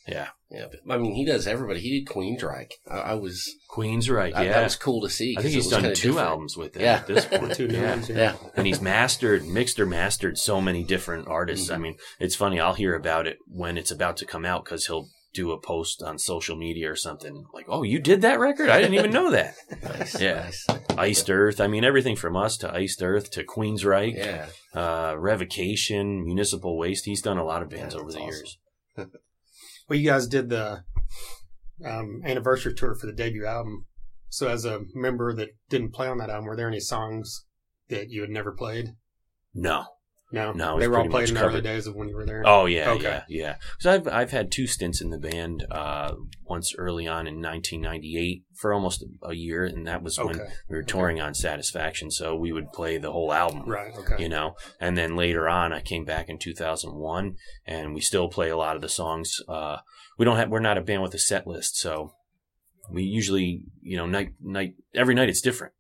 Yeah. 0.08 0.30
Yeah, 0.50 0.66
but, 0.72 0.92
I 0.92 0.98
mean 0.98 1.14
he 1.14 1.24
does 1.24 1.46
everybody. 1.46 1.80
He 1.82 2.00
did 2.00 2.08
Queensryche. 2.12 2.72
I, 2.90 2.98
I 2.98 3.14
was 3.14 3.48
Queensryche. 3.70 4.34
I- 4.34 4.46
Yeah. 4.46 4.54
that 4.54 4.64
was 4.64 4.76
cool 4.76 5.02
to 5.02 5.10
see. 5.10 5.36
I 5.38 5.42
think 5.44 5.54
he's 5.54 5.68
done 5.68 5.84
two 5.84 5.90
different. 5.94 6.18
albums 6.18 6.58
with 6.58 6.74
them 6.74 6.82
Yeah. 6.82 6.94
at 6.96 7.06
this 7.08 7.26
point. 7.26 7.54
Two 7.56 7.68
yeah. 7.68 7.92
ones, 7.92 8.10
Yeah, 8.10 8.36
And 8.56 8.66
he's 8.66 8.82
mastered, 8.82 9.46
mixed 9.46 9.80
or 9.80 9.86
mastered 9.86 10.40
so 10.40 10.60
many 10.62 10.84
different 10.84 11.28
artists. 11.28 11.70
I 11.70 11.76
Mhm. 11.76 11.82
mean, 11.82 11.98
it's 12.20 12.36
funny. 12.36 12.60
I'll 12.60 12.74
hear 12.74 12.96
about 12.96 13.28
it 13.28 13.38
when 13.48 13.78
it's 13.78 13.92
about 13.92 14.18
to 14.18 14.26
come 14.26 14.46
out 14.46 14.66
because 14.66 14.88
he'll 14.88 15.10
do 15.40 15.52
a 15.52 15.60
post 15.60 16.02
on 16.04 16.18
social 16.18 16.56
media 16.56 16.92
or 16.92 16.96
something 16.96 17.46
like, 17.54 17.66
"Oh, 17.70 17.84
you 17.84 18.00
did 18.00 18.22
that 18.22 18.40
record? 18.40 18.70
I 18.70 18.80
didn't 18.82 18.96
even 18.96 19.12
know 19.12 19.32
that." 19.40 19.56
nice. 19.84 20.20
Yeah. 20.20 20.44
nice. 20.44 20.66
Iced 20.98 21.30
Earth. 21.30 21.62
I 21.62 21.68
mean, 21.68 21.84
everything 21.84 22.16
from 22.16 22.36
us 22.36 22.58
to 22.58 22.74
Iced 22.74 23.02
Earth 23.02 23.32
to 23.32 23.44
Queensryche, 23.44 24.18
Yeah, 24.18 24.48
uh, 24.74 25.16
Revocation, 25.18 26.24
Municipal 26.26 26.78
Waste. 26.78 27.06
He's 27.06 27.22
done 27.22 27.38
a 27.38 27.46
lot 27.46 27.62
of 27.62 27.70
bands 27.70 27.94
Yeah, 27.96 28.02
over 28.02 28.12
the 28.12 28.20
that's 28.20 28.38
years. 28.38 28.58
Well, 29.88 29.98
you 29.98 30.08
guys 30.08 30.28
did 30.28 30.50
the 30.50 30.84
um, 31.84 32.22
anniversary 32.24 32.76
tour 32.76 32.94
for 32.94 33.08
the 33.08 33.12
debut 33.14 33.46
album. 33.48 33.86
So, 34.30 34.48
as 34.48 34.64
a 34.64 34.82
member 34.94 35.34
that 35.34 35.50
didn't 35.70 35.94
play 35.94 36.08
on 36.08 36.20
that 36.20 36.30
album, 36.30 36.46
were 36.46 36.56
there 36.56 36.68
any 36.68 36.80
songs 36.80 37.46
that 37.90 38.12
you 38.12 38.22
had 38.22 38.30
never 38.30 38.52
played? 38.52 38.90
No. 39.54 39.86
No, 40.32 40.52
No, 40.52 40.80
they 40.80 40.88
were 40.88 41.00
all 41.00 41.08
played 41.08 41.30
in 41.30 41.36
the 41.36 41.44
early 41.44 41.62
days 41.62 41.88
of 41.88 41.96
when 41.96 42.08
you 42.08 42.16
were 42.16 42.26
there. 42.26 42.44
Oh 42.46 42.66
yeah, 42.66 42.92
Okay. 42.92 43.04
yeah, 43.04 43.24
yeah. 43.28 43.56
Because 43.78 43.86
I've 43.88 44.08
I've 44.08 44.32
had 44.32 44.52
two 44.52 44.68
stints 44.68 45.02
in 45.02 45.10
the 45.10 45.18
band. 45.18 45.66
Uh, 45.72 46.14
once 46.46 46.74
early 46.78 47.08
on 47.08 47.28
in 47.28 47.42
1998 47.42 48.44
for 48.56 48.74
almost 48.74 49.04
a 49.24 49.34
year, 49.34 49.64
and 49.66 49.86
that 49.88 50.02
was 50.02 50.18
when 50.18 50.40
we 50.68 50.76
were 50.76 50.84
touring 50.84 51.22
on 51.22 51.34
Satisfaction. 51.36 52.10
So 52.10 52.36
we 52.36 52.52
would 52.52 52.72
play 52.74 52.98
the 52.98 53.12
whole 53.12 53.32
album. 53.32 53.64
right, 53.70 53.96
okay, 53.96 54.22
You 54.22 54.30
know, 54.30 54.56
and 54.80 54.98
then 54.98 55.16
later 55.16 55.48
on, 55.48 55.72
I 55.74 55.82
came 55.82 56.06
back 56.06 56.28
in 56.28 56.40
2001, 56.40 57.36
and 57.66 57.94
we 57.94 58.02
still 58.02 58.30
play 58.30 58.50
a 58.50 58.58
lot 58.58 58.76
of 58.76 58.82
the 58.82 58.90
songs. 58.90 59.40
Uh, 59.48 59.78
we 60.18 60.26
don't 60.26 60.38
have, 60.38 60.50
we're 60.50 60.60
not 60.60 60.78
a 60.78 60.82
band 60.82 61.04
with 61.04 61.14
a 61.14 61.20
set 61.20 61.46
list, 61.46 61.78
so 61.78 62.14
we 62.90 63.04
usually, 63.04 63.64
you 63.82 63.96
know, 63.98 64.08
night, 64.08 64.34
night, 64.42 64.74
every 64.96 65.14
night 65.14 65.30
it's 65.30 65.42
different. 65.42 65.74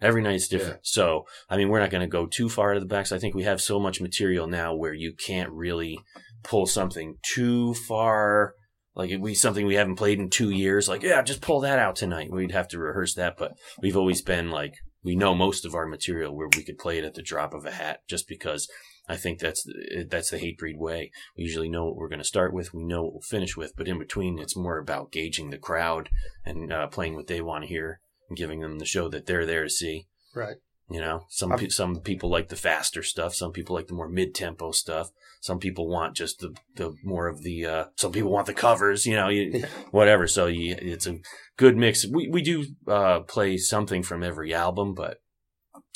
Every 0.00 0.22
night 0.22 0.34
it's 0.34 0.48
different. 0.48 0.80
So, 0.82 1.24
I 1.48 1.56
mean, 1.56 1.68
we're 1.68 1.80
not 1.80 1.90
going 1.90 2.02
to 2.02 2.06
go 2.06 2.26
too 2.26 2.48
far 2.48 2.74
to 2.74 2.80
the 2.80 2.86
backs. 2.86 3.12
I 3.12 3.18
think 3.18 3.34
we 3.34 3.44
have 3.44 3.60
so 3.60 3.78
much 3.78 4.00
material 4.00 4.46
now 4.46 4.74
where 4.74 4.92
you 4.92 5.14
can't 5.14 5.50
really 5.50 5.98
pull 6.42 6.66
something 6.66 7.16
too 7.22 7.74
far. 7.74 8.54
Like 8.94 9.10
we 9.20 9.34
something 9.34 9.66
we 9.66 9.74
haven't 9.74 9.96
played 9.96 10.18
in 10.18 10.30
two 10.30 10.50
years, 10.50 10.88
like 10.88 11.02
yeah, 11.02 11.20
just 11.20 11.42
pull 11.42 11.60
that 11.60 11.78
out 11.78 11.96
tonight. 11.96 12.30
We'd 12.32 12.52
have 12.52 12.68
to 12.68 12.78
rehearse 12.78 13.14
that, 13.14 13.36
but 13.36 13.52
we've 13.82 13.96
always 13.96 14.22
been 14.22 14.50
like 14.50 14.72
we 15.04 15.14
know 15.14 15.34
most 15.34 15.66
of 15.66 15.74
our 15.74 15.86
material 15.86 16.34
where 16.34 16.48
we 16.56 16.64
could 16.64 16.78
play 16.78 16.98
it 16.98 17.04
at 17.04 17.14
the 17.14 17.22
drop 17.22 17.52
of 17.52 17.66
a 17.66 17.72
hat, 17.72 18.00
just 18.08 18.26
because 18.26 18.68
I 19.06 19.16
think 19.16 19.38
that's 19.38 19.62
the, 19.64 20.06
that's 20.10 20.30
the 20.30 20.38
Hatebreed 20.38 20.78
way. 20.78 21.10
We 21.36 21.44
usually 21.44 21.68
know 21.68 21.84
what 21.84 21.96
we're 21.96 22.08
going 22.08 22.20
to 22.20 22.24
start 22.24 22.52
with, 22.52 22.74
we 22.74 22.84
know 22.84 23.04
what 23.04 23.12
we'll 23.12 23.22
finish 23.22 23.56
with, 23.56 23.74
but 23.76 23.86
in 23.86 23.98
between, 23.98 24.38
it's 24.38 24.56
more 24.56 24.78
about 24.78 25.12
gauging 25.12 25.50
the 25.50 25.58
crowd 25.58 26.08
and 26.44 26.72
uh, 26.72 26.88
playing 26.88 27.14
what 27.14 27.26
they 27.26 27.40
want 27.40 27.64
to 27.64 27.68
hear 27.68 28.00
giving 28.34 28.60
them 28.60 28.78
the 28.78 28.84
show 28.84 29.08
that 29.08 29.26
they're 29.26 29.46
there 29.46 29.64
to 29.64 29.70
see. 29.70 30.06
right. 30.34 30.56
You 30.88 31.00
know, 31.00 31.24
some 31.30 31.50
pe- 31.56 31.68
some 31.70 31.96
people 31.96 32.30
like 32.30 32.48
the 32.48 32.54
faster 32.54 33.02
stuff. 33.02 33.34
Some 33.34 33.50
people 33.50 33.74
like 33.74 33.88
the 33.88 33.94
more 33.94 34.08
mid 34.08 34.36
tempo 34.36 34.70
stuff. 34.70 35.10
Some 35.40 35.58
people 35.58 35.88
want 35.88 36.14
just 36.14 36.38
the 36.38 36.54
the 36.76 36.94
more 37.02 37.26
of 37.26 37.42
the. 37.42 37.66
Uh, 37.66 37.84
some 37.96 38.12
people 38.12 38.30
want 38.30 38.46
the 38.46 38.54
covers. 38.54 39.04
You 39.04 39.16
know, 39.16 39.26
you, 39.26 39.64
whatever. 39.90 40.28
So 40.28 40.46
you, 40.46 40.76
it's 40.80 41.08
a 41.08 41.18
good 41.56 41.76
mix. 41.76 42.06
We 42.06 42.28
we 42.28 42.40
do 42.40 42.66
uh, 42.86 43.20
play 43.20 43.56
something 43.56 44.04
from 44.04 44.22
every 44.22 44.54
album, 44.54 44.94
but 44.94 45.18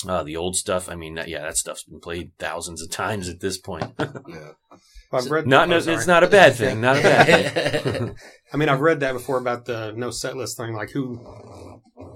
uh, 0.05 0.23
the 0.23 0.35
old 0.35 0.57
stuff. 0.57 0.89
I 0.89 0.95
mean, 0.95 1.15
that, 1.15 1.29
yeah, 1.29 1.43
that 1.43 1.55
stuff's 1.55 1.83
been 1.85 2.01
played 2.01 2.33
thousands 2.37 2.81
of 2.81 2.91
times 3.03 3.29
at 3.29 3.39
this 3.39 3.57
point. 3.57 3.93
yeah. 3.97 4.51
Well, 5.11 5.23
I've 5.23 5.29
read 5.31 5.47
not 5.47 5.67
oh, 5.67 5.71
no, 5.71 5.77
it's 5.93 6.07
not 6.07 6.23
a 6.23 6.27
bad 6.27 6.55
thing. 6.55 6.79
Not 6.81 6.97
a 6.97 7.01
bad 7.01 7.81
thing. 7.83 8.15
I 8.53 8.57
mean, 8.57 8.69
I've 8.69 8.79
read 8.79 9.01
that 9.01 9.13
before 9.13 9.37
about 9.37 9.65
the 9.65 9.91
no 9.95 10.09
set 10.11 10.37
list 10.37 10.57
thing. 10.57 10.73
Like 10.73 10.91
who, 10.91 11.19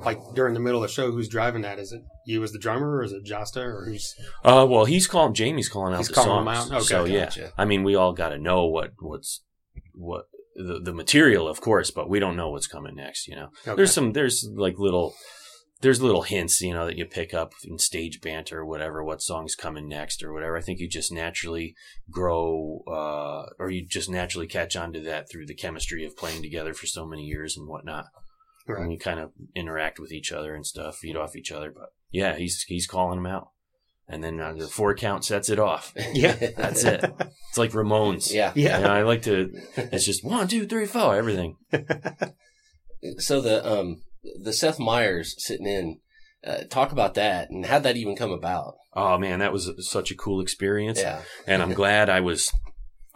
like 0.05 0.19
during 0.33 0.53
the 0.53 0.59
middle 0.59 0.83
of 0.83 0.89
the 0.89 0.93
show, 0.93 1.11
who's 1.11 1.27
driving 1.27 1.61
that? 1.63 1.77
Is 1.79 1.91
it 1.91 2.01
you 2.25 2.41
as 2.43 2.51
the 2.51 2.59
drummer, 2.59 2.97
or 2.97 3.03
is 3.03 3.11
it 3.11 3.25
Jasta, 3.25 3.57
or 3.63 3.85
who's? 3.85 4.13
Uh, 4.43 4.65
well, 4.69 4.85
he's 4.85 5.07
calling. 5.07 5.33
Jamie's 5.33 5.67
calling 5.69 5.93
out 5.93 5.97
He's 5.99 6.07
the 6.07 6.13
calling 6.13 6.45
them 6.45 6.55
songs. 6.55 6.71
out? 6.71 6.77
Okay, 6.77 6.85
so 6.85 7.05
yeah. 7.05 7.49
I 7.57 7.65
mean, 7.65 7.83
we 7.83 7.95
all 7.95 8.13
got 8.13 8.29
to 8.29 8.37
know 8.37 8.65
what 8.65 8.91
what's 8.99 9.43
what 9.93 10.25
the, 10.55 10.79
the 10.81 10.93
material, 10.93 11.47
of 11.49 11.59
course, 11.59 11.91
but 11.91 12.09
we 12.09 12.19
don't 12.19 12.37
know 12.37 12.49
what's 12.49 12.67
coming 12.67 12.95
next. 12.95 13.27
You 13.27 13.35
know, 13.35 13.49
Okay. 13.67 13.75
there's 13.75 13.91
some 13.93 14.13
there's 14.13 14.47
like 14.55 14.75
little 14.77 15.13
there's 15.81 16.01
little 16.01 16.21
hints, 16.23 16.61
you 16.61 16.73
know, 16.73 16.85
that 16.85 16.97
you 16.97 17.05
pick 17.05 17.33
up 17.33 17.53
in 17.63 17.77
stage 17.77 18.21
banter 18.21 18.59
or 18.59 18.65
whatever, 18.65 19.03
what 19.03 19.21
song's 19.21 19.55
coming 19.55 19.87
next 19.87 20.23
or 20.23 20.31
whatever. 20.33 20.57
I 20.57 20.61
think 20.61 20.79
you 20.79 20.87
just 20.89 21.11
naturally 21.11 21.75
grow, 22.09 22.81
uh, 22.87 23.51
or 23.59 23.69
you 23.69 23.85
just 23.85 24.09
naturally 24.09 24.47
catch 24.47 24.75
on 24.75 24.93
to 24.93 24.99
that 25.01 25.29
through 25.29 25.45
the 25.47 25.53
chemistry 25.55 26.05
of 26.05 26.15
playing 26.17 26.41
together 26.41 26.73
for 26.73 26.85
so 26.87 27.05
many 27.05 27.23
years 27.23 27.57
and 27.57 27.67
whatnot. 27.67 28.05
And 28.67 28.77
Right. 28.77 28.87
we 28.87 28.97
kind 28.97 29.19
of 29.19 29.31
interact 29.55 29.99
with 29.99 30.11
each 30.11 30.31
other 30.31 30.55
and 30.55 30.65
stuff, 30.65 30.97
feed 30.97 31.15
off 31.15 31.35
each 31.35 31.51
other. 31.51 31.71
But 31.71 31.89
yeah, 32.09 32.35
he's 32.35 32.63
he's 32.63 32.87
calling 32.87 33.17
them 33.21 33.31
out, 33.31 33.49
and 34.07 34.23
then 34.23 34.39
uh, 34.39 34.53
the 34.53 34.67
four 34.67 34.95
count 34.95 35.23
sets 35.23 35.49
it 35.49 35.59
off. 35.59 35.93
Yeah. 36.13 36.33
That's 36.57 36.83
it. 36.83 37.03
It's 37.49 37.57
like 37.59 37.73
Ramones. 37.73 38.33
yeah. 38.33 38.53
Yeah. 38.55 38.77
You 38.79 38.83
know, 38.85 38.91
I 38.91 39.01
like 39.03 39.21
to. 39.23 39.51
It's 39.75 40.05
just 40.11 40.23
one, 40.25 40.47
two, 40.47 40.65
three, 40.65 40.87
four, 40.87 41.15
everything. 41.15 41.57
So 43.19 43.39
the 43.41 43.63
um 43.71 44.01
the 44.41 44.53
Seth 44.53 44.79
Meyers 44.79 45.35
sitting 45.37 45.67
in, 45.67 45.99
uh, 46.45 46.63
talk 46.69 46.91
about 46.91 47.15
that 47.15 47.49
and 47.49 47.65
how'd 47.65 47.83
that 47.83 47.97
even 47.97 48.15
come 48.15 48.31
about? 48.31 48.75
Oh 48.93 49.17
man, 49.17 49.39
that 49.39 49.53
was 49.53 49.69
such 49.89 50.11
a 50.11 50.15
cool 50.15 50.39
experience. 50.39 50.99
Yeah. 50.99 51.21
and 51.47 51.61
I'm 51.61 51.73
glad 51.81 52.09
I 52.09 52.21
was 52.21 52.51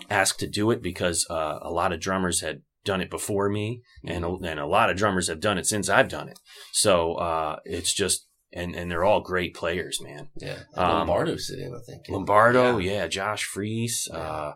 asked 0.09 0.39
to 0.39 0.47
do 0.47 0.71
it 0.71 0.81
because 0.81 1.25
uh, 1.29 1.59
a 1.61 1.71
lot 1.71 1.93
of 1.93 1.99
drummers 1.99 2.41
had 2.41 2.61
done 2.85 3.01
it 3.01 3.09
before 3.09 3.49
me, 3.49 3.81
and 4.05 4.23
a, 4.23 4.29
and 4.29 4.59
a 4.59 4.65
lot 4.65 4.89
of 4.89 4.97
drummers 4.97 5.27
have 5.27 5.39
done 5.39 5.57
it 5.57 5.65
since 5.65 5.89
I've 5.89 6.09
done 6.09 6.29
it. 6.29 6.39
So 6.71 7.15
uh, 7.15 7.59
it's 7.65 7.93
just 7.93 8.27
and 8.53 8.75
and 8.75 8.89
they're 8.89 9.03
all 9.03 9.21
great 9.21 9.53
players, 9.53 10.01
man. 10.01 10.29
Yeah. 10.37 10.59
Um, 10.75 10.99
Lombardo 10.99 11.37
sit 11.37 11.59
in, 11.59 11.73
I 11.73 11.79
think. 11.85 12.09
Lombardo, 12.09 12.77
yeah, 12.77 13.07
Josh 13.07 13.43
Freese, 13.43 14.09
uh, 14.11 14.53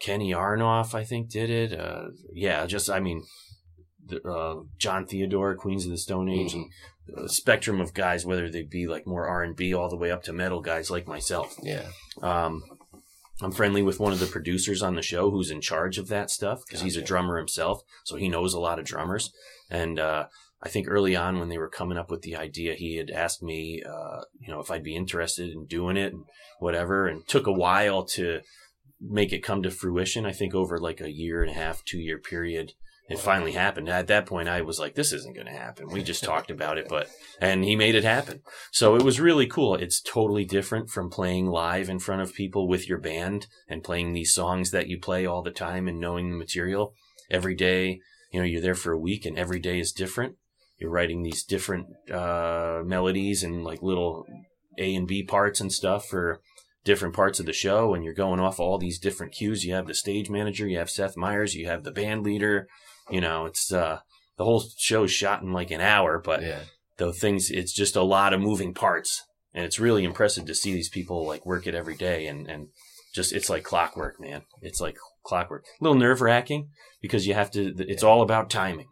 Kenny 0.00 0.32
Aronoff, 0.32 0.94
I 0.94 1.04
think 1.04 1.30
did 1.30 1.50
it. 1.50 1.78
Uh, 1.78 2.08
yeah, 2.32 2.66
just 2.66 2.90
I 2.90 3.00
mean, 3.00 3.22
uh, 4.12 4.62
Jon 4.78 5.06
Theodore, 5.06 5.54
Queens 5.54 5.84
of 5.84 5.90
the 5.90 5.98
Stone 5.98 6.28
Age, 6.28 6.52
Mhm. 6.54 6.64
and 7.08 7.24
a 7.24 7.28
spectrum 7.28 7.80
of 7.80 7.94
guys, 7.94 8.24
whether 8.24 8.48
they 8.50 8.62
be 8.62 8.86
like 8.86 9.06
more 9.06 9.26
R 9.26 9.42
and 9.42 9.56
B 9.56 9.74
all 9.74 9.88
the 9.88 9.96
way 9.96 10.10
up 10.10 10.22
to 10.24 10.32
metal 10.32 10.60
guys 10.60 10.90
like 10.90 11.06
myself. 11.06 11.56
Yeah. 11.62 11.88
Um, 12.20 12.62
I'm 13.40 13.52
friendly 13.52 13.82
with 13.82 13.98
one 13.98 14.12
of 14.12 14.20
the 14.20 14.26
producers 14.26 14.82
on 14.82 14.94
the 14.94 15.02
show 15.02 15.30
who's 15.30 15.50
in 15.50 15.60
charge 15.60 15.98
of 15.98 16.08
that 16.08 16.30
stuff 16.30 16.62
because 16.66 16.82
he's 16.82 16.96
a 16.96 17.02
drummer 17.02 17.38
himself, 17.38 17.82
so 18.04 18.16
he 18.16 18.28
knows 18.28 18.54
a 18.54 18.60
lot 18.60 18.78
of 18.78 18.84
drummers. 18.84 19.32
And 19.68 19.98
uh, 19.98 20.26
I 20.62 20.68
think 20.68 20.86
early 20.88 21.16
on 21.16 21.40
when 21.40 21.48
they 21.48 21.58
were 21.58 21.68
coming 21.68 21.98
up 21.98 22.08
with 22.10 22.22
the 22.22 22.36
idea, 22.36 22.74
he 22.74 22.96
had 22.96 23.10
asked 23.10 23.42
me, 23.42 23.82
uh, 23.82 24.20
you 24.38 24.48
know, 24.52 24.60
if 24.60 24.70
I'd 24.70 24.84
be 24.84 24.94
interested 24.94 25.50
in 25.50 25.66
doing 25.66 25.96
it 25.96 26.12
and 26.12 26.24
whatever. 26.60 27.08
And 27.08 27.26
took 27.26 27.48
a 27.48 27.52
while 27.52 28.04
to 28.04 28.42
make 29.00 29.32
it 29.32 29.42
come 29.42 29.64
to 29.64 29.70
fruition. 29.72 30.24
I 30.24 30.30
think 30.32 30.54
over 30.54 30.78
like 30.78 31.00
a 31.00 31.10
year 31.10 31.42
and 31.42 31.50
a 31.50 31.54
half, 31.54 31.84
two 31.84 31.98
year 31.98 32.18
period. 32.18 32.74
It 33.08 33.18
finally 33.18 33.52
happened. 33.52 33.88
At 33.88 34.06
that 34.06 34.26
point, 34.26 34.48
I 34.48 34.62
was 34.62 34.78
like, 34.78 34.94
"This 34.94 35.12
isn't 35.12 35.34
going 35.34 35.46
to 35.46 35.52
happen." 35.52 35.88
We 35.88 36.02
just 36.02 36.24
talked 36.24 36.50
about 36.50 36.78
it, 36.78 36.88
but 36.88 37.10
and 37.40 37.64
he 37.64 37.76
made 37.76 37.94
it 37.94 38.04
happen. 38.04 38.40
So 38.70 38.94
it 38.94 39.02
was 39.02 39.20
really 39.20 39.46
cool. 39.46 39.74
It's 39.74 40.00
totally 40.00 40.44
different 40.44 40.88
from 40.88 41.10
playing 41.10 41.48
live 41.48 41.88
in 41.88 41.98
front 41.98 42.22
of 42.22 42.34
people 42.34 42.68
with 42.68 42.88
your 42.88 42.98
band 42.98 43.48
and 43.68 43.84
playing 43.84 44.12
these 44.12 44.32
songs 44.32 44.70
that 44.70 44.86
you 44.86 44.98
play 44.98 45.26
all 45.26 45.42
the 45.42 45.50
time 45.50 45.88
and 45.88 46.00
knowing 46.00 46.30
the 46.30 46.36
material 46.36 46.94
every 47.30 47.54
day. 47.54 48.00
You 48.32 48.40
know, 48.40 48.46
you're 48.46 48.62
there 48.62 48.74
for 48.74 48.92
a 48.92 48.98
week 48.98 49.26
and 49.26 49.38
every 49.38 49.58
day 49.58 49.78
is 49.78 49.92
different. 49.92 50.36
You're 50.78 50.90
writing 50.90 51.22
these 51.22 51.44
different 51.44 51.88
uh, 52.10 52.82
melodies 52.84 53.42
and 53.42 53.62
like 53.62 53.82
little 53.82 54.26
A 54.78 54.94
and 54.94 55.06
B 55.06 55.22
parts 55.22 55.60
and 55.60 55.72
stuff 55.72 56.06
for 56.06 56.40
different 56.84 57.14
parts 57.14 57.38
of 57.40 57.46
the 57.46 57.52
show. 57.52 57.94
And 57.94 58.04
you're 58.04 58.14
going 58.14 58.40
off 58.40 58.58
all 58.58 58.78
these 58.78 58.98
different 58.98 59.32
cues. 59.32 59.64
You 59.64 59.74
have 59.74 59.86
the 59.86 59.94
stage 59.94 60.30
manager, 60.30 60.66
you 60.66 60.78
have 60.78 60.90
Seth 60.90 61.16
Meyers, 61.16 61.54
you 61.54 61.66
have 61.66 61.84
the 61.84 61.92
band 61.92 62.24
leader. 62.24 62.68
You 63.12 63.20
know, 63.20 63.46
it's 63.46 63.72
uh, 63.72 63.98
the 64.38 64.44
whole 64.44 64.64
show's 64.78 65.12
shot 65.12 65.42
in 65.42 65.52
like 65.52 65.70
an 65.70 65.80
hour, 65.80 66.18
but 66.18 66.42
Yeah. 66.42 66.62
the 66.96 67.12
things 67.12 67.50
it's 67.50 67.72
just 67.72 67.94
a 67.96 68.02
lot 68.02 68.32
of 68.32 68.40
moving 68.40 68.74
parts. 68.74 69.22
And 69.54 69.64
it's 69.66 69.78
really 69.78 70.04
impressive 70.04 70.46
to 70.46 70.54
see 70.54 70.72
these 70.72 70.88
people 70.88 71.26
like 71.26 71.44
work 71.44 71.66
it 71.66 71.74
every 71.74 71.94
day 71.96 72.26
and 72.26 72.48
and 72.48 72.68
just 73.14 73.32
it's 73.32 73.50
like 73.50 73.64
clockwork 73.64 74.18
man. 74.18 74.42
It's 74.62 74.80
like 74.80 74.96
clockwork. 75.22 75.64
A 75.80 75.84
little 75.84 75.98
nerve 75.98 76.20
wracking 76.22 76.70
because 77.02 77.26
you 77.26 77.34
have 77.34 77.50
to 77.52 77.74
it's 77.78 78.02
all 78.02 78.22
about 78.22 78.48
timing. 78.50 78.88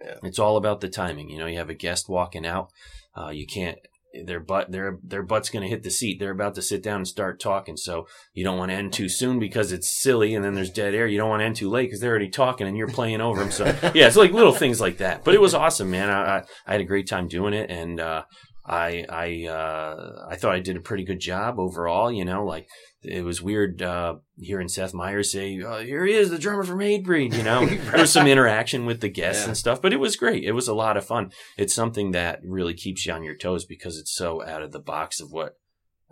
Yeah. 0.00 0.16
it's 0.22 0.38
all 0.38 0.56
about 0.58 0.80
the 0.82 0.90
timing 0.90 1.30
you 1.30 1.38
know 1.38 1.46
you 1.46 1.56
have 1.56 1.70
a 1.70 1.74
guest 1.86 2.06
walking 2.06 2.44
out 2.46 2.68
uh, 3.16 3.30
you 3.30 3.46
can't 3.46 3.78
their 4.24 4.40
butt 4.40 4.70
their 4.70 4.98
their 5.02 5.22
butt's 5.22 5.50
going 5.50 5.62
to 5.62 5.68
hit 5.68 5.82
the 5.82 5.90
seat. 5.90 6.18
They're 6.18 6.30
about 6.30 6.54
to 6.56 6.62
sit 6.62 6.82
down 6.82 6.96
and 6.96 7.08
start 7.08 7.40
talking. 7.40 7.76
So 7.76 8.06
you 8.34 8.44
don't 8.44 8.58
want 8.58 8.70
to 8.70 8.76
end 8.76 8.92
too 8.92 9.08
soon 9.08 9.38
because 9.38 9.72
it's 9.72 10.00
silly 10.00 10.34
and 10.34 10.44
then 10.44 10.54
there's 10.54 10.70
dead 10.70 10.94
air. 10.94 11.06
You 11.06 11.18
don't 11.18 11.30
want 11.30 11.40
to 11.40 11.46
end 11.46 11.56
too 11.56 11.70
late 11.70 11.86
because 11.86 12.00
they're 12.00 12.10
already 12.10 12.30
talking 12.30 12.66
and 12.66 12.76
you're 12.76 12.88
playing 12.88 13.20
over 13.20 13.40
them 13.40 13.50
so 13.50 13.64
yeah 13.94 14.06
it's 14.06 14.16
like 14.16 14.32
little 14.32 14.52
things 14.52 14.80
like 14.80 14.98
that. 14.98 15.24
But 15.24 15.34
it 15.34 15.40
was 15.40 15.54
awesome 15.54 15.90
man. 15.90 16.10
I 16.10 16.38
i, 16.38 16.44
I 16.66 16.72
had 16.72 16.80
a 16.80 16.84
great 16.84 17.08
time 17.08 17.28
doing 17.28 17.54
it 17.54 17.70
and 17.70 18.00
uh 18.00 18.24
I 18.68 19.04
I 19.08 19.46
uh, 19.46 20.26
I 20.28 20.36
thought 20.36 20.54
I 20.54 20.60
did 20.60 20.76
a 20.76 20.80
pretty 20.80 21.04
good 21.04 21.20
job 21.20 21.60
overall. 21.60 22.10
You 22.10 22.24
know, 22.24 22.44
like 22.44 22.68
it 23.06 23.22
was 23.22 23.40
weird 23.42 23.80
uh, 23.82 24.16
hearing 24.38 24.68
Seth 24.68 24.94
Meyers 24.94 25.32
say, 25.32 25.60
oh, 25.62 25.80
"Here 25.82 26.04
he 26.04 26.14
is, 26.14 26.30
the 26.30 26.38
drummer 26.38 26.64
from 26.64 26.78
Hatebreed." 26.78 27.34
You 27.34 27.42
know, 27.42 27.66
there 27.66 28.00
was 28.00 28.12
some 28.12 28.26
interaction 28.26 28.86
with 28.86 29.00
the 29.00 29.08
guests 29.08 29.42
Yeah. 29.42 29.48
and 29.48 29.56
stuff, 29.56 29.80
but 29.82 29.92
it 29.92 30.00
was 30.00 30.16
great. 30.16 30.44
It 30.44 30.52
was 30.52 30.68
a 30.68 30.74
lot 30.74 30.96
of 30.96 31.04
fun. 31.06 31.32
It's 31.56 31.74
something 31.74 32.10
that 32.12 32.40
really 32.44 32.74
keeps 32.74 33.06
you 33.06 33.12
on 33.12 33.22
your 33.22 33.36
toes 33.36 33.64
because 33.64 33.98
it's 33.98 34.14
so 34.14 34.44
out 34.44 34.62
of 34.62 34.72
the 34.72 34.80
box 34.80 35.20
of 35.20 35.32
what 35.32 35.58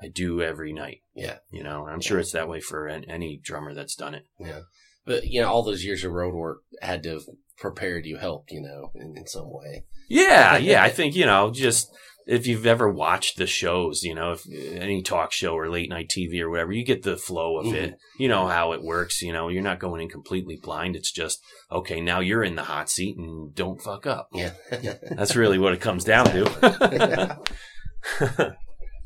I 0.02 0.08
do 0.08 0.42
every 0.42 0.72
night. 0.72 1.02
Yeah. 1.14 1.38
You 1.50 1.62
know, 1.62 1.86
I'm 1.86 2.00
sure 2.00 2.18
it's 2.18 2.32
that 2.32 2.48
way 2.48 2.60
for 2.60 2.86
an, 2.86 3.04
any 3.04 3.40
drummer 3.42 3.74
that's 3.74 3.94
done 3.94 4.14
it. 4.14 4.26
Yeah. 4.40 4.60
But, 5.06 5.26
you 5.26 5.40
know, 5.42 5.48
all 5.50 5.62
those 5.62 5.84
years 5.84 6.02
of 6.02 6.12
road 6.12 6.34
work 6.34 6.62
had 6.80 7.02
to 7.02 7.10
have 7.10 7.22
prepared 7.58 8.06
you, 8.06 8.16
helped, 8.16 8.50
you 8.50 8.60
know, 8.62 8.90
in, 8.94 9.14
in 9.16 9.26
some 9.26 9.52
way. 9.52 9.84
Yeah, 10.08 10.56
yeah. 10.58 10.82
I 10.82 10.88
think 10.88 11.14
you 11.14 11.26
know, 11.26 11.50
just 11.50 11.90
if 12.26 12.46
you've 12.46 12.66
ever 12.66 12.88
watched 12.90 13.36
the 13.36 13.46
shows, 13.46 14.02
you 14.02 14.14
know, 14.14 14.32
if 14.32 14.42
any 14.50 15.02
talk 15.02 15.32
show 15.32 15.54
or 15.54 15.68
late 15.68 15.90
night 15.90 16.08
TV 16.16 16.40
or 16.40 16.48
whatever, 16.50 16.72
you 16.72 16.84
get 16.84 17.02
the 17.02 17.16
flow 17.16 17.58
of 17.58 17.66
it. 17.74 17.90
Mm-hmm. 17.90 18.22
You 18.22 18.28
know 18.28 18.46
how 18.46 18.72
it 18.72 18.82
works. 18.82 19.20
You 19.22 19.32
know, 19.32 19.48
you're 19.48 19.62
not 19.62 19.78
going 19.80 20.00
in 20.02 20.08
completely 20.08 20.58
blind. 20.62 20.96
It's 20.96 21.12
just 21.12 21.40
okay. 21.70 22.00
Now 22.00 22.20
you're 22.20 22.42
in 22.44 22.54
the 22.56 22.62
hot 22.64 22.88
seat 22.88 23.16
and 23.18 23.54
don't 23.54 23.80
fuck 23.82 24.06
up. 24.06 24.28
Yeah. 24.32 24.52
That's 25.10 25.36
really 25.36 25.58
what 25.58 25.72
it 25.74 25.80
comes 25.80 26.04
down 26.04 26.26
to. 26.26 27.38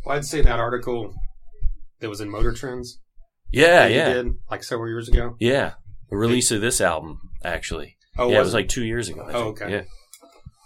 Well, 0.05 0.17
I'd 0.17 0.25
say 0.25 0.41
that 0.41 0.59
article 0.59 1.13
that 2.01 2.09
was 2.09 2.21
in 2.21 2.31
Motor 2.31 2.53
Trends. 2.53 2.99
yeah, 3.53 3.81
that 3.89 3.91
yeah, 3.93 4.13
Did, 4.15 4.29
like 4.51 4.63
several 4.65 4.89
years 4.89 5.09
ago. 5.09 5.37
yeah. 5.39 5.73
The 6.11 6.17
release 6.17 6.51
of 6.51 6.63
this 6.63 6.81
album, 6.81 7.19
actually. 7.45 7.97
Oh, 8.17 8.31
yeah, 8.31 8.37
it 8.37 8.39
was 8.39 8.47
was 8.47 8.55
like 8.55 8.69
two 8.69 8.85
years 8.85 9.11
ago. 9.11 9.23
I 9.29 9.33
Oh, 9.35 9.45
think. 9.53 9.61
okay. 9.63 9.71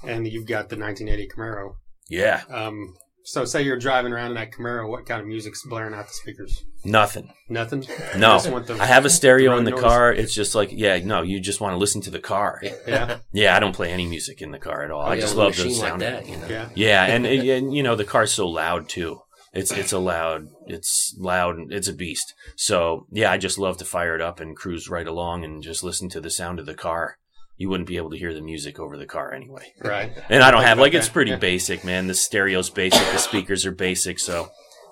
Yeah, 0.05 0.11
And 0.11 0.29
you've 0.29 0.47
got 0.47 0.69
the 0.69 0.77
1980 0.77 1.29
Camaro. 1.35 1.75
Yeah. 2.13 2.43
Um, 2.51 2.95
so 3.25 3.45
say 3.45 3.63
you're 3.63 3.79
driving 3.79 4.13
around 4.13 4.31
in 4.33 4.35
that 4.35 4.51
Camaro, 4.51 4.89
what 4.89 5.07
kind 5.07 5.21
of 5.21 5.27
music's 5.29 5.65
blaring 5.65 5.95
out 5.95 6.09
the 6.09 6.13
speakers? 6.13 6.65
Nothing. 6.85 7.33
Nothing. 7.49 7.85
No. 8.17 8.33
Just 8.33 8.51
want 8.51 8.67
the- 8.67 8.75
I 8.75 8.87
have 8.87 9.05
a 9.05 9.11
stereo 9.11 9.53
the 9.53 9.59
in 9.59 9.65
the 9.65 9.73
road 9.73 9.81
car. 9.81 10.13
It's 10.13 10.35
just 10.35 10.57
like, 10.57 10.71
yeah, 10.73 10.99
no, 11.05 11.23
you 11.23 11.39
just 11.39 11.61
want 11.61 11.73
to 11.75 11.79
listen 11.79 12.01
to 12.03 12.11
the 12.11 12.19
car. 12.19 12.61
Yeah. 12.87 13.19
Yeah, 13.33 13.57
I 13.57 13.61
don't 13.61 13.77
play 13.77 13.93
any 13.93 14.07
music 14.07 14.43
in 14.43 14.51
the 14.51 14.59
car 14.59 14.83
at 14.85 14.91
all. 14.91 15.03
Oh, 15.03 15.07
I 15.07 15.15
yeah, 15.15 15.21
just 15.21 15.37
love 15.37 15.55
the 15.57 15.71
sound. 15.71 16.03
like 16.03 16.11
that, 16.11 16.29
you 16.29 16.37
know. 16.37 16.49
Yeah. 16.49 16.69
Yeah, 16.75 17.05
and, 17.15 17.25
and 17.27 17.75
you 17.75 17.83
know 17.85 17.95
the 17.95 18.05
car's 18.05 18.33
so 18.33 18.49
loud 18.49 18.89
too. 18.89 19.21
It's 19.55 19.71
it's 19.71 19.93
a 19.93 19.99
loud, 19.99 20.47
it's 20.67 21.15
loud, 21.19 21.57
it's 21.71 21.87
a 21.87 21.93
beast. 21.93 22.35
So 22.57 23.07
yeah, 23.13 23.31
I 23.31 23.37
just 23.39 23.59
love 23.59 23.77
to 23.79 23.85
fire 23.85 24.15
it 24.15 24.21
up 24.23 24.41
and 24.41 24.57
cruise 24.57 24.89
right 24.89 25.07
along 25.07 25.45
and 25.45 25.63
just 25.63 25.85
listen 25.85 26.09
to 26.11 26.21
the 26.21 26.31
sound 26.31 26.59
of 26.59 26.67
the 26.67 26.75
car. 26.75 27.19
You 27.63 27.69
wouldn't 27.69 27.89
be 27.89 27.97
able 27.97 28.11
to 28.11 28.19
hear 28.19 28.35
the 28.35 28.41
music 28.41 28.81
over 28.81 28.97
the 28.97 29.07
car 29.07 29.33
anyway. 29.33 29.73
Right. 29.81 30.13
And 30.29 30.43
I 30.43 30.51
don't 30.51 30.65
have 30.65 30.81
like 30.81 30.95
it's 30.95 31.09
pretty 31.09 31.37
basic, 31.37 31.85
man. 31.85 32.09
The 32.09 32.15
stereo's 32.15 32.71
basic, 32.71 32.99
the 33.13 33.19
speakers 33.19 33.65
are 33.65 33.71
basic, 33.71 34.19
so 34.19 34.49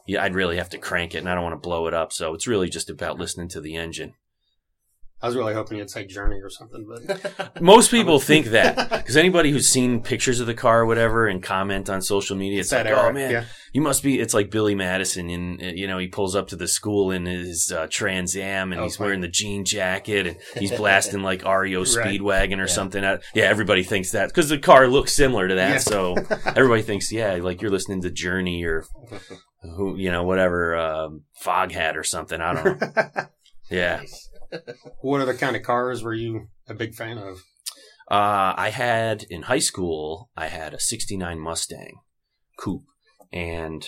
yeah, 0.07 0.23
I'd 0.23 0.37
really 0.37 0.57
have 0.59 0.69
to 0.69 0.79
crank 0.79 1.17
it, 1.17 1.19
and 1.19 1.29
I 1.29 1.35
don't 1.35 1.43
want 1.43 1.61
to 1.61 1.69
blow 1.69 1.89
it 1.89 1.95
up. 1.95 2.13
So 2.13 2.33
it's 2.33 2.47
really 2.47 2.69
just 2.69 2.89
about 2.89 3.19
listening 3.19 3.49
to 3.49 3.61
the 3.61 3.75
engine. 3.75 4.15
I 5.23 5.27
was 5.27 5.37
really 5.37 5.53
hoping 5.53 5.77
you'd 5.77 5.91
say 5.91 6.07
Journey 6.07 6.41
or 6.41 6.49
something, 6.49 6.87
but 6.89 7.61
Most 7.63 7.91
people 7.91 8.19
think 8.21 8.47
that 8.47 8.89
because 8.91 9.19
anybody 9.19 9.51
who's 9.51 9.69
seen 9.69 10.01
pictures 10.03 10.41
of 10.41 10.47
the 10.47 10.55
car 10.55 10.81
or 10.81 10.87
whatever 10.87 11.27
and 11.27 11.43
comment 11.43 11.91
on 11.91 12.01
social 12.01 12.37
media, 12.37 12.61
it's 12.61 12.71
that 12.71 12.87
like, 12.87 12.95
era. 12.95 13.09
oh 13.09 13.13
man, 13.13 13.31
Yeah. 13.31 13.45
you 13.75 13.83
must 13.83 14.03
be. 14.03 14.19
It's 14.19 14.33
like 14.33 14.51
Billy 14.51 14.75
Madison, 14.75 15.29
and 15.29 15.61
you 15.61 15.87
know 15.87 15.99
he 15.99 16.09
pulls 16.09 16.35
up 16.35 16.49
to 16.49 16.57
the 16.57 16.67
school 16.67 17.11
in 17.11 17.27
his 17.27 17.71
uh, 17.71 17.87
Trans 17.91 18.35
Am, 18.35 18.73
and 18.73 18.81
Oh, 18.81 18.85
he's 18.85 18.97
fine. 18.97 19.05
wearing 19.07 19.21
the 19.21 19.29
jean 19.29 19.67
jacket, 19.67 20.27
and 20.27 20.37
he's 20.57 20.73
blasting 20.73 21.21
like 21.23 21.45
REO 21.45 21.83
Speedwagon 21.85 22.57
or 22.57 22.61
Yeah. 22.61 22.67
something. 22.67 23.05
Uh, 23.05 23.19
Yeah, 23.35 23.45
everybody 23.45 23.83
thinks 23.83 24.13
that 24.13 24.29
because 24.29 24.49
the 24.49 24.59
car 24.59 24.89
looks 24.89 25.13
similar 25.13 25.49
to 25.49 25.55
that, 25.57 25.71
Yeah. 25.71 25.79
so 25.79 26.15
everybody 26.47 26.81
thinks, 26.81 27.13
yeah, 27.13 27.35
like 27.35 27.61
you're 27.61 27.71
listening 27.71 28.01
to 28.03 28.11
Journey 28.11 28.65
or 28.65 28.85
who, 29.77 29.97
you 29.97 30.11
know, 30.11 30.23
whatever, 30.25 30.77
um, 30.77 31.25
Foghat 31.45 31.95
or 31.97 32.05
something. 32.05 32.41
I 32.41 32.55
don't 32.55 32.81
know. 32.81 33.27
Yeah. 33.71 34.01
what 35.01 35.21
other 35.21 35.35
kind 35.37 35.57
of 35.57 35.63
cars 35.63 36.03
were 36.03 36.15
you 36.15 36.49
a 36.69 36.75
big 36.75 36.95
fan 36.95 37.19
of? 37.19 37.39
Uh, 38.11 38.55
I 38.57 38.71
had 38.71 39.25
in 39.31 39.43
high 39.43 39.61
school, 39.61 40.31
I 40.37 40.49
had 40.49 40.75
a 40.75 40.81
69 40.81 41.39
Mustang 41.39 42.01
coupe 42.59 42.83
and, 43.33 43.87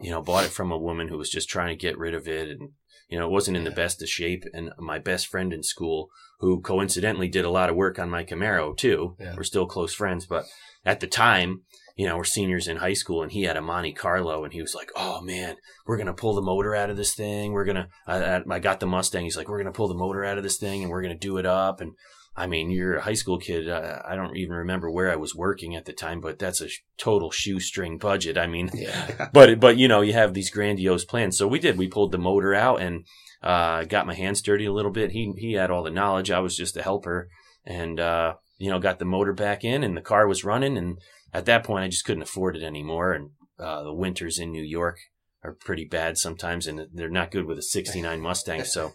you 0.00 0.10
know, 0.10 0.22
bought 0.22 0.44
it 0.44 0.50
from 0.50 0.72
a 0.72 0.78
woman 0.78 1.08
who 1.08 1.18
was 1.18 1.28
just 1.30 1.48
trying 1.50 1.68
to 1.68 1.80
get 1.80 1.98
rid 1.98 2.14
of 2.14 2.26
it. 2.26 2.48
And 2.48 2.70
You 3.10 3.18
know, 3.18 3.26
it 3.26 3.32
wasn't 3.32 3.56
in 3.58 3.64
the 3.64 3.70
best 3.70 4.02
of 4.02 4.08
shape. 4.08 4.44
And 4.54 4.70
my 4.78 4.98
best 4.98 5.26
friend 5.26 5.52
in 5.52 5.62
school, 5.62 6.08
who 6.40 6.60
coincidentally 6.62 7.28
did 7.28 7.44
a 7.44 7.50
lot 7.50 7.68
of 7.68 7.76
work 7.76 7.98
on 7.98 8.08
my 8.10 8.24
Camaro 8.24 8.76
too, 8.76 9.16
Yeah. 9.20 9.34
we're 9.36 9.44
still 9.44 9.66
close 9.66 9.92
friends. 9.94 10.24
But 10.26 10.46
at 10.84 11.00
the 11.00 11.06
time, 11.06 11.62
you 11.98 12.06
know, 12.06 12.16
we're 12.16 12.22
seniors 12.22 12.68
in 12.68 12.76
high 12.76 12.92
school 12.92 13.22
and 13.24 13.32
he 13.32 13.42
had 13.42 13.56
a 13.56 13.60
Monte 13.60 13.92
Carlo 13.92 14.44
and 14.44 14.52
he 14.52 14.62
was 14.62 14.72
like, 14.72 14.90
Oh 14.94 15.20
man, 15.20 15.56
we're 15.84 15.96
going 15.96 16.06
to 16.06 16.14
pull 16.14 16.34
the 16.34 16.40
motor 16.40 16.72
out 16.72 16.90
of 16.90 16.96
this 16.96 17.12
thing. 17.12 17.52
We're 17.52 17.64
going 17.64 17.76
to, 17.76 17.88
I, 18.06 18.40
I 18.48 18.58
got 18.60 18.78
the 18.78 18.86
Mustang. 18.86 19.24
He's 19.24 19.36
like, 19.36 19.48
we're 19.48 19.60
going 19.60 19.72
to 19.72 19.76
pull 19.76 19.88
the 19.88 19.94
motor 19.94 20.24
out 20.24 20.38
of 20.38 20.44
this 20.44 20.58
thing 20.58 20.82
and 20.82 20.90
we're 20.90 21.02
going 21.02 21.12
to 21.12 21.18
do 21.18 21.38
it 21.38 21.44
up. 21.44 21.80
And 21.80 21.94
I 22.36 22.46
mean, 22.46 22.70
you're 22.70 22.98
a 22.98 23.02
high 23.02 23.14
school 23.14 23.38
kid. 23.38 23.68
Uh, 23.68 24.00
I 24.06 24.14
don't 24.14 24.36
even 24.36 24.54
remember 24.54 24.88
where 24.88 25.10
I 25.10 25.16
was 25.16 25.34
working 25.34 25.74
at 25.74 25.86
the 25.86 25.92
time, 25.92 26.20
but 26.20 26.38
that's 26.38 26.60
a 26.60 26.68
sh- 26.68 26.82
total 26.96 27.32
shoestring 27.32 27.98
budget. 27.98 28.38
I 28.38 28.46
mean, 28.46 28.70
Yeah. 28.72 29.28
but 29.32 29.58
but 29.58 29.76
you 29.76 29.88
know 29.88 30.02
you 30.02 30.12
have 30.12 30.34
these 30.34 30.52
grandiose 30.52 31.04
plans. 31.04 31.36
So 31.36 31.48
we 31.48 31.58
did. 31.58 31.76
We 31.76 31.88
pulled 31.88 32.12
the 32.12 32.18
motor 32.18 32.54
out 32.54 32.80
and 32.80 33.04
uh, 33.42 33.82
got 33.84 34.06
my 34.06 34.14
hands 34.14 34.40
dirty 34.40 34.66
a 34.66 34.72
little 34.72 34.92
bit. 34.92 35.10
He 35.10 35.32
he 35.36 35.54
had 35.54 35.72
all 35.72 35.82
the 35.82 35.90
knowledge. 35.90 36.30
I 36.30 36.38
was 36.38 36.56
just 36.56 36.76
a 36.76 36.82
helper, 36.82 37.28
and 37.64 37.98
uh, 37.98 38.34
you 38.56 38.70
know 38.70 38.78
got 38.78 39.00
the 39.00 39.04
motor 39.04 39.32
back 39.32 39.64
in, 39.64 39.82
and 39.82 39.96
the 39.96 40.00
car 40.00 40.28
was 40.28 40.44
running. 40.44 40.78
And 40.78 40.98
at 41.32 41.46
that 41.46 41.64
point, 41.64 41.84
I 41.84 41.88
just 41.88 42.04
couldn't 42.04 42.22
afford 42.22 42.56
it 42.56 42.62
anymore. 42.62 43.12
And 43.12 43.30
uh, 43.58 43.82
the 43.82 43.94
winters 43.94 44.38
in 44.38 44.50
New 44.50 44.62
York 44.62 44.98
are 45.44 45.52
pretty 45.52 45.84
bad 45.84 46.18
sometimes, 46.18 46.66
and 46.66 46.86
they're 46.92 47.08
not 47.08 47.30
good 47.30 47.46
with 47.46 47.58
a 47.58 47.62
'69 47.62 48.20
Mustang. 48.20 48.64
So. 48.64 48.92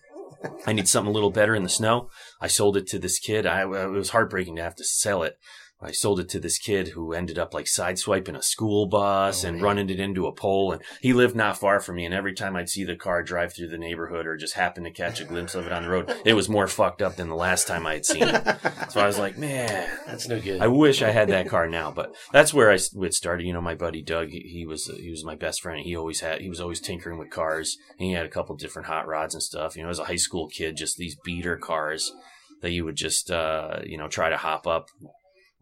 I 0.68 0.74
need 0.74 0.90
something 0.90 1.10
a 1.10 1.14
little 1.14 1.32
better 1.32 1.56
in 1.56 1.64
the 1.64 1.70
snow. 1.70 2.10
I 2.42 2.48
sold 2.48 2.76
it 2.76 2.86
to 2.88 3.00
this 3.00 3.18
kid. 3.18 3.46
I, 3.46 3.62
it 3.62 3.92
was 3.92 4.10
heartbreaking 4.10 4.58
to 4.58 4.64
have 4.64 4.76
to 4.76 4.84
sell 4.84 5.24
it. 5.24 5.38
I 5.84 5.92
sold 5.92 6.20
it 6.20 6.30
to 6.30 6.40
this 6.40 6.58
kid 6.58 6.90
who 6.90 7.14
ended 7.14 7.38
up 7.38 7.54
like 7.54 7.66
sideswiping 7.66 8.38
a 8.38 8.42
school 8.42 8.86
bus 8.88 9.44
Oh, 9.44 9.48
and 9.48 9.58
man. 9.58 9.64
running 9.64 9.90
it 9.90 10.00
into 10.00 10.28
a 10.28 10.32
pole. 10.32 10.72
And 10.72 10.82
he 11.02 11.14
lived 11.14 11.36
not 11.36 11.58
far 11.60 11.80
from 11.80 11.96
me. 11.98 12.06
And 12.06 12.14
every 12.14 12.34
time 12.34 12.56
I'd 12.56 12.70
see 12.70 12.84
the 12.84 12.96
car 12.96 13.22
drive 13.24 13.54
through 13.54 13.68
the 13.70 13.78
neighborhood 13.78 14.26
or 14.26 14.38
just 14.38 14.54
happen 14.54 14.84
to 14.86 14.92
catch 14.92 15.20
a 15.20 15.26
glimpse 15.26 15.56
of 15.56 15.66
it 15.68 15.72
on 15.74 15.84
the 15.84 15.90
road, 15.90 16.16
it 16.26 16.34
was 16.34 16.48
more 16.50 16.68
fucked 16.68 17.02
up 17.02 17.16
than 17.18 17.30
the 17.30 17.36
last 17.36 17.68
time 17.68 17.86
I 17.86 17.94
had 17.96 18.06
seen 18.06 18.24
it. 18.24 18.44
So 18.90 19.02
I 19.02 19.06
was 19.08 19.20
like, 19.20 19.38
man, 19.38 19.90
That's 20.08 20.28
no 20.28 20.40
good. 20.40 20.62
I 20.62 20.68
wish 20.68 21.02
I 21.02 21.12
had 21.12 21.30
that 21.30 21.50
car 21.50 21.68
now, 21.68 21.92
but 21.92 22.16
that's 22.32 22.54
where 22.54 22.72
I 22.72 22.76
it 22.76 23.14
started. 23.14 23.46
You 23.46 23.54
know, 23.54 23.62
my 23.62 23.76
buddy 23.76 24.02
Doug, 24.02 24.30
he, 24.30 24.40
he 24.40 24.66
was 24.66 24.88
he 24.88 25.10
was 25.10 25.24
my 25.26 25.36
best 25.36 25.62
friend. 25.62 25.82
He 25.82 25.96
always 25.96 26.20
had 26.22 26.42
he 26.42 26.50
was 26.50 26.60
always 26.62 26.80
tinkering 26.80 27.18
with 27.20 27.30
cars. 27.30 27.78
And 28.00 28.08
he 28.08 28.14
had 28.14 28.26
a 28.26 28.30
couple 28.30 28.56
different 28.56 28.88
hot 28.88 29.08
rods 29.08 29.34
and 29.34 29.44
stuff. 29.44 29.76
You 29.76 29.84
know, 29.84 29.90
as 29.90 30.00
a 30.00 30.06
high 30.06 30.16
school 30.16 30.48
kid, 30.48 30.78
just 30.78 30.98
these 30.98 31.16
beater 31.16 31.58
cars 31.58 32.14
that 32.62 32.72
you 32.72 32.86
would 32.86 32.96
just 32.96 33.30
uh, 33.30 33.80
you 33.86 33.98
know 33.98 34.08
try 34.08 34.30
to 34.30 34.38
hop 34.38 34.66
up, 34.68 34.90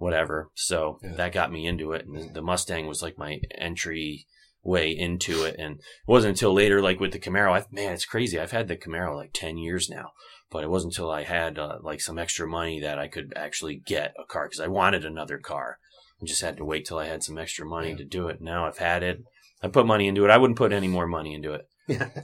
whatever. 0.02 0.49
So 0.56 0.99
Yeah. 1.04 1.14
that 1.16 1.32
got 1.34 1.52
me 1.52 1.66
into 1.66 1.93
it, 1.93 2.06
and 2.06 2.16
the, 2.16 2.34
the 2.34 2.41
Mustang 2.41 2.88
was 2.88 3.02
like 3.02 3.18
my 3.18 3.39
entry 3.58 4.26
way 4.64 4.91
into 4.91 5.43
it. 5.43 5.56
And 5.58 5.76
it 5.80 5.84
wasn't 6.08 6.32
until 6.38 6.54
later, 6.54 6.82
like 6.82 6.99
with 6.99 7.12
the 7.14 7.20
Camaro, 7.20 7.52
I, 7.54 7.66
man, 7.72 7.93
it's 7.93 8.06
crazy. 8.06 8.39
I've 8.39 8.52
had 8.52 8.68
the 8.68 8.78
Camaro 8.78 9.16
like 9.16 9.32
ten 9.34 9.58
years 9.58 9.89
now 9.89 10.10
but 10.54 10.66
it 10.66 10.70
wasn't 10.70 10.91
until 10.91 11.10
I 11.10 11.24
had 11.24 11.58
uh, 11.58 11.78
like 11.82 12.02
some 12.02 12.20
extra 12.20 12.45
money 12.45 12.82
that 12.82 12.99
I 12.99 13.08
could 13.08 13.32
actually 13.38 13.78
get 13.86 14.14
a 14.20 14.26
car 14.26 14.47
because 14.49 14.60
I 14.60 14.68
wanted 14.68 15.06
another 15.06 15.38
car. 15.38 15.78
I 16.22 16.26
just 16.26 16.41
had 16.41 16.58
to 16.58 16.66
wait 16.66 16.86
till 16.86 16.99
I 16.99 17.06
had 17.06 17.24
some 17.24 17.38
extra 17.38 17.66
money 17.66 17.91
Yeah. 17.91 17.95
to 17.99 18.04
do 18.04 18.28
it. 18.28 18.41
Now 18.41 18.68
I've 18.68 18.78
had 18.80 19.02
it. 19.02 19.20
I 19.64 19.70
put 19.70 19.86
money 19.86 20.10
into 20.10 20.26
it. 20.26 20.30
I 20.30 20.36
wouldn't 20.38 20.58
put 20.58 20.74
any 20.74 20.89
more 20.89 21.08
money 21.08 21.34
into 21.34 21.54
it. 21.54 21.70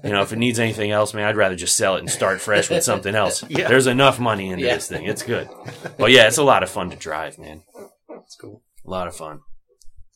You 0.04 0.10
know, 0.12 0.22
if 0.22 0.32
it 0.34 0.38
needs 0.38 0.60
anything 0.60 0.92
else, 0.92 1.14
man, 1.14 1.26
I'd 1.26 1.38
rather 1.38 1.56
just 1.56 1.76
sell 1.78 1.96
it 1.96 2.00
and 2.00 2.10
start 2.10 2.42
fresh 2.42 2.70
with 2.70 2.84
something 2.84 3.16
else. 3.16 3.44
Yeah. 3.50 3.68
There's 3.68 3.88
enough 3.88 4.20
money 4.20 4.50
into 4.50 4.66
Yeah. 4.66 4.76
this 4.76 4.88
thing. 4.88 5.06
It's 5.06 5.24
good. 5.24 5.50
But 5.98 6.12
yeah, 6.12 6.28
it's 6.28 6.38
a 6.38 6.44
lot 6.44 6.64
of 6.64 6.70
fun 6.70 6.90
to 6.92 6.96
drive, 6.96 7.38
man. 7.40 7.64
It's 8.10 8.36
cool. 8.36 8.64
A 8.86 8.90
lot 8.90 9.08
of 9.08 9.16
fun. 9.16 9.40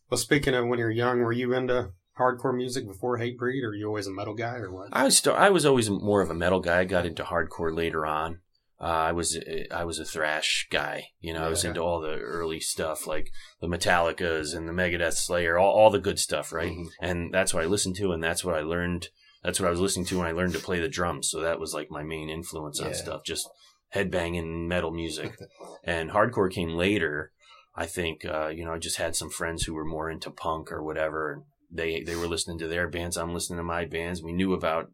Well, 0.09 0.17
speaking 0.17 0.53
of 0.53 0.67
when 0.67 0.79
you're 0.79 0.91
young, 0.91 1.19
were 1.21 1.31
you 1.31 1.53
into 1.53 1.91
hardcore 2.19 2.55
music 2.55 2.85
before 2.87 3.17
Hatebreed, 3.17 3.63
or 3.63 3.69
were 3.69 3.75
you 3.75 3.87
always 3.87 4.07
a 4.07 4.11
metal 4.11 4.33
guy, 4.35 4.55
or 4.57 4.71
what? 4.71 4.89
I 4.91 5.05
was 5.05 5.17
st- 5.17 5.35
I 5.35 5.49
was 5.49 5.65
always 5.65 5.89
more 5.89 6.21
of 6.21 6.29
a 6.29 6.33
metal 6.35 6.59
guy. 6.59 6.79
I 6.79 6.83
got 6.85 7.05
into 7.05 7.23
hardcore 7.23 7.73
later 7.75 8.05
on. 8.05 8.39
Uh, 8.79 8.83
I 8.83 9.11
was 9.13 9.37
I 9.71 9.85
was 9.85 9.99
a 9.99 10.05
thrash 10.05 10.67
guy. 10.71 11.05
You 11.19 11.33
know, 11.33 11.43
I 11.45 11.49
was 11.49 11.63
into 11.63 11.81
all 11.81 12.01
the 12.01 12.15
early 12.17 12.59
stuff 12.59 13.07
like 13.07 13.31
the 13.61 13.67
Metallicas 13.67 14.55
and 14.55 14.67
the 14.67 14.73
Megadeth 14.73 15.13
Slayer, 15.13 15.57
all, 15.57 15.71
all 15.71 15.89
the 15.89 15.99
good 15.99 16.19
stuff, 16.19 16.51
right? 16.51 16.71
Mhm. 16.71 16.87
And 17.01 17.33
that's 17.33 17.53
what 17.53 17.63
I 17.63 17.67
listened 17.67 17.95
to, 17.97 18.11
and 18.11 18.23
that's 18.23 18.43
what 18.43 18.55
I 18.55 18.61
learned. 18.61 19.07
That's 19.43 19.59
what 19.59 19.67
I 19.67 19.71
was 19.71 19.79
listening 19.79 20.05
to 20.07 20.17
when 20.19 20.27
I 20.27 20.31
learned 20.33 20.53
to 20.53 20.59
play 20.59 20.79
the 20.79 20.87
drums. 20.87 21.29
So 21.29 21.41
that 21.41 21.59
was 21.59 21.73
like 21.73 21.89
my 21.89 22.03
main 22.03 22.29
influence 22.29 22.79
on 22.79 22.87
Yeah. 22.91 22.93
stuff, 22.93 23.21
just 23.25 23.49
headbanging 23.95 24.67
metal 24.67 24.91
music. 24.91 25.33
and 25.83 26.11
hardcore 26.11 26.51
came 26.51 26.69
later. 26.75 27.31
I 27.75 27.85
think 27.85 28.25
uh, 28.25 28.47
you 28.49 28.65
know 28.65 28.73
I 28.73 28.77
just 28.77 28.97
had 28.97 29.15
some 29.15 29.29
friends 29.29 29.63
who 29.63 29.73
were 29.73 29.85
more 29.85 30.09
into 30.09 30.29
punk 30.29 30.71
or 30.71 30.83
whatever. 30.83 31.31
and 31.31 31.43
They 31.71 32.01
they 32.03 32.15
were 32.15 32.27
listening 32.27 32.59
to 32.59 32.67
their 32.67 32.87
bands. 32.87 33.17
I'm 33.17 33.33
listening 33.33 33.57
to 33.57 33.63
my 33.63 33.85
bands. 33.85 34.21
We 34.21 34.33
knew 34.33 34.53
about 34.53 34.91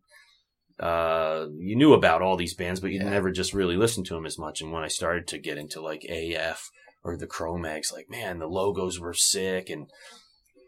uh 0.80 1.48
you 1.58 1.76
knew 1.76 1.93
about 1.93 2.22
all 2.22 2.38
these 2.38 2.54
bands, 2.54 2.80
but 2.80 2.91
you 2.91 3.00
Yeah. 3.00 3.10
never 3.10 3.32
just 3.32 3.54
really 3.54 3.76
listened 3.76 4.06
to 4.08 4.14
them 4.14 4.26
as 4.26 4.38
much. 4.38 4.62
And 4.62 4.72
when 4.72 4.84
I 4.84 4.88
started 4.89 5.28
to 5.30 5.39
get 5.39 5.58
into 5.58 5.82
like 5.82 6.04
AF 6.08 6.70
or 7.04 7.18
the 7.18 7.28
Cro-Mags, 7.28 7.91
like 7.91 8.10
man, 8.10 8.39
the 8.39 8.48
logos 8.48 9.00
were 9.00 9.14
sick 9.14 9.70
and. 9.70 9.89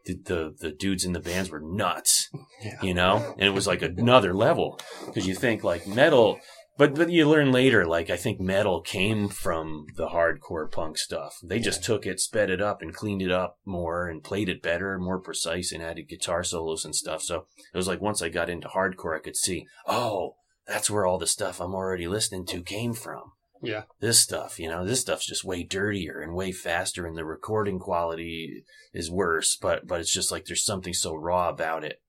The, 0.09 0.15
the 0.25 0.55
the 0.59 0.71
dudes 0.71 1.05
in 1.05 1.13
the 1.13 1.19
bands 1.19 1.49
were 1.49 1.59
nuts, 1.61 2.29
Yeah. 2.63 2.81
you 2.81 2.93
know, 2.93 3.35
and 3.37 3.47
it 3.47 3.53
was 3.53 3.67
like 3.67 3.81
another 3.81 4.33
level 4.33 4.79
because 5.05 5.27
you 5.27 5.35
think 5.35 5.63
like 5.63 5.87
metal 5.87 6.39
but 6.77 6.95
but 6.95 7.09
you 7.09 7.27
learn 7.27 7.51
later, 7.51 7.85
like 7.85 8.09
I 8.09 8.15
think 8.15 8.39
metal 8.39 8.79
came 8.79 9.27
from 9.27 9.85
the 9.97 10.07
hardcore 10.07 10.71
punk 10.71 10.97
stuff. 10.97 11.35
They 11.43 11.59
just 11.59 11.83
took 11.83 12.05
it, 12.05 12.21
sped 12.21 12.49
it 12.49 12.61
up, 12.61 12.81
and 12.81 12.93
cleaned 12.93 13.21
it 13.21 13.31
up 13.31 13.57
more, 13.65 14.07
and 14.07 14.23
played 14.23 14.47
it 14.47 14.61
better, 14.61 14.97
more 14.97 15.19
precise, 15.19 15.73
and 15.73 15.83
added 15.83 16.07
guitar 16.07 16.41
solos 16.41 16.85
and 16.85 16.95
stuff. 16.95 17.21
So 17.21 17.47
it 17.73 17.77
was 17.77 17.89
like 17.89 17.99
once 17.99 18.21
I 18.21 18.29
got 18.29 18.49
into 18.49 18.69
hardcore, 18.69 19.17
I 19.17 19.21
could 19.21 19.35
see, 19.35 19.67
oh, 19.87 20.35
that's 20.67 20.89
where 20.89 21.05
all 21.05 21.17
the 21.17 21.27
stuff 21.27 21.59
I'm 21.59 21.75
already 21.75 22.07
listening 22.07 22.45
to 22.45 22.61
came 22.61 22.93
from. 22.93 23.33
Yeah. 23.61 23.83
This 23.99 24.19
stuff, 24.19 24.59
you 24.59 24.69
know, 24.69 24.85
this 24.85 25.01
stuff's 25.01 25.25
just 25.27 25.43
way 25.43 25.63
dirtier 25.63 26.19
and 26.21 26.33
way 26.33 26.51
faster, 26.51 27.05
and 27.05 27.17
the 27.17 27.25
recording 27.25 27.79
quality 27.79 28.63
is 28.93 29.11
worse. 29.11 29.55
But 29.55 29.85
but 29.87 29.99
it's 29.99 30.13
just 30.13 30.31
like 30.31 30.45
there's 30.45 30.63
something 30.63 30.93
so 30.93 31.13
raw 31.15 31.49
about 31.49 31.83
it. 31.83 32.01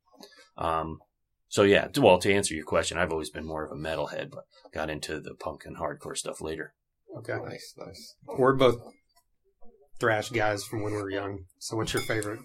Um, 0.57 0.98
so 1.48 1.62
yeah, 1.62 1.88
to- 1.88 2.01
well, 2.03 2.18
to 2.18 2.32
answer 2.32 2.55
your 2.55 2.64
question, 2.64 2.98
I've 2.98 3.11
always 3.12 3.30
been 3.30 3.46
more 3.46 3.64
of 3.64 3.72
a 3.72 3.74
metalhead, 3.74 4.30
but 4.30 4.44
got 4.72 4.90
into 4.90 5.18
the 5.20 5.34
punk 5.34 5.62
and 5.64 5.76
hardcore 5.78 6.16
stuff 6.16 6.40
later. 6.40 6.74
Okay. 7.18 7.36
Nice, 7.44 7.74
nice. 7.76 8.14
We're 8.38 8.55
both 8.55 8.80
thrash 9.98 10.30
guys 10.30 10.64
from 10.64 10.82
when 10.82 10.92
we 10.94 11.03
were 11.03 11.11
young. 11.11 11.46
So, 11.59 11.76
what's 11.76 11.92
your 11.92 12.03
favorite 12.03 12.40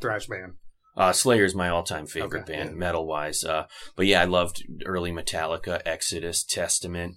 thrash 0.00 0.26
band? 0.26 0.52
Uh, 0.96 1.12
Slayer's 1.12 1.56
my 1.56 1.68
all-time 1.68 2.06
favorite 2.06 2.42
Okay, 2.42 2.52
band, 2.56 2.70
yeah. 2.70 2.76
metal-wise. 2.76 3.42
Uh, 3.42 3.66
but 3.96 4.06
yeah, 4.06 4.20
I 4.22 4.26
loved 4.26 4.62
early 4.86 5.10
Metallica, 5.10 5.82
Exodus, 5.84 6.44
Testament. 6.44 7.16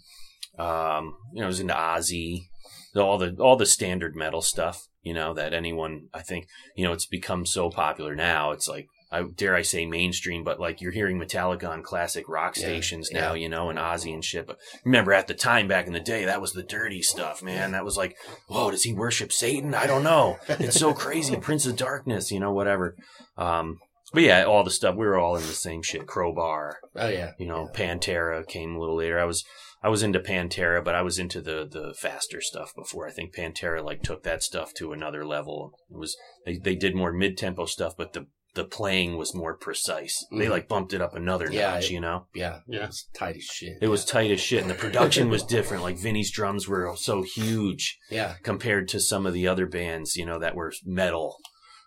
Um, 0.58 1.16
you 1.34 1.40
know, 1.40 1.46
I 1.46 1.48
was 1.48 1.60
into 1.60 1.74
Ozzy, 1.74 2.48
all 2.96 3.18
the 3.18 3.36
all 3.40 3.56
the 3.56 3.66
standard 3.66 4.16
metal 4.16 4.42
stuff. 4.42 4.88
You 5.04 5.14
know 5.14 5.34
that 5.36 5.54
anyone, 5.54 6.08
I 6.14 6.22
think, 6.22 6.48
you 6.76 6.84
know, 6.86 6.92
it's 6.94 7.06
become 7.06 7.46
so 7.46 7.70
popular 7.70 8.14
now. 8.14 8.52
It's 8.52 8.68
like, 8.68 8.88
I 9.10 9.24
dare 9.24 9.56
I 9.56 9.62
say, 9.62 9.86
mainstream. 9.86 10.44
But 10.44 10.60
like 10.60 10.82
you're 10.82 10.92
hearing 10.92 11.18
Metallica 11.18 11.70
on 11.70 11.82
classic 11.82 12.28
rock 12.28 12.58
Yeah, 12.58 12.64
stations 12.64 13.10
yeah. 13.14 13.22
now, 13.22 13.34
you 13.34 13.48
know, 13.48 13.70
and 13.70 13.80
Ozzy 13.80 14.14
and 14.14 14.26
shit. 14.26 14.46
But 14.48 14.58
remember, 14.84 15.14
at 15.14 15.28
the 15.28 15.34
time 15.34 15.68
back 15.70 15.88
in 15.88 15.94
the 15.94 16.02
day, 16.02 16.26
that 16.26 16.42
was 16.42 16.52
the 16.52 16.64
dirty 16.64 17.02
stuff, 17.02 17.42
man. 17.42 17.72
That 17.72 17.86
was 17.86 17.96
like, 17.96 18.18
whoa, 18.48 18.70
does 18.72 18.84
he 18.84 18.94
worship 18.94 19.32
Satan? 19.32 19.74
I 19.74 19.88
don't 19.88 20.04
know. 20.04 20.40
It's 20.50 20.78
so 20.80 20.94
crazy, 20.94 21.36
Prince 21.42 21.66
of 21.66 21.78
Darkness, 21.78 22.30
you 22.32 22.42
know, 22.42 22.52
whatever. 22.52 22.98
Um, 23.38 23.78
but 24.12 24.24
yeah, 24.24 24.44
all 24.44 24.64
the 24.66 24.72
stuff 24.72 24.96
we 24.96 25.06
were 25.06 25.18
all 25.18 25.38
in 25.38 25.44
the 25.44 25.48
same 25.54 25.84
shit. 25.84 26.06
Crowbar, 26.06 26.78
Oh 26.98 27.08
yeah. 27.08 27.32
you 27.38 27.46
know, 27.48 27.70
Yeah. 27.74 27.80
Pantera 27.96 28.46
came 28.46 28.76
a 28.76 28.80
little 28.80 28.98
later. 28.98 29.20
I 29.20 29.26
was 29.26 29.46
I 29.84 29.90
was 29.90 30.02
into 30.04 30.20
Pantera, 30.20 30.84
but 30.84 30.96
I 30.96 31.02
was 31.02 31.20
into 31.20 31.42
the 31.42 31.68
the 31.70 31.94
faster 32.00 32.42
stuff 32.42 32.74
before. 32.76 33.08
I 33.08 33.12
think 33.12 33.36
Pantera 33.36 33.84
like 33.84 34.02
took 34.02 34.24
that 34.24 34.44
stuff 34.44 34.74
to 34.76 34.92
another 34.94 35.26
level. 35.26 35.74
It 35.90 35.98
was 35.98 36.16
they, 36.46 36.58
they 36.58 36.76
did 36.76 36.96
more 36.96 37.14
mid 37.14 37.38
tempo 37.38 37.66
stuff, 37.66 37.94
but 37.98 38.14
the 38.14 38.28
the 38.56 38.66
playing 38.66 39.18
was 39.18 39.36
more 39.36 39.56
precise. 39.56 40.26
They 40.32 40.48
Mhm. 40.48 40.50
like 40.50 40.68
bumped 40.68 40.92
it 40.92 41.02
up 41.02 41.14
another 41.16 41.48
Yeah, 41.52 41.74
notch, 41.74 41.86
it- 41.86 41.92
you 41.92 42.00
know. 42.00 42.26
Yeah. 42.34 42.62
Yeah. 42.68 42.86
It 42.86 42.88
was 42.88 43.08
tight 43.14 43.36
as 43.36 43.44
shit. 43.44 43.78
It 43.82 43.88
was 43.88 44.04
tight 44.04 44.32
as 44.32 44.40
shit, 44.42 44.62
and 44.62 44.70
the 44.70 44.74
production 44.74 45.30
was 45.30 45.44
different. 45.58 45.84
Like 45.84 46.00
Vinnie's 46.00 46.32
drums 46.32 46.68
were 46.68 46.92
so 46.96 47.22
huge 47.22 48.00
Yeah. 48.10 48.34
compared 48.42 48.88
to 48.90 49.00
some 49.00 49.28
of 49.28 49.34
the 49.34 49.48
other 49.48 49.68
bands, 49.68 50.16
you 50.16 50.26
know, 50.26 50.40
that 50.40 50.56
were 50.56 50.74
metal. 50.84 51.38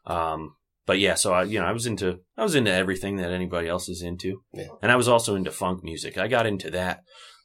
Um, 0.07 0.55
but 0.87 1.01
yeah, 1.01 1.15
so 1.15 1.33
I, 1.33 1.43
you 1.43 1.59
know, 1.59 1.67
I 1.67 1.73
was 1.73 1.87
into, 1.87 2.21
I 2.37 2.43
was 2.45 2.55
into 2.55 2.73
everything 2.73 3.17
that 3.17 3.33
anybody 3.33 3.67
else 3.69 3.89
is 3.89 4.03
into. 4.03 4.43
Yeah. 4.53 4.69
And 4.83 4.93
I 4.93 4.97
was 4.97 5.09
also 5.09 5.35
into 5.35 5.51
funk 5.51 5.83
music. 5.83 6.19
I 6.19 6.29
got 6.29 6.47
into 6.47 6.71
that, 6.71 7.01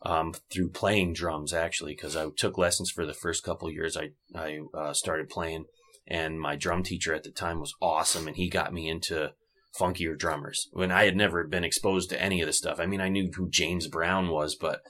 um, 0.06 0.34
through 0.52 0.70
playing 0.70 1.14
drums 1.14 1.54
actually, 1.54 1.94
because 1.94 2.16
I 2.16 2.28
took 2.38 2.58
lessons 2.58 2.92
for 2.92 3.06
the 3.06 3.14
first 3.14 3.44
couple 3.44 3.70
years. 3.72 3.98
I, 3.98 4.12
I, 4.36 4.60
uh, 4.74 4.94
started 4.94 5.30
playing 5.30 5.66
and 6.08 6.40
my 6.40 6.56
drum 6.56 6.84
teacher 6.84 7.14
at 7.14 7.24
the 7.24 7.32
time 7.32 7.60
was 7.60 7.74
awesome 7.82 8.28
and 8.28 8.38
he 8.38 8.48
got 8.48 8.74
me 8.74 8.88
into 8.88 9.32
funkier 9.80 10.18
drummers 10.18 10.70
when 10.72 10.92
I 10.92 11.06
had 11.06 11.18
never 11.18 11.44
been 11.46 11.64
exposed 11.64 12.10
to 12.12 12.22
any 12.22 12.40
of 12.42 12.48
this 12.48 12.58
stuff. 12.58 12.80
I 12.80 12.86
mean, 12.86 13.02
I 13.02 13.10
knew 13.10 13.32
who 13.36 13.50
James 13.50 13.88
Brown 13.88 14.30
was, 14.30 14.56
but 14.56 14.82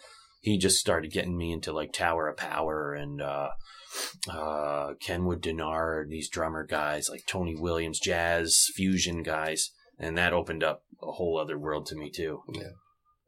he 0.42 0.58
just 0.58 0.78
started 0.78 1.12
getting 1.12 1.38
me 1.38 1.52
into 1.52 1.72
like 1.72 1.94
Tower 1.94 2.28
of 2.28 2.38
Power 2.38 2.94
and, 2.94 3.22
uh, 3.22 3.50
uh, 4.30 4.94
Kenwood 5.00 5.42
Dennard, 5.42 6.10
these 6.10 6.30
drummer 6.30 6.66
guys 6.66 7.10
like 7.10 7.26
Tony 7.26 7.56
Williams, 7.56 8.00
jazz 8.00 8.70
fusion 8.76 9.24
guys, 9.24 9.72
and 9.98 10.18
that 10.18 10.34
opened 10.34 10.64
up 10.64 10.84
a 11.02 11.14
whole 11.14 11.40
other 11.40 11.58
world 11.58 11.86
to 11.88 11.96
me 11.96 12.12
too. 12.12 12.42
Yeah. 12.54 12.72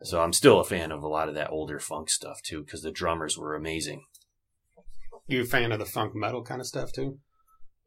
So 0.03 0.21
I'm 0.21 0.33
still 0.33 0.59
a 0.59 0.63
fan 0.63 0.91
of 0.91 1.01
a 1.03 1.07
lot 1.07 1.27
of 1.27 1.35
that 1.35 1.49
older 1.49 1.79
funk 1.79 2.09
stuff 2.09 2.41
too, 2.43 2.63
because 2.63 2.81
the 2.81 2.91
drummers 2.91 3.37
were 3.37 3.55
amazing. 3.55 4.03
You 5.27 5.41
a 5.41 5.45
fan 5.45 5.71
of 5.71 5.79
the 5.79 5.85
funk 5.85 6.13
metal 6.15 6.43
kind 6.43 6.61
of 6.61 6.67
stuff 6.67 6.91
too? 6.93 7.17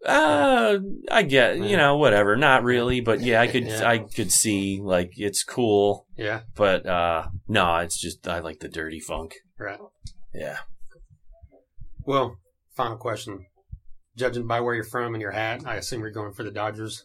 Uh, 0.05 0.79
I 1.11 1.23
get, 1.23 1.59
you 1.59 1.77
know, 1.77 1.97
whatever. 1.99 2.35
Not 2.37 2.65
really, 2.65 3.01
but 3.01 3.21
yeah, 3.21 3.41
I 3.41 3.47
could, 3.47 3.65
Yeah. 3.67 3.89
I 3.89 3.99
could 3.99 4.33
see 4.33 4.81
like 4.83 5.13
it's 5.17 5.45
cool, 5.45 6.07
Yeah, 6.17 6.41
but 6.57 6.87
uh, 6.87 7.29
no, 7.47 7.77
it's 7.77 8.01
just 8.01 8.27
I 8.27 8.41
like 8.41 8.61
the 8.61 8.69
dirty 8.69 8.99
funk. 9.01 9.35
right. 9.59 9.79
Yeah. 10.35 10.59
Well, 12.05 12.37
final 12.77 12.97
question. 12.97 13.47
Judging 14.17 14.47
by 14.47 14.61
where 14.61 14.75
you're 14.75 14.85
from 14.85 15.15
and 15.15 15.21
your 15.23 15.31
hat, 15.33 15.63
I 15.67 15.77
assume 15.77 16.01
you're 16.01 16.11
going 16.11 16.33
for 16.33 16.43
the 16.45 16.51
Dodgers. 16.51 17.05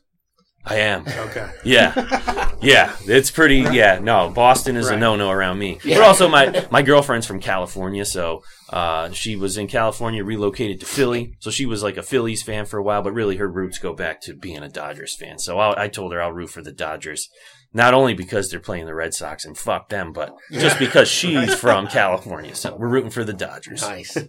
I 0.66 0.78
am. 0.78 1.06
Okay. 1.08 1.50
Yeah. 1.64 2.52
Yeah. 2.62 2.96
It's 3.06 3.30
pretty 3.30 3.58
yeah, 3.58 4.00
no, 4.02 4.30
Boston 4.30 4.78
is 4.78 4.90
a 4.90 4.98
no 4.98 5.16
no 5.16 5.30
around 5.30 5.60
me. 5.60 5.80
Yeah. 5.84 5.98
But 5.98 6.06
also 6.06 6.28
my 6.28 6.68
my 6.72 6.82
girlfriend's 6.82 7.28
from 7.28 7.40
California, 7.40 8.06
so 8.06 8.44
uh 8.70 9.12
she 9.12 9.36
was 9.36 9.58
in 9.58 9.68
California, 9.68 10.24
relocated 10.24 10.80
to 10.80 10.86
Philly. 10.86 11.36
So 11.40 11.52
she 11.52 11.66
was 11.66 11.84
like 11.84 11.98
a 11.98 12.04
Phillies 12.04 12.42
fan 12.42 12.66
for 12.66 12.78
a 12.78 12.84
while, 12.84 13.02
but 13.02 13.14
really 13.14 13.38
her 13.38 13.48
roots 13.48 13.78
go 13.78 13.94
back 13.94 14.22
to 14.22 14.34
being 14.34 14.64
a 14.64 14.70
Dodgers 14.70 15.16
fan. 15.16 15.38
So 15.38 15.60
I, 15.60 15.84
I 15.84 15.88
told 15.88 16.14
her 16.14 16.22
I'll 16.22 16.32
root 16.34 16.50
for 16.50 16.62
the 16.62 16.72
Dodgers. 16.72 17.30
Not 17.74 17.94
only 17.94 18.14
because 18.14 18.50
they're 18.50 18.62
playing 18.62 18.86
the 18.86 18.96
Red 18.96 19.14
Sox 19.14 19.44
and 19.44 19.58
fuck 19.58 19.90
them, 19.90 20.14
but 20.14 20.34
just 20.50 20.80
because 20.80 21.10
she's 21.10 21.54
from 21.60 21.88
California. 21.88 22.56
So 22.56 22.74
we're 22.74 22.88
rooting 22.88 23.10
for 23.10 23.26
the 23.26 23.34
Dodgers. 23.34 23.82
Nice. 23.82 24.16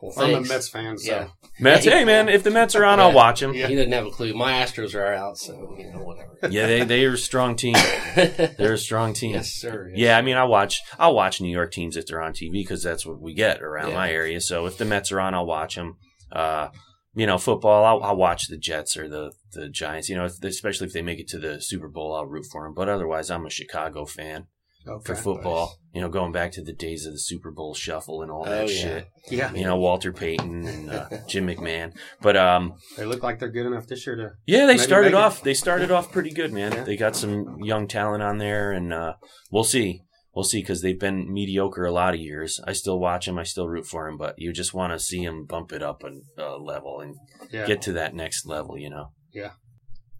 Cool, 0.00 0.14
man. 0.16 0.28
Well, 0.28 0.36
I'm 0.38 0.44
a. 0.44 0.48
Mets 0.48 0.68
fan, 0.68 0.96
so 0.98 1.12
Yeah. 1.12 1.28
Mets, 1.60 1.84
Yeah, 1.84 1.92
he- 1.92 1.98
hey 1.98 2.04
man, 2.06 2.28
if 2.30 2.42
the 2.42 2.50
Mets 2.50 2.74
are 2.74 2.84
on, 2.86 2.98
I'll 3.00 3.12
watch 3.12 3.40
them. 3.40 3.52
Yeah. 3.54 3.66
He 3.66 3.74
doesn't 3.74 3.92
have 3.92 4.06
a 4.06 4.10
clue. 4.10 4.32
My 4.32 4.52
Astros 4.52 4.94
are 4.94 5.12
out, 5.12 5.36
so 5.36 5.74
you 5.78 5.92
know 5.92 5.98
whatever. 6.02 6.28
Yeah, 6.50 6.66
they 6.66 6.84
they 6.84 7.04
are 7.04 7.12
a 7.14 7.18
strong 7.18 7.54
team. 7.54 7.74
They're 8.16 8.72
a 8.72 8.78
strong 8.78 9.12
team. 9.12 9.34
yes, 9.34 9.52
sir. 9.52 9.88
Yes, 9.90 9.98
Yeah, 9.98 10.16
I 10.18 10.22
mean, 10.22 10.36
I 10.36 10.44
watch 10.44 10.80
I'll 10.98 11.14
watch 11.14 11.40
New 11.40 11.50
York 11.50 11.70
teams 11.72 11.96
if 11.96 12.06
they're 12.06 12.22
on 12.22 12.32
TV 12.32 12.52
because 12.52 12.82
that's 12.82 13.04
what 13.04 13.20
we 13.20 13.34
get 13.34 13.60
around 13.62 13.90
Yeah. 13.90 13.94
my 13.94 14.10
area. 14.10 14.40
So 14.40 14.64
if 14.66 14.78
the 14.78 14.84
Mets 14.86 15.12
are 15.12 15.20
on, 15.20 15.34
I'll 15.34 15.46
watch 15.46 15.74
them. 15.74 15.96
Uh, 16.32 16.68
you 17.14 17.26
know, 17.26 17.38
football, 17.38 17.84
I'll, 17.84 18.02
I'll 18.10 18.16
watch 18.16 18.46
the 18.48 18.56
Jets 18.56 18.96
or 18.96 19.08
the 19.08 19.32
the 19.52 19.68
Giants. 19.68 20.08
You 20.08 20.16
know, 20.16 20.24
if, 20.26 20.42
especially 20.44 20.86
if 20.86 20.92
they 20.92 21.02
make 21.02 21.18
it 21.18 21.28
to 21.28 21.38
the 21.38 21.60
Super 21.60 21.88
Bowl, 21.88 22.14
I'll 22.14 22.24
root 22.26 22.46
for 22.50 22.64
them. 22.64 22.72
But 22.74 22.88
otherwise, 22.88 23.30
I'm 23.30 23.44
a 23.46 23.50
Chicago 23.50 24.04
fan 24.06 24.46
okay. 24.86 25.04
for 25.04 25.14
football. 25.14 25.76
You 25.92 26.00
know, 26.00 26.08
going 26.08 26.30
back 26.32 26.52
to 26.52 26.62
the 26.62 26.72
days 26.72 27.04
of 27.06 27.12
the 27.12 27.18
Super 27.18 27.50
Bowl 27.50 27.74
shuffle 27.74 28.22
and 28.22 28.30
all 28.30 28.44
that 28.44 28.62
Oh, 28.64 28.66
yeah. 28.66 28.80
shit. 28.82 29.08
Yeah, 29.30 29.52
You 29.52 29.64
know, 29.64 29.76
Walter 29.76 30.12
Payton 30.12 30.66
and 30.66 30.90
uh, 30.90 31.08
Jim 31.28 31.46
McMahon. 31.46 31.96
But 32.22 32.36
um, 32.36 32.74
they 32.96 33.04
look 33.04 33.22
like 33.24 33.38
they're 33.40 33.48
good 33.50 33.66
enough 33.66 33.86
this 33.88 34.06
year 34.06 34.14
to. 34.16 34.30
yeah, 34.46 34.66
they 34.66 34.76
started 34.78 35.08
it. 35.08 35.14
off. 35.14 35.42
They 35.42 35.54
started 35.54 35.90
off 35.90 36.12
pretty 36.12 36.30
good, 36.30 36.52
man. 36.52 36.72
Yeah. 36.72 36.84
They 36.84 36.96
got 36.96 37.16
some 37.16 37.58
young 37.62 37.88
talent 37.88 38.22
on 38.22 38.38
there, 38.38 38.70
and 38.72 38.92
uh, 38.92 39.14
we'll 39.50 39.64
see. 39.64 40.02
We'll 40.32 40.44
see 40.44 40.60
because 40.60 40.80
they've 40.80 40.98
been 40.98 41.32
mediocre 41.32 41.84
a 41.84 41.90
lot 41.92 42.14
of 42.14 42.20
years. 42.20 42.60
I 42.64 42.72
still 42.72 43.00
watch 43.00 43.26
them. 43.26 43.36
I 43.36 43.42
still 43.42 43.68
root 43.68 43.86
for 43.86 44.06
them, 44.06 44.16
but 44.16 44.36
you 44.38 44.52
just 44.52 44.72
want 44.72 44.92
to 44.92 44.98
see 45.00 45.24
them 45.26 45.44
bump 45.44 45.72
it 45.72 45.82
up 45.82 46.04
a 46.38 46.42
level 46.56 47.00
and 47.00 47.16
Yeah. 47.50 47.66
get 47.66 47.82
to 47.82 47.92
that 47.94 48.14
next 48.14 48.46
level. 48.46 48.78
You 48.78 48.90
know. 48.90 49.10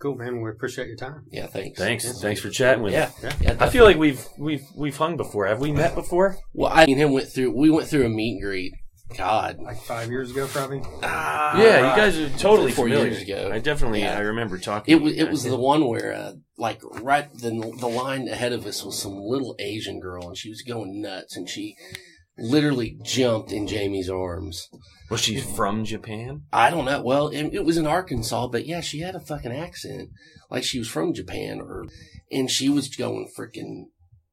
Cool, 0.01 0.17
man. 0.17 0.41
We 0.43 0.51
appreciate 0.51 0.89
your 0.89 0.97
time. 0.97 1.25
Yeah, 1.31 1.47
thanks. 1.47 1.79
Thanks. 1.79 2.05
Yeah. 2.05 2.13
Thanks 2.21 2.41
for 2.41 2.51
chatting 2.51 2.83
with 2.83 2.93
Yeah. 2.93 3.07
me. 3.07 3.13
Yeah. 3.23 3.33
yeah 3.41 3.57
I 3.61 3.69
feel 3.71 3.85
like 3.85 3.97
we've 3.97 4.25
we've 4.39 4.65
we've 4.75 4.97
hung 4.97 5.17
before. 5.17 5.47
Have 5.47 5.61
we 5.61 5.71
met 5.73 5.95
before? 5.95 6.37
Well, 6.53 6.73
I 6.73 6.85
and 6.85 6.97
him 6.97 7.13
went 7.13 7.29
through. 7.29 7.57
We 7.57 7.71
went 7.71 7.89
through 7.89 8.07
a 8.07 8.09
meet 8.09 8.33
and 8.35 8.43
greet. 8.43 8.73
God, 9.17 9.59
Like 9.61 9.81
five 9.83 10.09
years 10.09 10.31
ago, 10.31 10.47
probably. 10.47 10.83
ah, 11.03 11.59
yeah, 11.61 11.81
right. 11.81 11.91
you 11.91 12.01
guys 12.01 12.17
are 12.17 12.29
totally 12.39 12.71
Four 12.71 12.85
familiar. 12.87 13.09
years 13.11 13.23
ago. 13.23 13.51
I 13.53 13.59
definitely 13.59 14.03
Yeah. 14.03 14.17
I 14.17 14.21
remember 14.21 14.57
talking. 14.57 14.95
It 14.97 15.03
was 15.03 15.15
it 15.17 15.29
was 15.29 15.43
the 15.43 15.57
one 15.59 15.85
where 15.89 16.13
uh, 16.13 16.33
like 16.59 16.81
right 17.03 17.29
the 17.33 17.51
the 17.81 17.89
line 17.89 18.29
ahead 18.29 18.53
of 18.53 18.67
us 18.67 18.85
was 18.85 19.03
some 19.03 19.17
little 19.21 19.57
Asian 19.59 19.99
girl 19.99 20.29
and 20.29 20.37
she 20.37 20.49
was 20.49 20.63
going 20.63 21.01
nuts 21.03 21.37
and 21.37 21.49
she 21.49 21.77
literally 22.41 22.97
jumped 23.03 23.53
in 23.53 23.67
Jamie's 23.67 24.09
arms. 24.11 24.69
was 25.11 25.21
she 25.21 25.41
from 25.41 25.85
Japan? 25.85 26.43
I 26.53 26.71
don't 26.71 26.85
know. 26.87 27.03
Well, 27.03 27.29
it, 27.29 27.55
it 27.55 27.65
was 27.65 27.77
in 27.77 27.87
Arkansas, 27.87 28.49
but 28.49 28.67
yeah, 28.67 28.81
she 28.81 29.01
had 29.01 29.15
a 29.15 29.21
fucking 29.21 29.53
accent 29.53 30.09
like 30.51 30.65
she 30.65 30.79
was 30.79 30.89
from 30.89 31.13
Japan 31.15 31.61
or 31.61 31.85
and 32.33 32.51
she 32.51 32.69
was 32.69 32.89
going 32.95 33.29
freaking 33.39 33.85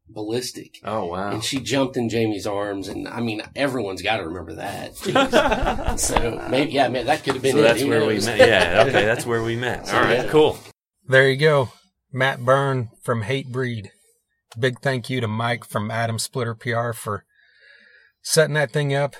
ballistic. 0.09 0.75
Oh 0.83 1.05
wow. 1.07 1.31
And 1.31 1.43
she 1.43 1.59
jumped 1.59 1.97
in 1.97 2.07
Jamie's 2.09 2.47
arms, 2.47 2.87
and 2.87 3.07
I 3.07 3.19
mean, 3.19 3.41
everyone's 3.55 4.01
got 4.01 4.17
to 4.17 4.27
remember 4.27 4.55
that. 4.55 4.95
So 5.99 6.47
maybe, 6.49 6.71
yeah, 6.71 6.87
man, 6.89 7.07
that 7.07 7.23
could 7.23 7.33
have 7.33 7.41
been. 7.41 7.53
so 7.53 7.59
it. 7.59 7.61
that's 7.63 7.81
Who 7.81 7.89
where 7.89 8.05
we 8.05 8.19
met. 8.19 8.37
Yeah, 8.39 8.83
okay, 8.87 9.03
that's 9.05 9.25
where 9.25 9.41
we 9.43 9.55
met. 9.55 9.89
All 9.93 10.01
right, 10.01 10.23
Yeah. 10.25 10.29
cool. 10.29 10.59
There 11.07 11.29
you 11.29 11.37
go. 11.37 11.69
Matt 12.13 12.39
Byrne 12.45 12.89
from 13.03 13.23
Hatebreed. 13.23 13.87
Big 14.59 14.79
thank 14.79 15.09
you 15.09 15.19
to 15.21 15.27
Mike 15.27 15.65
from 15.65 15.89
Atom 15.91 16.19
Splitter 16.19 16.55
PR 16.55 16.91
for 16.93 17.25
setting 18.29 18.53
that 18.55 18.71
thing 18.71 18.93
up. 18.93 19.15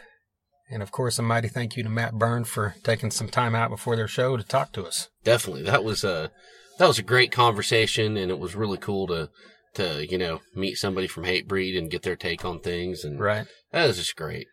And 0.69 0.83
of 0.83 0.91
course, 0.91 1.17
a 1.17 1.21
mighty 1.21 1.47
thank 1.47 1.77
you 1.77 1.83
to 1.83 1.89
Matt 1.89 2.15
Byrne 2.15 2.43
for 2.43 2.75
taking 2.83 3.09
some 3.09 3.29
time 3.29 3.55
out 3.55 3.69
before 3.69 3.95
their 3.95 4.07
show 4.07 4.35
to 4.35 4.43
talk 4.43 4.73
to 4.73 4.85
us. 4.85 5.07
Definitely, 5.23 5.63
that 5.63 5.83
was 5.83 6.03
a 6.03 6.29
that 6.77 6.87
was 6.87 6.99
a 6.99 7.03
great 7.03 7.31
conversation, 7.31 8.17
and 8.17 8.29
it 8.29 8.37
was 8.39 8.53
really 8.55 8.77
cool 8.77 9.07
to 9.07 9.29
to 9.75 10.05
you 10.09 10.17
know 10.17 10.41
meet 10.55 10.75
somebody 10.75 11.07
from 11.07 11.23
Hatebreed 11.23 11.77
and 11.77 11.89
get 11.89 12.03
their 12.03 12.17
take 12.17 12.43
on 12.43 12.59
things, 12.59 13.05
and 13.05 13.17
Right. 13.19 13.47
that 13.71 13.87
was 13.87 13.95
just 13.97 14.15
great. 14.17 14.47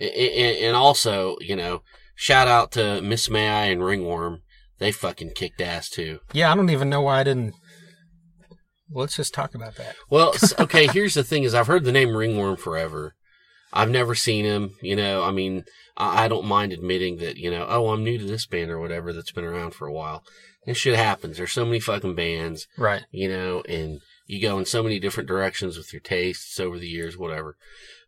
A- 0.00 0.04
a- 0.40 0.66
And 0.66 0.74
also, 0.76 1.36
you 1.40 1.54
know, 1.54 1.82
shout 2.14 2.48
out 2.48 2.72
to 2.72 3.02
Miss 3.02 3.28
May 3.28 3.48
I 3.48 3.64
and 3.66 3.84
Ringworm. 3.84 4.40
They 4.78 4.92
fucking 4.92 5.32
kicked 5.34 5.60
ass 5.60 5.90
too. 5.90 6.20
Yeah, 6.32 6.50
I 6.50 6.54
don't 6.56 6.70
even 6.70 6.88
know 6.88 7.02
why 7.02 7.20
I 7.20 7.24
didn't. 7.24 7.54
Let's 8.92 9.16
just 9.16 9.34
talk 9.34 9.54
about 9.54 9.76
that. 9.76 9.94
Well, 10.08 10.34
okay, 10.58 10.86
here's 10.92 11.14
the 11.14 11.22
thing 11.22 11.42
is 11.44 11.54
I've 11.54 11.66
heard 11.66 11.84
the 11.84 11.92
name 11.92 12.16
Ringworm 12.16 12.56
forever. 12.56 13.14
I've 13.72 13.90
never 13.90 14.14
seen 14.14 14.44
him, 14.44 14.72
you 14.82 14.96
know, 14.96 15.22
I 15.22 15.30
mean, 15.30 15.64
I, 15.96 16.24
I 16.24 16.28
don't 16.28 16.46
mind 16.46 16.72
admitting 16.72 17.18
that, 17.18 17.36
you 17.36 17.50
know, 17.50 17.66
oh, 17.68 17.90
I'm 17.90 18.02
new 18.04 18.18
to 18.18 18.24
this 18.24 18.46
band 18.46 18.70
or 18.70 18.80
whatever 18.80 19.12
that's 19.12 19.32
been 19.32 19.44
around 19.44 19.74
for 19.74 19.86
a 19.86 19.92
while. 19.92 20.24
And 20.66 20.76
shit 20.76 20.96
happens. 20.96 21.36
There's 21.36 21.52
so 21.52 21.64
many 21.64 21.80
fucking 21.80 22.14
bands, 22.14 22.66
Right. 22.76 23.02
you 23.10 23.28
know, 23.28 23.62
and 23.68 24.00
you 24.26 24.40
go 24.42 24.58
in 24.58 24.66
so 24.66 24.82
many 24.82 24.98
different 25.00 25.28
directions 25.28 25.76
with 25.76 25.92
your 25.92 26.00
tastes 26.00 26.58
over 26.60 26.78
the 26.78 26.88
years, 26.88 27.16
whatever. 27.16 27.56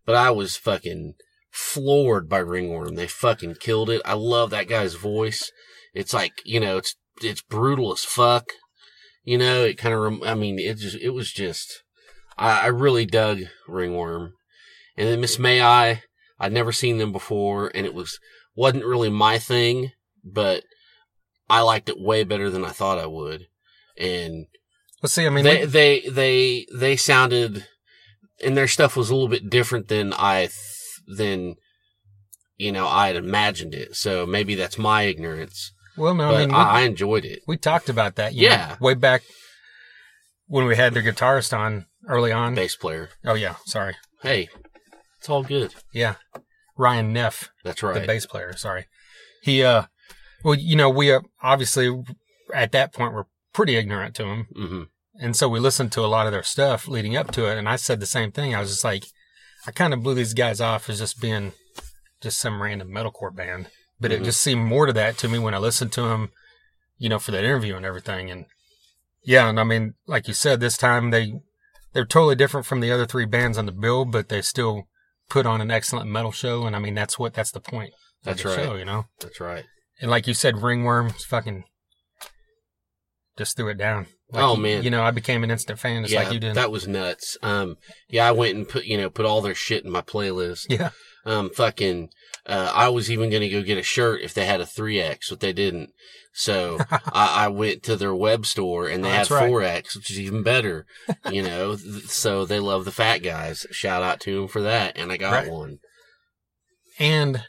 But 0.05 0.17
I 0.17 0.31
was 0.31 0.57
fucking 0.57 1.15
floored 1.51 2.29
by 2.29 2.39
Ringworm. 2.39 2.95
They 2.95 3.07
fucking 3.07 3.57
killed 3.61 3.89
it. 3.91 4.03
I 4.05 4.15
love 4.15 4.51
that 4.51 4.69
guy's 4.69 4.95
voice. 4.95 5.51
It's 5.95 6.13
like, 6.13 6.33
you 6.45 6.61
know, 6.61 6.77
it's, 6.79 6.97
it's 7.23 7.43
brutal 7.43 7.93
as 7.93 8.05
fuck. 8.05 8.49
You 9.25 9.39
know, 9.39 9.65
it 9.65 9.79
kind 9.79 9.95
of, 9.95 10.01
rem- 10.01 10.23
I 10.25 10.35
mean, 10.35 10.59
it 10.59 10.79
just, 10.79 10.97
it 10.97 11.11
was 11.11 11.33
just, 11.33 11.83
I, 12.37 12.63
I 12.63 12.67
really 12.67 13.07
dug 13.07 13.41
Ringworm. 13.69 14.35
And 14.97 15.09
then 15.09 15.21
Miss 15.21 15.39
May 15.39 15.63
I, 15.63 16.03
I'd 16.39 16.53
never 16.53 16.73
seen 16.73 16.99
them 16.99 17.13
before 17.13 17.71
and 17.75 17.87
it 17.87 17.95
was, 17.95 18.19
wasn't 18.55 18.85
really 18.85 19.11
my 19.11 19.39
thing, 19.39 19.93
but 20.25 20.65
I 21.49 21.61
liked 21.61 21.89
it 21.89 22.01
way 22.01 22.25
better 22.25 22.51
than 22.51 22.65
I 22.65 22.71
thought 22.71 22.99
I 22.99 23.07
would. 23.07 23.47
And 23.97 24.47
Let's 25.03 25.15
see. 25.15 25.27
I 25.27 25.31
mean, 25.31 25.45
they, 25.45 25.65
they, 25.65 26.01
they, 26.09 26.67
they 26.75 26.97
sounded, 26.97 27.67
and 28.45 28.57
their 28.57 28.69
stuff 28.69 28.97
was 28.97 29.11
a 29.11 29.15
little 29.15 29.29
bit 29.29 29.51
different 29.51 29.89
than 29.89 30.13
I, 30.13 30.43
th- 30.43 31.19
than, 31.19 31.57
you 32.57 32.71
know, 32.73 32.87
I 32.87 33.09
had 33.09 33.17
imagined 33.17 33.75
it. 33.75 33.97
So 33.97 34.27
maybe 34.27 34.55
that's 34.55 34.79
my 34.79 35.03
ignorance, 35.03 35.73
well, 35.97 36.15
no, 36.15 36.35
I 36.35 36.39
mean, 36.39 36.49
we, 36.51 36.55
I, 36.55 36.63
I 36.63 36.81
enjoyed 36.83 37.25
it. 37.25 37.41
we 37.47 37.57
talked 37.57 37.89
about 37.89 38.15
that. 38.17 38.33
you 38.35 38.49
know, 38.49 38.55
Yeah. 38.55 38.77
way 38.81 38.95
back 38.95 39.23
when 40.47 40.67
we 40.67 40.77
had 40.77 40.95
their 40.95 41.03
guitarist 41.03 41.57
on 41.57 41.87
early 42.09 42.33
on. 42.33 42.55
Bass 42.55 42.77
player. 42.77 43.11
Oh 43.25 43.35
yeah, 43.35 43.57
sorry. 43.67 43.97
Hey, 44.23 44.49
it's 45.23 45.31
all 45.31 45.45
good. 45.45 45.73
Yeah, 45.93 46.17
Ryan 46.77 47.13
Neff. 47.13 47.51
That's 47.63 47.81
right. 47.81 48.01
the 48.01 48.07
bass 48.09 48.27
player. 48.27 48.57
Sorry. 48.57 48.87
He, 49.41 49.63
uh, 49.63 49.85
well, 50.43 50.57
you 50.57 50.75
know, 50.75 50.91
we 50.91 51.13
uh, 51.13 51.21
obviously 51.41 52.03
at 52.53 52.73
that 52.73 52.93
point 52.93 53.13
were 53.15 53.29
pretty 53.53 53.77
ignorant 53.77 54.17
to 54.17 54.25
him. 54.25 54.47
hmm 54.53 54.83
And 55.21 55.37
so 55.37 55.49
we 55.49 55.61
listened 55.61 55.93
to 55.93 56.01
a 56.05 56.09
lot 56.11 56.27
of 56.27 56.33
their 56.33 56.43
stuff 56.43 56.89
leading 56.89 57.17
up 57.17 57.31
to 57.33 57.47
it. 57.49 57.57
And 57.57 57.69
I 57.69 57.77
said 57.77 58.01
the 58.01 58.07
same 58.07 58.33
thing. 58.33 58.53
I 58.53 58.59
was 58.61 58.71
just 58.71 58.83
like, 58.85 59.05
I 59.65 59.71
kind 59.71 59.95
of 59.95 60.03
blew 60.03 60.15
these 60.15 60.35
guys 60.35 60.61
off 60.61 60.91
as 60.91 60.99
just 60.99 61.21
being 61.21 61.53
just 62.21 62.39
some 62.41 62.61
random 62.61 62.89
metalcore 62.89 63.33
band. 63.35 63.69
But 64.01 64.11
Mhm. 64.11 64.15
it 64.15 64.25
just 64.25 64.41
seemed 64.41 64.65
more 64.67 64.87
to 64.87 64.93
that 64.95 65.19
to 65.19 65.29
me 65.29 65.39
when 65.39 65.55
I 65.55 65.59
listened 65.59 65.93
to 65.93 66.03
them, 66.03 66.31
you 66.99 67.09
know, 67.09 67.21
for 67.21 67.31
that 67.31 67.45
interview 67.45 67.77
and 67.77 67.87
everything. 67.87 68.29
And 68.29 68.47
yeah, 69.25 69.49
and 69.49 69.61
I 69.61 69.65
mean, 69.65 69.95
like 70.09 70.27
you 70.27 70.35
said, 70.35 70.59
this 70.59 70.77
time 70.77 71.11
they, 71.11 71.35
they're 71.93 72.05
totally 72.05 72.35
different 72.35 72.67
from 72.67 72.81
the 72.81 72.91
other 72.91 73.07
three 73.07 73.27
bands 73.27 73.57
on 73.57 73.67
the 73.67 73.73
bill, 73.73 74.05
but 74.05 74.29
they 74.29 74.43
still 74.43 74.89
put 75.29 75.47
on 75.47 75.61
an 75.61 75.71
excellent 75.71 76.11
metal 76.11 76.33
show. 76.33 76.67
And 76.67 76.75
I 76.77 76.79
mean, 76.79 76.95
that's 76.95 77.19
what, 77.19 77.35
that's 77.35 77.53
the 77.53 77.61
point. 77.61 77.91
of 77.91 78.25
That's 78.25 78.43
the 78.43 78.49
right. 78.51 78.59
Show, 78.59 78.75
you 78.77 78.85
know? 78.85 79.07
That's 79.21 79.41
right. 79.41 79.65
And 80.01 80.11
like 80.11 80.27
you 80.27 80.35
said, 80.35 80.63
Ringworm 80.63 81.11
fucking 81.29 81.65
just 83.39 83.57
threw 83.57 83.69
it 83.69 83.79
down. 83.79 84.07
Like, 84.31 84.45
Oh, 84.45 84.57
you- 84.57 84.63
man. 84.63 84.83
You 84.83 84.91
know, 84.91 85.03
I 85.03 85.11
became 85.11 85.43
an 85.45 85.51
instant 85.51 85.79
fan 85.79 86.03
just 86.03 86.13
yeah, 86.13 86.25
like 86.25 86.33
you 86.33 86.41
did. 86.41 86.55
that 86.55 86.71
was 86.71 86.87
nuts. 86.87 87.37
Um, 87.43 87.77
yeah, 88.09 88.27
I 88.29 88.33
went 88.33 88.57
and 88.57 88.69
put, 88.69 88.85
you 88.85 88.97
know, 88.99 89.11
put 89.11 89.27
all 89.27 89.41
their 89.41 89.55
shit 89.55 89.85
in 89.85 89.91
my 89.91 90.03
playlist. 90.03 90.67
yeah. 90.69 90.91
Um, 91.25 91.51
fucking, 91.51 92.09
Uh, 92.47 92.73
I 92.75 92.89
was 92.89 93.11
even 93.11 93.31
going 93.31 93.43
to 93.43 93.49
go 93.49 93.63
get 93.63 93.79
a 93.79 93.83
shirt 93.83 94.23
if 94.23 94.35
they 94.35 94.47
had 94.47 94.61
a 94.61 94.65
3X, 94.65 95.31
but 95.31 95.41
they 95.41 95.53
didn't. 95.53 95.91
So 96.35 96.79
I, 96.91 97.45
I 97.45 97.49
went 97.49 97.83
to 97.85 97.95
their 97.97 98.15
web 98.15 98.47
store 98.47 98.89
and 98.89 99.05
they 99.05 99.09
Oh, 99.11 99.13
had 99.13 99.31
right. 99.31 99.51
4X, 99.51 99.95
which 99.97 100.11
is 100.11 100.19
even 100.19 100.43
better, 100.43 100.85
you 101.31 101.43
know. 101.45 101.77
so 101.77 102.45
they 102.45 102.59
love 102.59 102.85
the 102.85 102.91
fat 102.91 103.19
guys. 103.19 103.65
Shout 103.71 104.03
out 104.03 104.19
to 104.21 104.35
them 104.41 104.49
for 104.49 104.61
that. 104.63 104.97
And 104.99 105.13
I 105.13 105.17
got 105.19 105.33
Right. 105.33 105.51
one. 105.53 105.79
And 106.99 107.45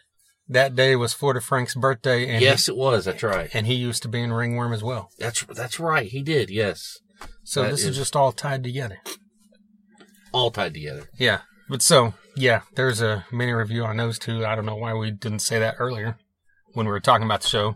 that 0.48 0.76
day 0.76 0.96
was 0.96 1.14
Florida 1.14 1.42
Frank's 1.42 1.76
birthday, 1.76 2.28
and 2.28 2.42
yes, 2.42 2.68
it 2.70 2.76
was. 2.76 3.06
That's 3.06 3.24
right. 3.24 3.50
and 3.54 3.66
he 3.66 3.74
used 3.76 4.04
to 4.04 4.10
be 4.10 4.22
in 4.22 4.32
Ringworm 4.34 4.74
as 4.74 4.84
well. 4.84 5.10
That's 5.18 5.44
that's 5.46 5.80
right. 5.80 6.08
He 6.08 6.22
did. 6.22 6.50
Yes, 6.50 6.98
So 7.44 7.64
That 7.64 7.72
this 7.72 7.82
is, 7.82 7.88
is- 7.88 7.98
just 7.98 8.16
all 8.16 8.32
tied 8.32 8.64
together. 8.64 9.00
all 10.32 10.52
tied 10.52 10.74
together. 10.74 11.08
Yeah, 11.18 11.42
but 11.70 11.82
so 11.82 12.14
yeah, 12.36 12.62
there's 12.76 13.02
a 13.02 13.26
mini 13.32 13.52
review 13.52 13.84
on 13.86 13.98
those 13.98 14.18
two. 14.20 14.46
I 14.46 14.56
don't 14.56 14.66
know 14.66 14.76
why 14.76 14.94
we 14.94 15.12
didn't 15.12 15.40
say 15.40 15.60
that 15.60 15.76
earlier 15.80 16.18
when 16.74 16.86
we 16.86 16.92
were 16.92 17.00
talking 17.00 17.26
about 17.26 17.42
the 17.42 17.48
show. 17.48 17.76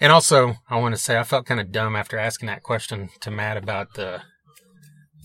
And 0.00 0.12
also, 0.12 0.56
I 0.70 0.76
want 0.78 0.94
to 0.94 1.00
say 1.00 1.18
I 1.18 1.24
felt 1.24 1.46
kind 1.46 1.60
of 1.60 1.72
dumb 1.72 1.96
after 1.96 2.18
asking 2.18 2.46
that 2.46 2.62
question 2.62 3.08
to 3.20 3.30
Matt 3.30 3.56
about 3.56 3.94
the, 3.94 4.22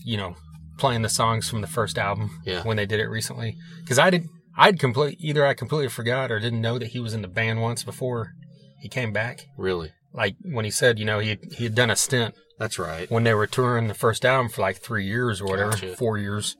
you 0.04 0.16
know, 0.16 0.34
playing 0.78 1.02
the 1.02 1.08
songs 1.08 1.48
from 1.48 1.60
the 1.60 1.68
first 1.68 1.96
album 1.98 2.40
Yeah. 2.44 2.62
when 2.64 2.76
they 2.76 2.86
did 2.86 2.98
it 2.98 3.06
recently 3.08 3.56
because 3.82 3.98
I 3.98 4.10
didn't, 4.10 4.30
I'd 4.56 4.80
complete 4.80 5.18
either 5.20 5.46
I 5.46 5.54
completely 5.54 5.88
forgot 5.88 6.32
or 6.32 6.40
didn't 6.40 6.60
know 6.60 6.78
that 6.78 6.88
he 6.88 6.98
was 7.00 7.14
in 7.14 7.22
the 7.22 7.28
band 7.28 7.60
once 7.62 7.84
before 7.84 8.32
he 8.80 8.88
came 8.88 9.12
back. 9.12 9.46
Really, 9.56 9.92
Like 10.12 10.34
when 10.44 10.64
he 10.64 10.70
said, 10.72 10.98
you 10.98 11.04
know, 11.04 11.20
he 11.20 11.38
he 11.52 11.64
had 11.64 11.74
done 11.76 11.90
a 11.90 11.96
stint 11.96 12.34
that's 12.58 12.78
right. 12.78 13.08
when 13.10 13.22
they 13.24 13.34
were 13.34 13.46
touring 13.46 13.86
the 13.88 13.94
first 13.94 14.24
album 14.24 14.48
for 14.48 14.62
like 14.62 14.78
three 14.78 15.06
years 15.06 15.40
or 15.40 15.46
whatever, 15.46 15.70
Gotcha. 15.72 15.96
four 15.96 16.18
years. 16.18 16.56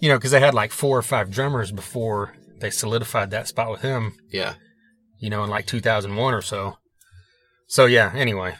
You 0.00 0.08
know, 0.08 0.16
because 0.16 0.30
they 0.30 0.40
had 0.40 0.54
like 0.54 0.72
four 0.72 0.96
or 0.98 1.02
five 1.02 1.30
drummers 1.30 1.72
before 1.72 2.34
they 2.60 2.70
solidified 2.70 3.30
that 3.30 3.48
spot 3.48 3.70
with 3.70 3.82
him. 3.82 4.14
Yeah, 4.30 4.54
You 5.18 5.30
know, 5.30 5.44
in 5.44 5.50
like 5.50 5.66
2001 5.66 6.34
or 6.34 6.42
so. 6.42 6.78
So 7.66 7.86
yeah. 7.86 8.12
Anyway, 8.14 8.56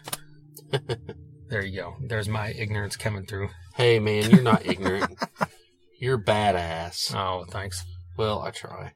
there 1.49 1.65
you 1.65 1.77
go. 1.77 1.97
There's 2.07 2.29
my 2.29 2.49
ignorance 2.53 2.97
coming 2.97 3.27
through. 3.27 3.49
Hey 3.75 3.99
man, 3.99 4.31
you're 4.31 4.43
not 4.43 4.67
ignorant. 4.67 5.19
You're 6.01 6.19
badass. 6.19 7.15
Oh, 7.15 7.45
thanks. 7.51 7.85
Well, 8.17 8.41
I 8.41 8.53
try. 8.53 8.93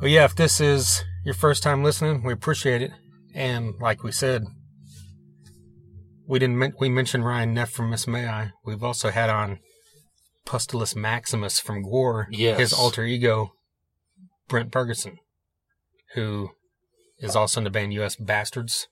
Well, 0.00 0.08
yeah. 0.10 0.24
If 0.24 0.34
this 0.34 0.58
is 0.58 1.04
your 1.26 1.34
first 1.34 1.62
time 1.62 1.84
listening, 1.84 2.22
we 2.22 2.32
appreciate 2.32 2.80
it. 2.80 2.90
And 3.34 3.74
like 3.78 4.02
we 4.02 4.10
said, 4.10 4.44
we 6.26 6.38
didn't 6.38 6.56
men- 6.58 6.72
we 6.80 6.88
mentioned 6.88 7.26
Ryan 7.26 7.52
Neff 7.52 7.70
from 7.70 7.90
Miss 7.90 8.06
May 8.06 8.26
I. 8.26 8.52
We've 8.64 8.82
also 8.82 9.10
had 9.10 9.28
on 9.28 9.58
Pustulus 10.44 10.94
Maximus 10.94 11.58
from 11.60 11.82
GWAR, 11.84 12.26
Yes. 12.30 12.58
his 12.58 12.72
alter 12.72 13.04
ego, 13.04 13.52
Brent 14.48 14.70
Purgason, 14.70 15.16
who 16.14 16.50
is 17.18 17.34
also 17.36 17.60
in 17.60 17.64
the 17.64 17.70
band 17.70 17.92
U.S. 17.94 18.16
Bastards. 18.16 18.88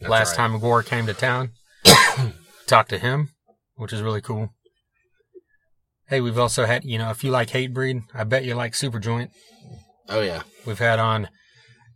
That's 0.00 0.10
Last 0.10 0.28
right. 0.30 0.36
time 0.48 0.60
GWAR 0.60 0.84
came 0.84 1.06
to 1.06 1.14
town, 1.14 1.52
talked 2.66 2.90
to 2.90 2.98
him, 2.98 3.30
which 3.76 3.92
is 3.92 4.02
really 4.02 4.20
cool. 4.20 4.50
Hey, 6.08 6.20
we've 6.20 6.38
also 6.38 6.66
had, 6.66 6.84
you 6.84 6.98
know, 6.98 7.10
if 7.10 7.24
you 7.24 7.30
like 7.30 7.48
Hatebreed, 7.50 8.02
I 8.14 8.24
bet 8.24 8.44
you 8.44 8.54
like 8.54 8.72
Superjoint. 8.74 9.30
Oh 10.08 10.20
yeah, 10.20 10.42
We've 10.66 10.78
had 10.78 10.98
on 10.98 11.24
a 11.26 11.30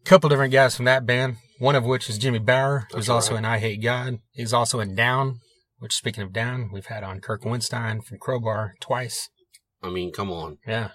couple 0.05 0.29
different 0.31 0.53
guys 0.53 0.75
from 0.77 0.87
that 0.87 1.05
band, 1.05 1.37
one 1.59 1.75
of 1.75 1.85
which 1.85 2.09
is 2.09 2.17
Jimmy 2.19 2.39
Bower, 2.39 2.87
who's 2.93 3.07
That's 3.07 3.09
also 3.11 3.33
right. 3.33 3.39
in 3.39 3.45
I 3.45 3.59
Hate 3.59 3.83
God. 3.83 4.21
He's 4.33 4.53
also 4.55 4.81
in 4.81 4.95
Down, 4.95 5.41
which 5.79 5.95
speaking 5.95 6.23
of 6.23 6.33
Down, 6.33 6.71
we've 6.73 6.87
had 6.87 7.03
on 7.05 7.21
Kirk 7.21 7.43
Windstein 7.43 8.03
from 8.05 8.19
Crowbar 8.19 8.75
twice. 8.81 9.29
I 9.83 9.91
mean, 9.91 10.13
come 10.13 10.31
on. 10.33 10.59
Yeah, 10.67 10.91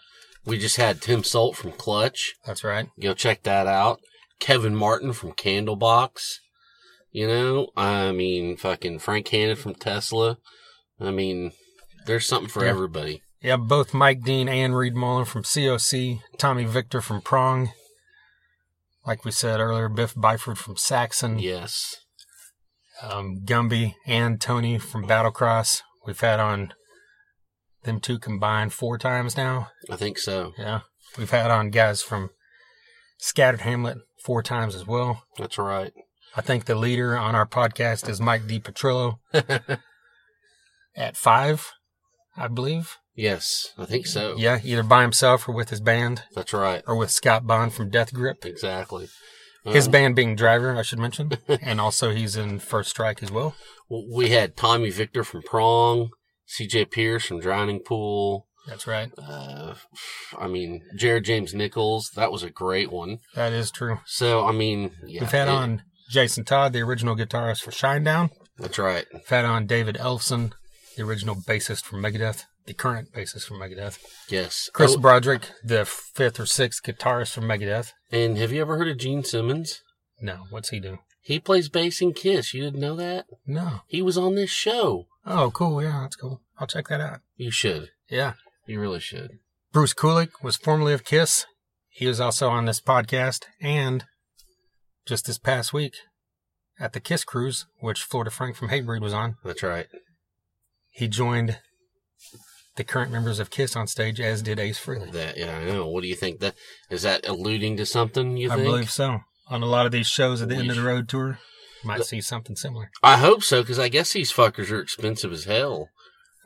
We 0.45 0.57
just 0.57 0.77
had 0.77 1.01
Tim 1.01 1.23
Sult 1.23 1.55
from 1.55 1.71
Clutch. 1.71 2.33
that's 2.45 2.63
right. 2.63 2.87
Go 2.99 3.13
check 3.13 3.43
that 3.43 3.67
out. 3.67 3.99
Kevin 4.39 4.75
Martin 4.75 5.13
from 5.13 5.33
Candlebox. 5.33 6.21
You 7.11 7.27
know, 7.27 7.67
I 7.77 8.11
mean, 8.11 8.57
fucking 8.57 8.99
Frank 8.99 9.27
Hannon 9.27 9.55
from 9.57 9.75
Tesla. 9.75 10.37
I 10.99 11.11
mean, 11.11 11.51
there's 12.05 12.25
something 12.27 12.49
for 12.49 12.63
Yeah. 12.63 12.71
everybody. 12.71 13.21
Yeah, 13.41 13.57
both 13.57 13.93
Mike 13.93 14.21
Dean 14.23 14.47
and 14.47 14.75
Reed 14.75 14.95
Mullin 14.95 15.25
from 15.25 15.43
COC, 15.43 16.21
Tommy 16.37 16.63
Victor 16.63 17.01
from 17.01 17.21
Prong. 17.21 17.71
Like 19.05 19.25
we 19.25 19.31
said 19.31 19.59
earlier, 19.59 19.89
Biff 19.89 20.13
Byford 20.15 20.57
from 20.57 20.77
Saxon, 20.77 21.39
Yes. 21.39 21.95
Um, 23.03 23.41
Gumby 23.45 23.95
and 24.05 24.39
Tony 24.39 24.77
from 24.77 25.05
Battlecross. 25.07 25.81
We've 26.05 26.19
had 26.19 26.39
on 26.39 26.73
them 27.83 27.99
two 27.99 28.19
combined 28.19 28.73
four 28.73 28.97
times 28.97 29.35
now. 29.37 29.69
I 29.89 29.95
think 29.95 30.17
so. 30.17 30.53
Yeah. 30.57 30.81
We've 31.17 31.29
had 31.31 31.51
on 31.51 31.69
guys 31.71 32.01
from 32.01 32.29
Scattered 33.17 33.61
Hamlet 33.61 33.97
four 34.23 34.41
times 34.43 34.75
as 34.75 34.85
well. 34.87 35.23
That's 35.37 35.57
right. 35.57 35.91
I 36.35 36.41
think 36.41 36.65
the 36.65 36.75
leader 36.75 37.17
on 37.17 37.35
our 37.35 37.45
podcast 37.47 38.07
is 38.07 38.21
Mike 38.21 38.47
D. 38.47 38.59
Petrillo 38.59 39.17
at 40.95 41.17
five, 41.17 41.71
I 42.37 42.47
believe. 42.47 42.97
yes, 43.15 43.73
I 43.77 43.85
think 43.85 44.07
so. 44.07 44.35
Yeah, 44.37 44.59
either 44.63 44.83
by 44.83 45.01
himself 45.01 45.47
or 45.49 45.53
with 45.53 45.69
his 45.69 45.81
band, 45.81 46.23
That's 46.33 46.53
right. 46.53 46.83
or 46.87 46.95
with 46.95 47.11
Scott 47.11 47.45
Bond 47.45 47.73
from 47.73 47.89
Death 47.89 48.13
Grip. 48.13 48.45
Exactly. 48.45 49.09
His 49.65 49.85
Um, 49.87 49.91
band 49.91 50.15
being 50.15 50.35
Driver, 50.35 50.75
I 50.75 50.81
should 50.81 50.99
mention. 50.99 51.31
and 51.61 51.79
also 51.79 52.11
he's 52.11 52.35
in 52.35 52.59
First 52.59 52.89
Strike 52.89 53.21
as 53.21 53.31
well. 53.31 53.55
We 53.89 54.29
had 54.29 54.57
Tommy 54.57 54.89
Victor 54.89 55.23
from 55.23 55.41
Prong, 55.43 56.09
CJ 56.57 56.89
Pierce 56.91 57.25
from 57.25 57.39
Drowning 57.39 57.79
Pool. 57.79 58.47
That's 58.67 58.85
right. 58.87 59.11
Uh, 59.17 59.73
I 60.39 60.47
mean, 60.47 60.81
Jared 60.95 61.25
James 61.25 61.53
Nichols. 61.53 62.11
That 62.15 62.31
was 62.31 62.43
a 62.43 62.49
great 62.49 62.91
one. 62.91 63.17
That 63.35 63.53
is 63.53 63.71
true. 63.71 63.99
So, 64.05 64.45
I 64.45 64.51
mean, 64.51 64.91
yeah. 65.05 65.21
We've 65.21 65.31
had 65.31 65.47
it- 65.47 65.51
on 65.51 65.83
Jason 66.09 66.43
Todd, 66.45 66.73
the 66.73 66.81
original 66.81 67.15
guitarist 67.15 67.61
for 67.63 67.71
Shinedown. 67.71 68.29
That's 68.57 68.77
right. 68.77 69.05
We've 69.13 69.27
had 69.27 69.45
on 69.45 69.65
David 69.65 69.95
Ellefson, 69.95 70.51
the 70.95 71.03
original 71.03 71.35
bassist 71.35 71.83
for 71.85 71.97
Megadeth, 71.97 72.43
the 72.71 72.77
current 72.77 73.11
bassist 73.11 73.47
for 73.47 73.55
Megadeth. 73.55 73.99
Yes. 74.29 74.69
Chris 74.71 74.95
Broderick, 74.95 75.49
the 75.61 75.83
fifth 75.83 76.39
or 76.39 76.45
sixth 76.45 76.81
guitarist 76.83 77.33
for 77.33 77.41
Megadeth. 77.41 77.91
and 78.13 78.37
have 78.37 78.53
you 78.53 78.61
ever 78.61 78.77
heard 78.77 78.87
of 78.87 78.97
Gene 78.97 79.25
Simmons? 79.25 79.81
No, 80.21 80.45
what's 80.49 80.69
he 80.69 80.79
do? 80.79 80.99
He 81.21 81.37
plays 81.37 81.67
bass 81.67 82.01
in 82.01 82.13
Kiss. 82.13 82.53
You 82.53 82.63
didn't 82.63 82.79
know 82.79 82.95
that? 82.95 83.25
No. 83.45 83.81
He 83.87 84.01
was 84.01 84.17
on 84.17 84.35
this 84.35 84.49
show. 84.49 85.07
Oh, 85.25 85.51
cool. 85.51 85.83
Yeah, 85.83 85.99
that's 86.03 86.15
cool. 86.15 86.41
I'll 86.59 86.67
check 86.67 86.87
that 86.87 87.01
out. 87.01 87.19
You 87.35 87.51
should. 87.51 87.89
Yeah. 88.09 88.33
You 88.65 88.79
really 88.79 89.01
should. 89.01 89.39
Bruce 89.73 89.93
Kulick 89.93 90.29
was 90.41 90.55
formerly 90.55 90.93
of 90.93 91.03
Kiss. 91.03 91.45
He 91.89 92.07
was 92.07 92.21
also 92.21 92.47
on 92.49 92.65
this 92.65 92.79
podcast 92.79 93.43
and 93.61 94.05
just 95.05 95.25
this 95.25 95.37
past 95.37 95.73
week 95.73 95.95
at 96.79 96.93
the 96.93 97.01
Kiss 97.01 97.25
Cruise, 97.25 97.65
which 97.81 98.03
Florida 98.03 98.31
Frank 98.31 98.55
from 98.55 98.69
Hatebreed 98.69 99.01
was 99.01 99.13
on. 99.13 99.35
That's 99.43 99.61
right. 99.61 99.87
He 100.89 101.09
joined 101.09 101.59
the 102.75 102.83
current 102.83 103.11
members 103.11 103.39
of 103.39 103.49
Kiss 103.49 103.75
on 103.75 103.87
stage, 103.87 104.19
as 104.19 104.41
did 104.41 104.59
Ace 104.59 104.79
Frehley. 104.79 105.11
That 105.11 105.37
yeah, 105.37 105.57
I 105.57 105.65
know. 105.65 105.87
What 105.87 106.01
do 106.01 106.07
you 106.07 106.15
think? 106.15 106.39
That 106.39 106.55
is 106.89 107.01
that 107.03 107.27
alluding 107.27 107.77
to 107.77 107.85
something? 107.85 108.37
You 108.37 108.51
I 108.51 108.55
think? 108.55 108.67
believe 108.67 108.91
so. 108.91 109.19
On 109.49 109.61
a 109.61 109.65
lot 109.67 109.85
of 109.85 109.91
these 109.91 110.07
shows 110.07 110.41
at 110.41 110.49
the 110.49 110.55
We 110.55 110.61
end 110.61 110.69
of 110.69 110.77
the 110.77 110.83
road 110.83 111.09
tour, 111.09 111.39
might 111.83 112.05
see 112.05 112.21
something 112.21 112.55
similar. 112.55 112.89
I 113.03 113.17
hope 113.17 113.43
so 113.43 113.61
because 113.61 113.79
I 113.79 113.89
guess 113.89 114.13
these 114.13 114.31
fuckers 114.31 114.71
are 114.71 114.79
expensive 114.79 115.31
as 115.33 115.43
hell. 115.45 115.89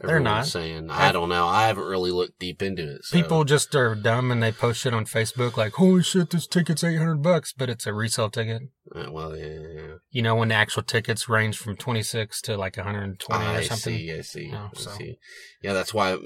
They're 0.02 0.20
not. 0.20 0.46
saying. 0.46 0.90
I 0.92 1.12
don't 1.14 1.30
know. 1.30 1.48
I 1.48 1.68
haven't 1.68 1.86
really 1.86 2.12
looked 2.12 2.38
deep 2.38 2.62
into 2.62 2.96
it. 2.96 3.06
so- 3.06 3.16
People 3.18 3.44
just 3.46 3.74
are 3.76 3.96
dumb 3.96 4.30
and 4.32 4.44
they 4.44 4.52
post 4.52 4.82
shit 4.82 4.94
on 4.94 5.06
Facebook 5.06 5.56
like, 5.58 5.74
"Holy 5.74 6.04
shit, 6.04 6.30
this 6.32 6.48
ticket's 6.48 6.84
eight 6.84 6.98
hundred 6.98 7.24
bucks," 7.24 7.54
but 7.54 7.70
it's 7.70 7.88
a 7.88 7.94
resale 7.94 8.30
ticket. 8.30 8.64
Uh, 8.94 9.10
well, 9.12 9.36
yeah, 9.38 9.46
yeah. 9.46 9.94
You 10.12 10.22
know, 10.22 10.36
when 10.36 10.50
the 10.50 10.56
actual 10.56 10.84
tickets 10.84 11.30
range 11.30 11.58
from 11.58 11.78
twenty 11.78 12.04
six 12.04 12.42
to 12.42 12.58
like 12.58 12.76
one 12.78 12.86
hundred 12.86 13.04
and 13.04 13.20
twenty 13.20 13.46
I 13.46 13.60
or 13.60 13.64
something. 13.64 13.96
see. 13.98 14.12
I 14.14 14.22
see. 14.22 14.52
Oh, 14.54 14.70
I 14.76 14.80
so. 14.80 14.92
see. 14.92 15.18
Yeah, 15.64 15.74
that's 15.74 15.94
why 15.94 16.18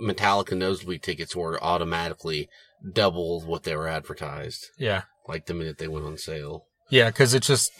Metallica 0.00 0.56
nosebleed 0.56 1.02
tickets 1.02 1.34
were 1.34 1.62
automatically 1.62 2.48
double 2.92 3.40
what 3.42 3.64
they 3.64 3.74
were 3.74 3.88
advertised. 3.88 4.66
Yeah, 4.78 5.02
Like 5.28 5.46
the 5.46 5.54
minute 5.54 5.78
they 5.78 5.88
went 5.88 6.06
on 6.06 6.16
sale. 6.16 6.66
yeah, 6.90 7.10
because 7.10 7.34
it's 7.34 7.46
just 7.48 7.72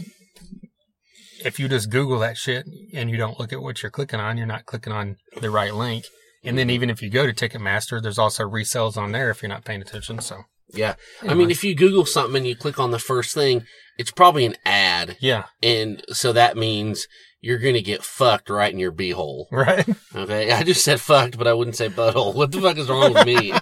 if 1.45 1.59
you 1.59 1.68
just 1.68 1.91
Google 1.91 2.18
that 2.20 2.37
shit 2.37 2.66
and 2.95 3.11
you 3.11 3.16
don't 3.16 3.39
look 3.39 3.53
at 3.53 3.61
what 3.62 3.82
you're 3.82 3.91
clicking 3.91 4.20
on, 4.20 4.37
you're 4.39 4.47
not 4.47 4.66
clicking 4.66 4.93
on 4.93 5.16
the 5.41 5.51
right 5.51 5.74
link. 5.74 6.05
And 6.45 6.57
then 6.57 6.70
even 6.70 6.91
if 6.91 7.03
you 7.03 7.11
go 7.11 7.26
to 7.26 7.32
Ticketmaster, 7.32 8.01
there's 8.01 8.18
also 8.18 8.45
resales 8.49 8.97
on 8.97 9.11
there 9.12 9.30
if 9.30 9.43
you're 9.43 9.49
not 9.49 9.64
paying 9.64 9.82
attention. 9.82 10.20
So 10.20 10.43
Yeah. 10.72 10.95
I 11.26 11.34
mean, 11.34 11.51
if 11.51 11.64
you 11.64 11.74
Google 11.74 12.07
something 12.07 12.37
and 12.37 12.47
you 12.47 12.55
click 12.55 12.78
on 12.78 12.93
the 12.93 13.01
first 13.01 13.34
thing, 13.34 13.64
it's 13.99 14.12
probably 14.12 14.45
an 14.47 14.55
ad. 14.64 15.16
yeah, 15.20 15.45
And 15.62 16.05
so 16.11 16.32
that 16.34 16.57
means 16.57 17.09
you're 17.41 17.59
going 17.59 17.74
to 17.74 17.82
get 17.82 18.05
fucked 18.05 18.49
right 18.51 18.72
in 18.72 18.78
your 18.78 18.93
beehole. 18.93 19.47
right. 19.51 19.89
Okay. 20.14 20.53
I 20.53 20.62
just 20.62 20.84
said 20.84 21.01
fucked, 21.01 21.37
but 21.37 21.49
I 21.49 21.53
wouldn't 21.53 21.76
say 21.76 21.89
butthole. 21.89 22.34
What 22.34 22.53
the 22.53 22.61
fuck 22.61 22.76
is 22.78 22.89
wrong 22.89 23.12
with 23.14 23.26
me? 23.26 23.53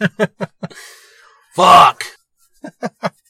Fuck. 1.54 2.04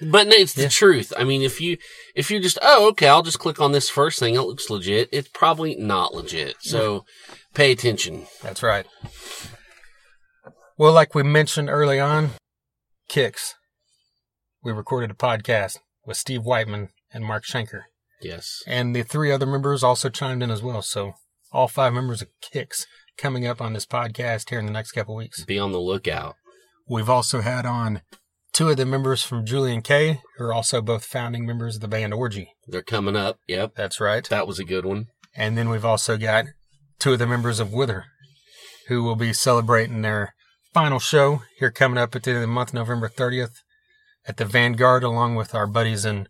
But 0.00 0.26
it's 0.28 0.52
the 0.52 0.62
Yeah. 0.62 0.68
truth. 0.68 1.12
I 1.16 1.24
mean, 1.24 1.42
if 1.42 1.60
you, 1.60 1.78
if 2.14 2.30
you're 2.30 2.40
just, 2.40 2.58
oh, 2.62 2.88
okay, 2.88 3.08
I'll 3.08 3.22
just 3.22 3.38
click 3.38 3.60
on 3.60 3.72
this 3.72 3.88
first 3.88 4.18
thing. 4.18 4.34
It 4.34 4.40
looks 4.42 4.68
legit. 4.68 5.08
It's 5.12 5.28
probably 5.28 5.74
not 5.76 6.14
legit. 6.14 6.56
So 6.60 7.04
pay 7.54 7.72
attention. 7.72 8.26
That's 8.42 8.62
right. 8.62 8.86
Well, 10.76 10.92
like 10.92 11.14
we 11.14 11.22
mentioned 11.22 11.70
early 11.70 11.98
on, 11.98 12.30
KIX. 13.08 13.54
We 14.62 14.72
recorded 14.72 15.10
a 15.10 15.14
podcast 15.14 15.78
with 16.04 16.16
Steve 16.16 16.42
Whiteman 16.44 16.88
and 17.12 17.24
Mark 17.24 17.44
Schenker. 17.44 17.82
Yes. 18.20 18.62
And 18.66 18.94
the 18.94 19.02
three 19.02 19.30
other 19.32 19.46
members 19.46 19.82
also 19.82 20.08
chimed 20.10 20.42
in 20.42 20.50
as 20.50 20.62
well. 20.62 20.82
So 20.82 21.14
all 21.52 21.68
five 21.68 21.92
members 21.94 22.20
of 22.20 22.28
KIX 22.42 22.86
coming 23.16 23.46
up 23.46 23.62
on 23.62 23.72
this 23.72 23.86
podcast 23.86 24.50
here 24.50 24.58
in 24.58 24.66
the 24.66 24.72
next 24.72 24.92
couple 24.92 25.14
weeks. 25.14 25.44
Be 25.44 25.58
on 25.58 25.72
the 25.72 25.80
lookout. 25.80 26.34
We've 26.88 27.08
also 27.08 27.40
had 27.40 27.64
on 27.64 28.02
two 28.56 28.70
of 28.70 28.78
the 28.78 28.86
members 28.86 29.22
from 29.22 29.44
Julien-K, 29.44 30.22
are 30.40 30.50
also 30.50 30.80
both 30.80 31.04
founding 31.04 31.44
members 31.44 31.74
of 31.74 31.82
the 31.82 31.88
band 31.88 32.14
Orgy. 32.14 32.54
They're 32.66 32.80
coming 32.80 33.14
up. 33.14 33.38
Yep. 33.46 33.74
That's 33.76 34.00
right. 34.00 34.26
That 34.30 34.46
was 34.46 34.58
a 34.58 34.64
good 34.64 34.86
one. 34.86 35.08
And 35.36 35.58
then 35.58 35.68
we've 35.68 35.84
also 35.84 36.16
got 36.16 36.46
two 36.98 37.12
of 37.12 37.18
the 37.18 37.26
members 37.26 37.60
of 37.60 37.74
Wither, 37.74 38.06
who 38.88 39.02
will 39.02 39.14
be 39.14 39.34
celebrating 39.34 40.00
their 40.00 40.34
final 40.72 40.98
show 40.98 41.42
here 41.58 41.70
coming 41.70 41.98
up 41.98 42.16
at 42.16 42.22
the 42.22 42.30
end 42.30 42.38
of 42.38 42.40
the 42.40 42.46
month, 42.46 42.72
November 42.72 43.10
30th, 43.10 43.56
at 44.26 44.38
the 44.38 44.46
Vanguard, 44.46 45.04
along 45.04 45.34
with 45.34 45.54
our 45.54 45.66
buddies 45.66 46.06
in 46.06 46.26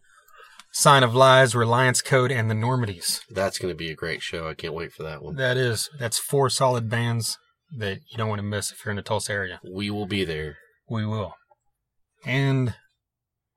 Sign 0.73 1.05
of 1.05 1.15
Lies, 1.15 1.55
Reliance 1.55 2.03
Code, 2.03 2.33
and 2.33 2.51
the 2.51 2.57
Normandies. 2.57 3.21
That's 3.31 3.59
going 3.59 3.73
to 3.73 3.79
be 3.79 3.93
a 3.93 3.95
great 3.95 4.21
show. 4.21 4.49
I 4.49 4.55
can't 4.55 4.75
wait 4.75 4.93
for 4.93 5.05
that 5.05 5.23
one. 5.23 5.37
That 5.37 5.57
is, 5.57 5.89
that's 5.97 6.19
four 6.19 6.51
solid 6.51 6.91
bands 6.91 7.39
that 7.77 8.01
you 8.11 8.19
don't 8.19 8.29
want 8.29 8.41
to 8.41 8.47
miss 8.47 8.73
if 8.73 8.85
you're 8.85 8.91
in 8.91 8.97
the 8.97 9.03
Tulsa 9.03 9.33
area. 9.33 9.61
We 9.73 9.91
will 9.91 10.07
be 10.07 10.25
there. 10.25 10.57
We 10.89 11.07
will. 11.07 11.35
And 12.27 12.75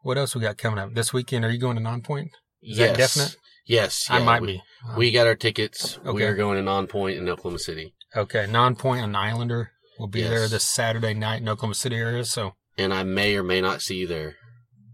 what 0.01 0.17
else 0.17 0.35
we 0.35 0.41
got 0.41 0.57
coming 0.57 0.79
up 0.79 0.93
this 0.93 1.11
weekend? 1.11 1.43
Are 1.43 1.49
you 1.51 1.59
going 1.59 1.75
to 1.75 1.81
Nonpoint? 1.81 2.27
Is 2.61 2.77
yes. 2.77 2.89
that 2.91 2.97
definite? 2.97 3.35
Yes. 3.65 4.07
I 4.09 4.19
might 4.23 4.41
we, 4.41 4.47
be. 4.47 4.61
We 4.95 5.11
got 5.11 5.27
our 5.27 5.35
tickets. 5.35 5.99
We 6.05 6.23
are 6.23 6.35
going 6.35 6.63
to 6.63 6.71
Nonpoint 6.71 7.17
in 7.17 7.27
Oklahoma 7.27 7.59
City. 7.59 7.93
Okay, 8.15 8.45
Nonpoint 8.49 9.03
on 9.03 9.15
Islander 9.15 9.71
will 9.99 10.07
be 10.07 10.21
Yes. 10.21 10.29
there 10.29 10.47
this 10.47 10.63
Saturday 10.63 11.13
night 11.13 11.41
in 11.41 11.49
Oklahoma 11.49 11.75
City 11.75 11.95
area. 11.97 12.23
So 12.25 12.53
And 12.77 12.93
I 12.93 13.03
may 13.03 13.35
or 13.35 13.43
may 13.43 13.59
not 13.61 13.81
see 13.81 13.97
you 13.97 14.07
there. 14.07 14.35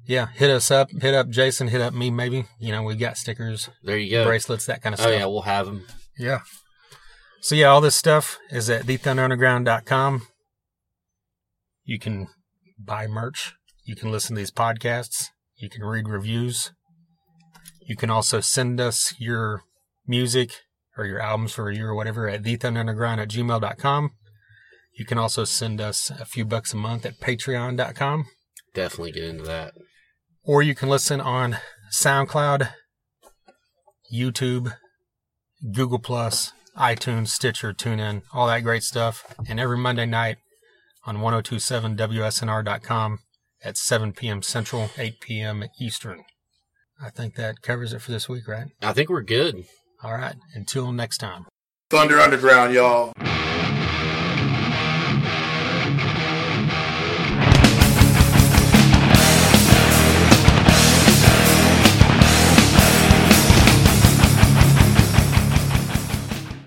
yeah, 0.05 0.28
hit 0.34 0.49
us 0.49 0.71
up, 0.71 0.89
hit 0.91 1.13
up 1.13 1.30
Jason, 1.30 1.67
hit 1.69 1.82
up 1.82 1.93
me 1.93 2.09
maybe. 2.11 2.45
You 2.59 2.71
know, 2.71 2.84
we 2.84 2.95
got 2.95 3.17
stickers, 3.17 3.69
There 3.84 3.97
you 3.97 4.11
go. 4.11 4.26
bracelets, 4.26 4.65
that 4.65 4.82
kind 4.82 4.93
of 4.93 4.99
Oh, 4.99 5.03
stuff. 5.03 5.13
yeah. 5.13 5.26
We'll 5.26 5.41
have 5.43 5.65
them. 5.67 5.86
Yeah. 6.17 6.39
So 7.41 7.55
yeah, 7.55 7.67
all 7.67 7.82
this 7.82 7.95
stuff 7.95 8.38
is 8.49 8.69
at 8.69 8.86
thethunderunderground.com. 8.86 10.28
You 11.84 11.99
can 11.99 12.28
buy 12.80 13.07
merch. 13.07 13.53
You 13.86 13.95
can 13.95 14.11
listen 14.11 14.36
to 14.36 14.39
these 14.39 14.51
podcasts. 14.51 15.27
You 15.57 15.69
can 15.69 15.83
read 15.83 16.09
reviews. 16.09 16.71
You 17.88 17.95
can 17.95 18.09
also 18.09 18.41
send 18.41 18.81
us 18.81 19.13
your 19.19 19.61
music 20.07 20.49
or 20.97 21.05
your 21.05 21.21
albums 21.21 21.53
for 21.53 21.69
a 21.69 21.75
year 21.75 21.89
or 21.89 21.95
whatever 21.95 22.27
at 22.27 22.41
thethunderunderground 22.41 23.19
at 23.19 23.29
gmail.com. 23.29 24.09
You 24.97 25.05
can 25.05 25.19
also 25.19 25.43
send 25.43 25.79
us 25.79 26.09
a 26.09 26.25
few 26.25 26.45
bucks 26.45 26.73
a 26.73 26.77
month 26.77 27.05
at 27.05 27.19
patreon.com. 27.19 28.25
Definitely 28.73 29.11
get 29.11 29.25
into 29.25 29.43
that. 29.43 29.75
Or 30.43 30.63
you 30.63 30.73
can 30.73 30.89
listen 30.89 31.21
on 31.21 31.57
SoundCloud, 31.93 32.69
YouTube, 34.11 34.73
Google 35.71 35.99
Plus, 35.99 36.53
iTunes, 36.75 37.27
Stitcher, 37.27 37.71
TuneIn, 37.71 38.23
all 38.33 38.47
that 38.47 38.63
great 38.63 38.81
stuff. 38.81 39.36
And 39.47 39.59
every 39.59 39.77
Monday 39.77 40.07
night 40.07 40.38
on 41.05 41.17
1027WSNR.com 41.17 43.19
at 43.66 43.78
7 43.78 44.13
p.m. 44.13 44.41
Central, 44.41 44.89
8 44.97 45.20
p.m. 45.20 45.66
Eastern. 45.82 46.24
I 47.01 47.09
think 47.09 47.36
that 47.36 47.61
covers 47.61 47.91
it 47.91 48.01
for 48.01 48.11
this 48.11 48.30
week, 48.30 48.47
right? 48.47 48.68
I 48.82 48.93
think 48.93 49.09
we're 49.09 49.24
good. 49.24 49.66
All 50.03 50.13
right. 50.13 50.36
Until 50.53 50.91
next 50.91 51.18
time. 51.18 51.45
Thunder 51.89 52.20
Underground, 52.20 52.74
y'all. 52.74 53.11